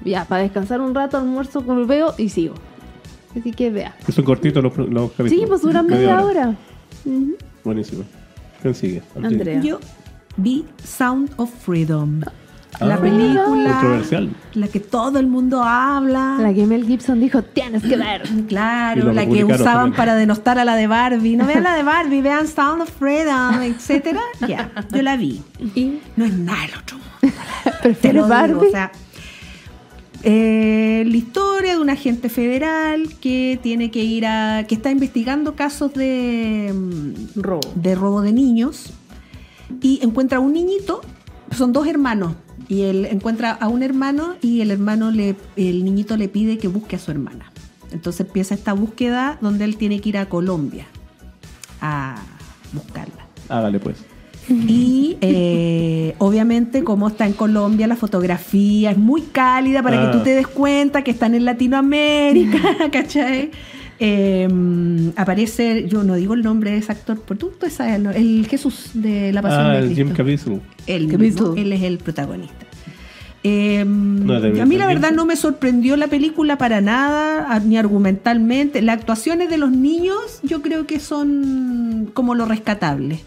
Ya, 0.05 0.27
para 0.27 0.43
descansar 0.43 0.83
un 0.83 0.95
rato, 0.95 1.17
almuerzo, 1.17 1.65
como 1.65 1.87
veo 1.87 2.15
y 2.19 2.29
sigo. 2.29 2.55
Así 3.35 3.53
que. 3.53 3.73
Que 4.05 4.13
son 4.13 4.25
cortitos 4.25 4.63
los, 4.63 4.77
los 4.77 5.11
capítulos. 5.13 5.31
Sí, 5.31 5.45
pues 5.47 5.63
duran 5.63 5.87
media 5.87 6.23
hora. 6.23 6.55
Ujú. 7.07 7.37
Buenísimo. 7.65 8.05
¿Quién 8.61 8.75
sigue? 8.75 9.03
Andrea. 9.17 9.61
Yo 9.63 9.81
vi 10.37 10.67
Sound 10.85 11.33
of 11.39 11.51
Freedom. 11.51 12.21
La 12.81 12.95
Ah, 12.95 13.01
película. 13.01 13.45
Controversial. 13.71 14.31
La 14.55 14.69
que 14.69 14.81
todo 14.81 15.19
el 15.19 15.27
mundo 15.27 15.63
habla. 15.63 16.39
La 16.41 16.53
que 16.55 16.67
Mel 16.67 16.87
Gibson 16.87 17.21
dijo, 17.21 17.43
tienes 17.43 17.83
que 17.83 17.97
ver. 17.97 18.23
Y 18.37 18.43
Claro, 18.43 19.13
la 19.13 19.27
que 19.27 19.45
usaban 19.45 19.65
también. 19.75 19.93
para 19.97 20.15
denostar 20.17 20.59
a 20.59 20.65
la 20.65 20.75
de 20.77 20.87
Barbie. 20.87 21.37
No 21.37 21.47
vean 21.47 21.63
la 21.63 21.75
de 21.75 21.83
Barbie, 21.83 22.23
vean 22.23 22.49
Sound 22.49 22.83
of 22.83 22.91
Freedom, 22.91 23.61
etcétera. 23.63 24.21
Ya, 24.49 24.71
yo 24.93 25.03
la 25.03 25.17
vi. 25.17 25.43
Y 25.75 25.99
No 26.17 26.25
es 26.25 26.33
nada 26.35 26.65
el 26.65 26.71
otro 26.81 26.97
mundo. 26.99 27.11
Te 27.65 27.71
¿Prefieres 27.83 28.23
lo 28.23 28.27
digo, 28.27 28.29
Barbie? 28.29 28.69
o 28.69 28.71
sea, 28.71 28.91
eh, 30.25 31.03
la 31.07 31.17
historia 31.17 31.73
de 31.75 31.81
un 31.81 31.91
agente 31.91 32.29
federal 32.29 33.09
que 33.21 33.59
tiene 33.63 33.91
que 33.91 34.05
ir 34.05 34.25
a. 34.27 34.65
que 34.69 34.75
está 34.77 34.91
investigando 34.91 35.57
casos 35.57 35.93
de. 35.95 36.73
mm, 36.73 37.41
robo. 37.41 37.61
de 37.75 37.95
robo 37.95 38.23
de 38.23 38.33
niños 38.33 38.93
y 39.81 39.99
encuentra 40.03 40.39
a 40.39 40.41
un 40.41 40.53
niñito, 40.53 41.01
son 41.51 41.73
dos 41.73 41.87
hermanos, 41.89 42.35
y 42.73 42.83
él 42.85 43.05
encuentra 43.11 43.51
a 43.51 43.69
un 43.69 43.83
hermano 43.83 44.37
y 44.41 44.63
el 44.63 44.71
hermano 44.71 45.11
le, 45.11 45.37
el 45.57 45.85
niñito 45.85 46.17
le 46.17 46.29
pide 46.29 46.57
que 46.57 46.69
busque 46.69 46.97
a 46.97 46.99
su 46.99 47.11
hermana. 47.11 47.53
Entonces 47.93 48.27
empieza 48.27 48.55
esta 48.55 48.73
búsqueda 48.73 49.37
donde 49.43 49.67
él 49.67 49.77
tiene 49.77 50.01
que 50.01 50.09
ir 50.09 50.17
a 50.17 50.27
Colombia 50.27 50.87
a 51.83 52.15
buscarla. 52.73 53.27
Hágale 53.51 53.79
pues. 53.79 53.99
Y 54.49 55.19
eh, 55.21 56.15
obviamente 56.17 56.83
como 56.83 57.09
está 57.09 57.27
en 57.27 57.35
Colombia, 57.35 57.87
la 57.87 57.97
fotografía 57.97 58.91
es 58.93 58.97
muy 58.99 59.21
cálida 59.21 59.83
para 59.83 60.03
Ah. 60.03 60.11
que 60.11 60.17
tú 60.17 60.25
te 60.25 60.31
des 60.31 60.47
cuenta 60.47 61.05
que 61.05 61.11
están 61.11 61.35
en 61.35 61.45
Latinoamérica, 61.45 62.59
¿cachai? 62.91 63.51
Eh, 64.05 64.49
aparece, 65.15 65.87
yo 65.89 66.03
no 66.03 66.17
digo 66.17 66.35
el 66.35 66.43
nombre 66.43 66.73
de 66.73 66.79
ese 66.79 66.91
actor, 66.91 67.23
pero 67.25 67.39
tú, 67.39 67.53
tú 67.57 67.71
sabes, 67.71 67.95
el, 67.95 68.07
el 68.09 68.47
Jesús 68.49 68.91
de 68.95 69.33
la 69.33 69.43
Pasión 69.43 69.61
Ah, 69.61 69.75
de 69.75 69.87
Cristo. 69.87 69.95
Jim 69.95 70.13
Caviezel. 70.13 70.61
Él, 71.57 71.73
es 71.73 71.83
el 71.83 71.99
protagonista. 71.99 72.67
Eh, 73.45 73.85
No 73.87 74.41
de 74.41 74.61
a 74.61 74.67
mí 74.67 74.77
la 74.77 74.87
verdad 74.89 75.13
no 75.13 75.25
me 75.25 75.37
sorprendió 75.37 75.97
la 75.97 76.09
película 76.09 76.59
para 76.59 76.81
nada, 76.81 77.61
ni 77.61 77.77
argumentalmente. 77.77 78.83
Las 78.83 78.99
actuaciones 78.99 79.49
de 79.51 79.59
los 79.59 79.71
niños 79.71 80.41
yo 80.43 80.63
creo 80.63 80.85
que 80.85 80.99
son 80.99 82.11
como 82.13 82.35
lo 82.35 82.45
rescatable. 82.45 83.21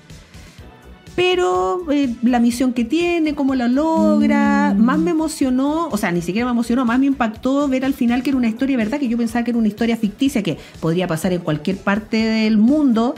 Pero 1.16 1.90
eh, 1.92 2.14
la 2.24 2.40
misión 2.40 2.74
que 2.74 2.84
tiene, 2.84 3.36
cómo 3.36 3.56
la 3.56 3.68
logra, 3.68 4.74
Mm. 4.76 4.82
más 4.84 5.00
me 5.00 5.12
emocionó, 5.12 5.88
o 5.90 5.98
sea, 5.98 6.12
ni 6.12 6.22
siquiera 6.22 6.46
me 6.46 6.52
emocionó, 6.52 6.84
más 6.86 7.00
me 7.00 7.06
impactó 7.06 7.68
ver 7.70 7.86
al 7.86 7.94
final 7.94 8.22
que 8.24 8.32
era 8.32 8.38
una 8.38 8.50
historia, 8.50 8.76
¿verdad? 8.78 9.00
Que 9.00 9.08
yo 9.08 9.18
pensaba 9.18 9.44
que 9.46 9.52
era 9.52 9.58
una 9.58 9.68
historia 9.70 9.96
ficticia 9.96 10.44
que 10.44 10.58
podría 10.82 11.08
pasar 11.08 11.32
en 11.34 11.40
cualquier 11.42 11.78
parte 11.78 12.18
del 12.18 12.58
mundo. 12.58 13.16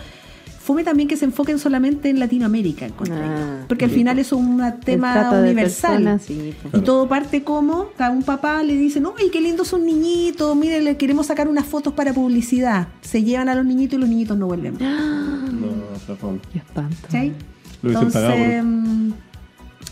Fome 0.60 0.84
también 0.84 1.08
que 1.08 1.16
se 1.16 1.24
enfoquen 1.24 1.60
solamente 1.60 2.10
en 2.10 2.20
Latinoamérica. 2.20 2.88
Ah. 3.10 3.64
porque 3.70 3.86
al 3.86 3.92
final 3.92 4.20
eso 4.20 4.36
es 4.36 4.42
un 4.46 4.62
tema 4.84 5.32
universal. 5.32 5.92
personas, 6.04 6.22
sí, 6.24 6.54
pues. 6.62 6.74
Y 6.74 6.86
todo 6.86 7.08
parte 7.08 7.42
como 7.44 7.88
a 7.98 8.10
un 8.10 8.22
papá 8.22 8.62
le 8.64 8.76
dice, 8.76 9.00
no, 9.00 9.14
y 9.26 9.30
qué 9.32 9.40
lindos 9.40 9.70
son 9.70 9.86
niñitos, 9.86 10.56
mire, 10.58 10.82
le 10.82 10.98
queremos 10.98 11.28
sacar 11.28 11.48
unas 11.48 11.66
fotos 11.66 11.94
para 11.94 12.14
publicidad. 12.14 12.90
Se 13.02 13.24
llevan 13.24 13.48
a 13.48 13.56
los 13.56 13.66
niñitos 13.66 13.98
y 13.98 14.02
los 14.02 14.10
niñitos 14.10 14.38
no 14.38 14.46
vuelven. 14.48 14.74
más. 14.74 14.82
No, 15.58 15.98
Zafón. 16.06 16.40
Qué 16.52 16.60
espanto. 16.60 16.96
¿Cachai? 17.04 17.34
Lo 17.82 17.94
pagado 17.94 18.34
Entonces, 18.34 18.64
mm, 18.64 19.12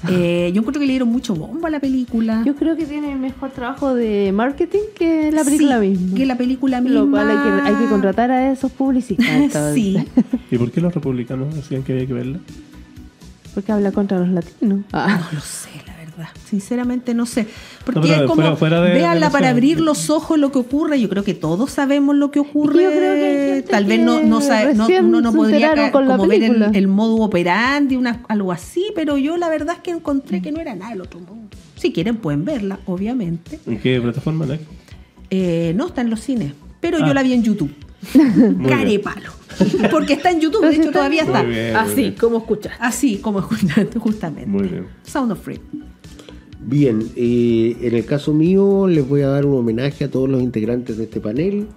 eh, 0.10 0.52
yo 0.54 0.60
encuentro 0.60 0.80
que 0.80 0.86
le 0.86 0.94
dieron 0.94 1.10
mucho 1.10 1.36
bombo 1.36 1.66
a 1.68 1.70
la 1.70 1.80
película. 1.80 2.44
Yo 2.46 2.56
creo 2.56 2.76
que 2.76 2.86
tiene 2.86 3.16
mejor 3.16 3.52
trabajo 3.52 3.96
de 3.96 4.32
marketing 4.32 4.80
que 4.96 5.32
la 5.32 5.44
película 5.44 5.80
Sí, 5.80 5.88
misma. 5.90 6.18
Que 6.18 6.26
la 6.26 6.38
película 6.38 6.82
misma. 6.82 7.00
Lo 7.00 7.10
cual 7.10 7.30
hay 7.32 7.38
que, 7.38 7.70
hay 7.70 7.76
que 7.76 7.90
contratar 7.90 8.32
a 8.32 8.52
esos 8.52 8.72
publicistas. 8.72 9.74
sí. 9.74 9.98
¿Y 10.52 10.58
por 10.58 10.72
qué 10.72 10.82
los 10.82 10.94
republicanos 10.94 11.56
decían 11.56 11.84
que 11.84 11.94
había 11.94 12.06
que 12.08 12.14
verla? 12.14 12.40
Porque 13.54 13.72
habla 13.72 13.92
contra 13.92 14.20
los 14.20 14.30
latinos. 14.30 14.82
Ah. 14.92 15.28
No 15.32 15.38
lo 15.38 15.42
sé, 15.42 15.70
la 15.88 15.95
verdad. 16.18 16.32
Sinceramente 16.50 17.14
no 17.14 17.26
sé. 17.26 17.48
Porque 17.86 18.00
No, 18.02 18.06
es 18.16 18.22
como, 18.24 18.36
fuera- 18.36 18.56
fuera 18.56 18.82
de- 18.82 18.94
véanla 18.94 19.28
de 19.28 19.32
para 19.32 19.50
abrir 19.50 19.80
los 19.80 20.10
ojos 20.10 20.38
lo 20.40 20.52
que 20.52 20.60
ocurre. 20.60 21.00
Yo 21.00 21.10
creo 21.10 21.24
que 21.24 21.34
todos 21.34 21.72
sabemos 21.72 22.16
lo 22.16 22.32
que 22.32 22.40
ocurre. 22.40 22.84
yo 22.84 22.90
creo 22.92 23.16
que 23.16 23.26
hay 23.26 23.54
gente 23.56 23.70
Tal 23.70 23.86
vez 23.86 24.00
no, 24.00 24.22
no, 24.24 24.42
sabe- 24.42 24.74
no- 24.74 24.88
uno 24.88 25.22
no 25.22 25.34
podría 25.34 25.92
como 25.92 26.28
ver 26.28 26.44
el, 26.44 26.76
el 26.76 26.88
modo 26.88 27.16
operandi, 27.18 27.96
una, 27.96 28.24
algo 28.28 28.52
así, 28.52 28.86
pero 28.96 29.18
yo 29.18 29.38
la 29.38 29.50
verdad 29.50 29.76
es 29.78 29.82
que 29.82 29.92
encontré 29.92 30.42
que 30.42 30.52
no 30.52 30.60
era 30.60 30.76
nada 30.76 30.92
del 30.92 31.02
otro 31.02 31.20
mundo. 31.20 31.56
Si 31.76 31.92
quieren 31.92 32.18
pueden 32.18 32.46
verla, 32.46 32.80
obviamente. 32.86 33.60
¿En 33.68 33.80
qué 33.80 34.00
plataforma 34.02 34.46
la 34.46 34.58
Eh, 35.30 35.74
no 35.76 35.88
está 35.88 36.02
en 36.02 36.10
los 36.10 36.20
cines, 36.22 36.54
pero 36.80 36.98
Ah. 37.02 37.08
yo 37.08 37.14
la 37.14 37.22
vi 37.24 37.34
en 37.34 37.44
YouTube. 37.44 37.72
Muy 38.14 38.70
Care 38.70 38.86
bien. 38.86 39.02
palo. 39.02 39.32
Porque 39.90 40.14
está 40.14 40.32
en 40.32 40.42
YouTube, 40.42 40.66
de 40.68 40.76
hecho 40.76 40.92
todavía 40.92 41.24
está. 41.24 41.42
Muy 41.44 41.52
bien, 41.54 41.72
muy 41.74 41.82
Así, 41.82 41.96
bien. 42.02 42.16
como 42.20 42.38
escuchas. 42.40 42.74
Así 42.80 43.18
como 43.20 43.42
justamente. 43.42 44.00
justamente. 44.00 44.50
Muy 44.50 44.68
bien. 44.68 44.88
Sound 45.04 45.32
of 45.32 45.42
Freedom. 45.42 45.64
Bien, 46.68 47.12
eh, 47.16 47.78
en 47.80 47.94
el 47.94 48.06
caso 48.06 48.34
mío 48.34 48.88
les 48.88 49.08
voy 49.08 49.22
a 49.22 49.28
dar 49.28 49.46
un 49.46 49.56
homenaje 49.56 50.06
a 50.06 50.10
todos 50.10 50.28
los 50.28 50.42
integrantes 50.42 50.98
de 50.98 51.04
este 51.04 51.20
panel, 51.22 51.68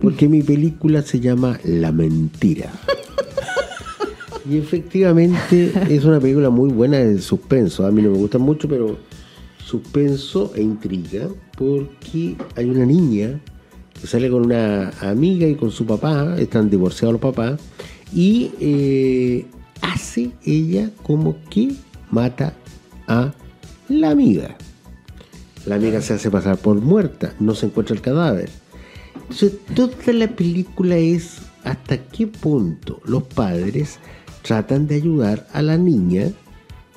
porque 0.00 0.28
mi 0.28 0.42
película 0.42 1.02
se 1.02 1.20
llama 1.20 1.60
La 1.62 1.92
Mentira. 1.92 2.72
Y 4.50 4.56
efectivamente 4.56 5.72
es 5.90 6.04
una 6.04 6.20
película 6.20 6.48
muy 6.48 6.70
buena 6.70 6.98
de 6.98 7.20
suspenso. 7.20 7.86
A 7.86 7.90
mí 7.90 8.00
no 8.00 8.12
me 8.12 8.16
gusta 8.16 8.38
mucho, 8.38 8.66
pero 8.66 8.96
suspenso 9.58 10.52
e 10.54 10.62
intriga, 10.62 11.28
porque 11.58 12.34
hay 12.56 12.70
una 12.70 12.86
niña 12.86 13.40
que 14.00 14.06
sale 14.06 14.30
con 14.30 14.46
una 14.46 14.88
amiga 15.00 15.46
y 15.46 15.54
con 15.54 15.70
su 15.70 15.84
papá, 15.84 16.36
están 16.38 16.70
divorciados 16.70 17.12
los 17.12 17.20
papás, 17.20 17.60
y 18.10 18.52
eh, 18.58 19.44
hace 19.82 20.30
ella 20.46 20.90
como 21.02 21.36
que 21.50 21.72
mata 22.10 22.54
a 23.06 23.34
la 23.88 24.10
amiga. 24.10 24.56
La 25.66 25.76
amiga 25.76 26.00
se 26.02 26.14
hace 26.14 26.30
pasar 26.30 26.58
por 26.58 26.76
muerta, 26.76 27.34
no 27.40 27.54
se 27.54 27.66
encuentra 27.66 27.94
el 27.96 28.02
cadáver. 28.02 28.50
Entonces, 29.22 29.52
toda 29.74 30.12
la 30.12 30.28
película 30.28 30.96
es 30.96 31.38
hasta 31.64 31.96
qué 31.96 32.26
punto 32.26 33.00
los 33.06 33.22
padres 33.22 33.98
tratan 34.42 34.86
de 34.86 34.96
ayudar 34.96 35.46
a 35.52 35.62
la 35.62 35.78
niña 35.78 36.28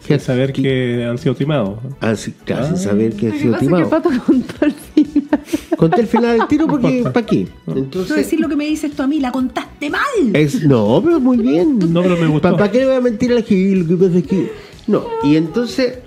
Sin 0.06 0.20
saber 0.20 0.52
que 0.54 1.06
han 1.10 1.18
sido 1.18 1.34
timados. 1.36 1.80
Así, 2.02 2.32
claro, 2.46 2.66
sin 2.68 2.76
Ah. 2.76 2.78
saber 2.78 3.14
que 3.16 3.28
ha 3.28 3.30
Lo 3.30 3.36
que 3.36 3.40
sido 3.42 3.52
pasa 3.54 3.64
es 3.64 3.70
que 3.70 3.76
timado. 3.76 3.90
Pato 3.90 4.10
contó 4.26 4.66
el 4.66 4.74
final. 4.74 5.40
Conté 5.78 6.02
el 6.02 6.08
final 6.08 6.38
del 6.38 6.48
tiro 6.48 6.68
porque, 6.68 7.04
¿para 7.12 7.26
qué? 7.26 7.48
Entonces, 7.68 8.16
decir 8.18 8.40
lo 8.40 8.48
que 8.50 8.56
me 8.56 8.66
dices 8.66 8.92
tú 8.92 9.02
a 9.04 9.08
mí, 9.08 9.20
la 9.20 9.32
contaste 9.32 9.90
mal. 9.90 10.02
es, 10.34 10.64
no, 10.64 11.02
pero 11.04 11.20
muy 11.20 11.38
bien. 11.38 11.80
No, 11.94 12.02
pero 12.04 12.16
me 12.18 12.28
gustó. 12.28 12.52
¿Para 12.58 12.70
qué 12.72 12.80
le 12.80 12.86
voy 12.88 12.96
a 12.96 13.02
mentir 13.02 13.32
a 13.32 13.36
la 13.36 13.42
gente? 13.42 13.76
Lo 13.78 13.88
que 13.88 14.06
pasa 14.06 14.18
es 14.20 14.28
que. 14.28 14.52
No, 14.88 15.06
y 15.24 15.36
entonces, 15.36 16.00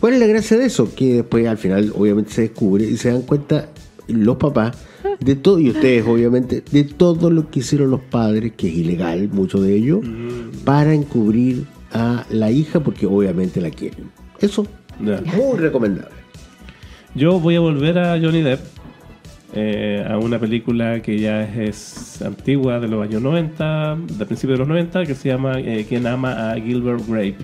¿cuál 0.00 0.14
es 0.14 0.20
la 0.20 0.26
gracia 0.26 0.56
de 0.56 0.66
eso? 0.66 0.94
Que 0.94 1.16
después 1.16 1.46
al 1.46 1.58
final, 1.58 1.92
obviamente, 1.94 2.32
se 2.32 2.42
descubre 2.42 2.84
y 2.84 2.96
se 2.96 3.10
dan 3.10 3.22
cuenta 3.22 3.68
los 4.08 4.36
papás 4.36 4.76
de 5.20 5.36
todo, 5.36 5.58
y 5.58 5.70
ustedes, 5.70 6.06
obviamente, 6.06 6.62
de 6.70 6.84
todo 6.84 7.30
lo 7.30 7.50
que 7.50 7.60
hicieron 7.60 7.90
los 7.90 8.00
padres, 8.00 8.52
que 8.56 8.68
es 8.68 8.74
ilegal, 8.74 9.28
mucho 9.28 9.60
de 9.60 9.74
ello, 9.76 10.00
para 10.64 10.94
encubrir 10.94 11.66
a 11.92 12.24
la 12.30 12.50
hija, 12.50 12.80
porque 12.80 13.06
obviamente 13.06 13.60
la 13.60 13.70
quieren. 13.70 14.10
Eso, 14.40 14.66
muy 14.98 15.58
recomendable. 15.58 16.14
Yo 17.14 17.40
voy 17.40 17.56
a 17.56 17.60
volver 17.60 17.98
a 17.98 18.18
Johnny 18.20 18.42
Depp, 18.42 18.60
eh, 19.52 20.06
a 20.08 20.16
una 20.18 20.38
película 20.38 21.02
que 21.02 21.18
ya 21.18 21.42
es, 21.42 22.22
antigua, 22.22 22.78
de 22.78 22.88
los 22.88 23.02
años 23.02 23.20
90, 23.20 23.98
de 24.16 24.26
principios 24.26 24.58
de 24.58 24.60
los 24.60 24.68
90, 24.68 25.06
que 25.06 25.14
se 25.14 25.28
llama 25.28 25.58
eh, 25.58 25.84
Quien 25.88 26.06
ama 26.06 26.52
a 26.52 26.54
Gilbert 26.54 27.06
Grape. 27.06 27.36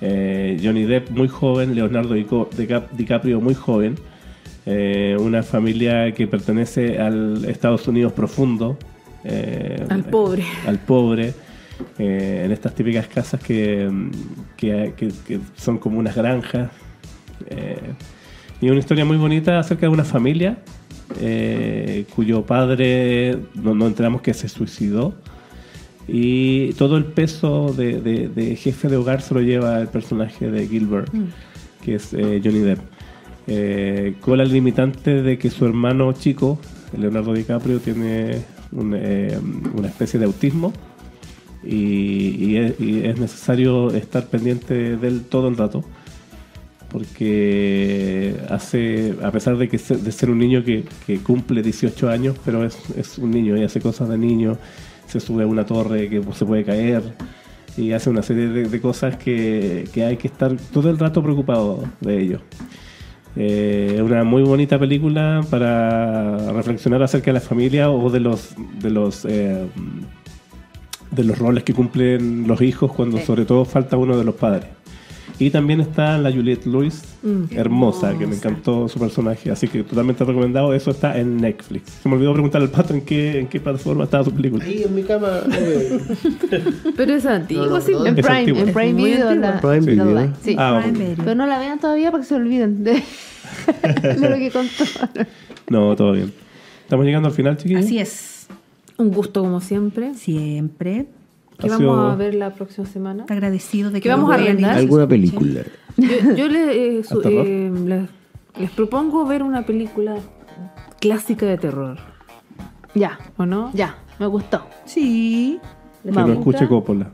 Eh, 0.00 0.60
Johnny 0.62 0.84
Depp 0.84 1.10
muy 1.10 1.28
joven, 1.28 1.74
Leonardo 1.74 2.14
DiCaprio 2.14 3.40
muy 3.40 3.54
joven, 3.54 3.94
eh, 4.66 5.16
una 5.18 5.42
familia 5.42 6.12
que 6.12 6.26
pertenece 6.26 6.98
al 6.98 7.44
Estados 7.46 7.86
Unidos 7.88 8.12
profundo. 8.12 8.76
eh, 9.24 9.84
Al 9.88 10.04
pobre. 10.04 10.44
al 10.66 10.78
pobre, 10.78 11.34
en 11.98 12.52
estas 12.52 12.74
típicas 12.74 13.06
casas 13.08 13.40
que, 13.42 13.90
que, 14.56 14.92
que- 14.96 15.12
que 15.26 15.40
son 15.56 15.78
como 15.78 15.98
unas 15.98 16.14
granjas. 16.14 16.70
y 18.60 18.68
una 18.70 18.78
historia 18.78 19.04
muy 19.04 19.16
bonita 19.16 19.58
acerca 19.58 19.82
de 19.86 19.88
una 19.92 20.04
familia 20.04 20.58
cuyo 22.14 22.44
padre, 22.46 23.38
no, 23.54 23.74
no 23.74 23.86
enteramos 23.86 24.22
que 24.22 24.32
se 24.34 24.48
suicidó. 24.48 25.14
Y 26.08 26.72
todo 26.74 26.96
el 26.96 27.04
peso 27.04 27.74
de, 27.76 28.00
de- 28.00 28.28
de 28.28 28.56
jefe 28.56 28.88
de 28.88 28.96
hogar 28.96 29.22
se 29.22 29.34
lo 29.34 29.40
lleva 29.40 29.80
el 29.80 29.88
personaje 29.88 30.50
de 30.50 30.68
Gilbert, 30.68 31.12
que 31.84 31.96
es 31.96 32.12
eh, 32.14 32.40
Johnny 32.44 32.60
Depp. 32.60 32.78
eh, 33.48 34.14
con 34.20 34.38
la 34.38 34.44
limitante 34.44 35.22
de 35.22 35.36
que 35.38 35.50
su 35.50 35.64
hermano 35.66 36.12
chico, 36.12 36.58
Leonardo 36.96 37.32
DiCaprio, 37.32 37.80
tiene 37.80 38.38
un, 38.72 38.94
eh, 38.96 39.38
una 39.74 39.88
especie 39.88 40.18
de 40.20 40.26
autismo 40.26 40.72
y, 41.64 42.36
y 42.44 42.56
es, 42.56 42.80
y 42.80 43.04
es 43.04 43.18
necesario 43.18 43.90
estar 43.90 44.26
pendiente 44.26 44.96
de 44.96 45.08
él 45.08 45.22
todo 45.28 45.48
el 45.48 45.56
rato 45.56 45.84
porque 46.88 48.36
hace, 48.48 49.14
a 49.22 49.30
pesar 49.30 49.56
de 49.58 49.68
que 49.68 49.78
se- 49.78 49.96
de 49.96 50.12
ser 50.12 50.30
un 50.30 50.38
niño 50.38 50.64
que, 50.64 50.84
que 51.06 51.18
cumple 51.18 51.62
18 51.62 52.08
años, 52.08 52.36
pero 52.44 52.64
es, 52.64 52.76
es 52.96 53.18
un 53.18 53.30
niño 53.32 53.56
y 53.56 53.62
hace 53.64 53.80
cosas 53.80 54.08
de 54.08 54.16
niño, 54.18 54.56
se 55.06 55.20
sube 55.20 55.44
a 55.44 55.46
una 55.46 55.64
torre 55.64 56.08
que 56.08 56.22
se 56.32 56.44
puede 56.44 56.64
caer 56.64 57.02
y 57.76 57.92
hace 57.92 58.10
una 58.10 58.22
serie 58.22 58.48
de, 58.48 58.68
de 58.68 58.80
cosas 58.80 59.16
que, 59.16 59.84
que 59.92 60.04
hay 60.04 60.16
que 60.16 60.28
estar 60.28 60.56
todo 60.72 60.90
el 60.90 60.98
rato 60.98 61.22
preocupado 61.22 61.84
de 62.00 62.20
ello. 62.20 62.40
Eh, 63.36 63.94
Es 63.96 64.00
una 64.00 64.24
muy 64.24 64.42
bonita 64.42 64.78
película 64.78 65.44
para 65.50 66.52
reflexionar 66.52 67.02
acerca 67.02 67.26
de 67.26 67.34
la 67.34 67.40
familia 67.40 67.90
o 67.90 68.10
de 68.10 68.20
los 68.20 68.54
de 68.80 68.90
los 68.90 69.24
eh, 69.26 69.66
de 71.10 71.24
los 71.24 71.38
roles 71.38 71.62
que 71.64 71.74
cumplen 71.74 72.46
los 72.48 72.60
hijos 72.62 72.92
cuando 72.92 73.18
sobre 73.18 73.44
todo 73.44 73.64
falta 73.64 73.96
uno 73.96 74.16
de 74.16 74.24
los 74.24 74.34
padres. 74.34 74.75
Y 75.38 75.50
también 75.50 75.82
está 75.82 76.16
la 76.16 76.32
Juliette 76.32 76.64
Lewis, 76.64 77.02
hermosa, 77.50 78.16
que 78.16 78.26
me 78.26 78.36
encantó 78.36 78.88
su 78.88 78.98
personaje, 78.98 79.50
así 79.50 79.68
que 79.68 79.82
totalmente 79.82 80.24
recomendado. 80.24 80.72
Eso 80.72 80.90
está 80.90 81.18
en 81.18 81.36
Netflix. 81.36 81.90
Se 82.02 82.08
me 82.08 82.14
olvidó 82.14 82.32
preguntar 82.32 82.62
al 82.62 82.70
pato 82.70 82.94
en 82.94 83.02
qué, 83.02 83.40
en 83.40 83.46
qué 83.46 83.60
plataforma 83.60 84.04
estaba 84.04 84.24
su 84.24 84.32
película. 84.32 84.64
Ahí 84.64 84.82
en 84.84 84.94
mi 84.94 85.02
cama. 85.02 85.40
eh, 85.52 86.00
Pero 86.96 87.14
es 87.14 87.26
antiguo, 87.26 87.66
No, 87.66 87.70
no, 87.72 87.80
sí. 87.82 87.92
En 88.06 88.14
Prime, 88.14 88.30
antigua. 88.38 88.60
en 88.62 88.72
Prime 88.72 88.92
Video. 88.94 89.28
antigua. 89.28 89.50
La, 89.50 89.60
Prime 89.60 89.80
Video. 89.80 90.32
sí. 90.42 90.56
Ah, 90.58 90.80
Prime. 90.82 90.98
Video. 90.98 91.16
Pero 91.18 91.34
no 91.34 91.46
la 91.46 91.58
vean 91.58 91.78
todavía 91.80 92.10
para 92.10 92.22
que 92.22 92.28
se 92.28 92.34
olviden 92.34 92.82
de, 92.82 92.92
de 94.02 94.28
lo 94.30 94.36
que 94.36 94.50
contó. 94.50 94.84
No, 95.68 95.94
todo 95.96 96.12
bien. 96.12 96.32
Estamos 96.84 97.04
llegando 97.04 97.28
al 97.28 97.34
final, 97.34 97.58
chiquillos. 97.58 97.84
Así 97.84 97.98
es. 97.98 98.46
Un 98.96 99.10
gusto 99.10 99.42
como 99.42 99.60
siempre. 99.60 100.14
Siempre. 100.14 101.06
¿Qué 101.58 101.68
vamos 101.68 101.78
sido- 101.78 102.10
a 102.10 102.14
ver 102.16 102.34
la 102.34 102.50
próxima 102.54 102.86
semana? 102.86 103.24
Agradecido 103.28 103.90
de 103.90 103.98
que 104.00 104.02
¿Qué 104.04 104.08
vamos 104.10 104.28
nos 104.30 104.38
a 104.38 104.42
arrendar? 104.42 104.76
Alguna 104.76 105.06
película. 105.08 105.62
Yo, 105.96 106.34
yo 106.36 106.48
le- 106.48 106.98
eh, 106.98 107.02
eh, 107.24 107.72
les, 107.84 108.02
les 108.60 108.70
propongo 108.72 109.24
ver 109.26 109.42
una 109.42 109.64
película 109.64 110.16
clásica 111.00 111.46
de 111.46 111.56
terror, 111.58 111.98
Ya, 112.94 113.18
¿o 113.36 113.46
no? 113.46 113.70
ya, 113.74 113.96
me 114.18 114.26
gustó. 114.26 114.62
Sí. 114.84 115.58
Que 116.02 116.10
Vamos. 116.12 116.28
no 116.30 116.34
escuche 116.40 116.68
Coppola. 116.68 117.10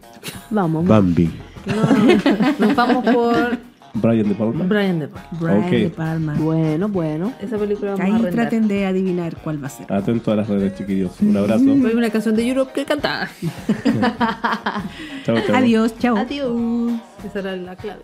Vamos. 0.51 0.87
Bambi. 0.87 1.31
No, 1.67 2.67
nos 2.67 2.75
vamos 2.77 3.05
por 3.05 3.59
Brian 3.95 4.29
De 4.29 4.35
Palma. 4.35 4.65
Brian 4.65 4.99
De 4.99 5.09
Palma. 5.09 5.29
Brian. 5.41 5.71
De 5.71 5.91
Palma. 5.91 6.35
Bueno, 6.39 6.89
bueno. 6.89 7.33
Esa 7.41 7.59
película 7.59 7.95
vamos 7.95 8.23
a 8.23 8.27
Ahí 8.27 8.33
traten 8.33 8.69
de 8.69 8.87
adivinar 8.87 9.37
cuál 9.37 9.63
va 9.63 9.67
a 9.67 9.71
ser. 9.71 9.93
Atento 9.93 10.33
a 10.33 10.37
las 10.37 10.49
redes, 10.49 10.75
chiquillos. 10.77 11.21
Un 11.21 11.37
abrazo. 11.37 11.65
Hay 11.65 11.95
una 11.95 12.11
canción 12.11 12.35
de 12.35 12.49
Europe 12.49 12.73
que 12.75 12.85
cantaba. 12.85 13.29
Chao, 15.25 15.37
chao. 15.47 15.57
Adiós, 15.57 15.99
chao. 15.99 16.17
Adiós. 16.17 16.93
Esa 17.25 17.39
era 17.41 17.57
la 17.57 17.77
clave. 17.77 18.03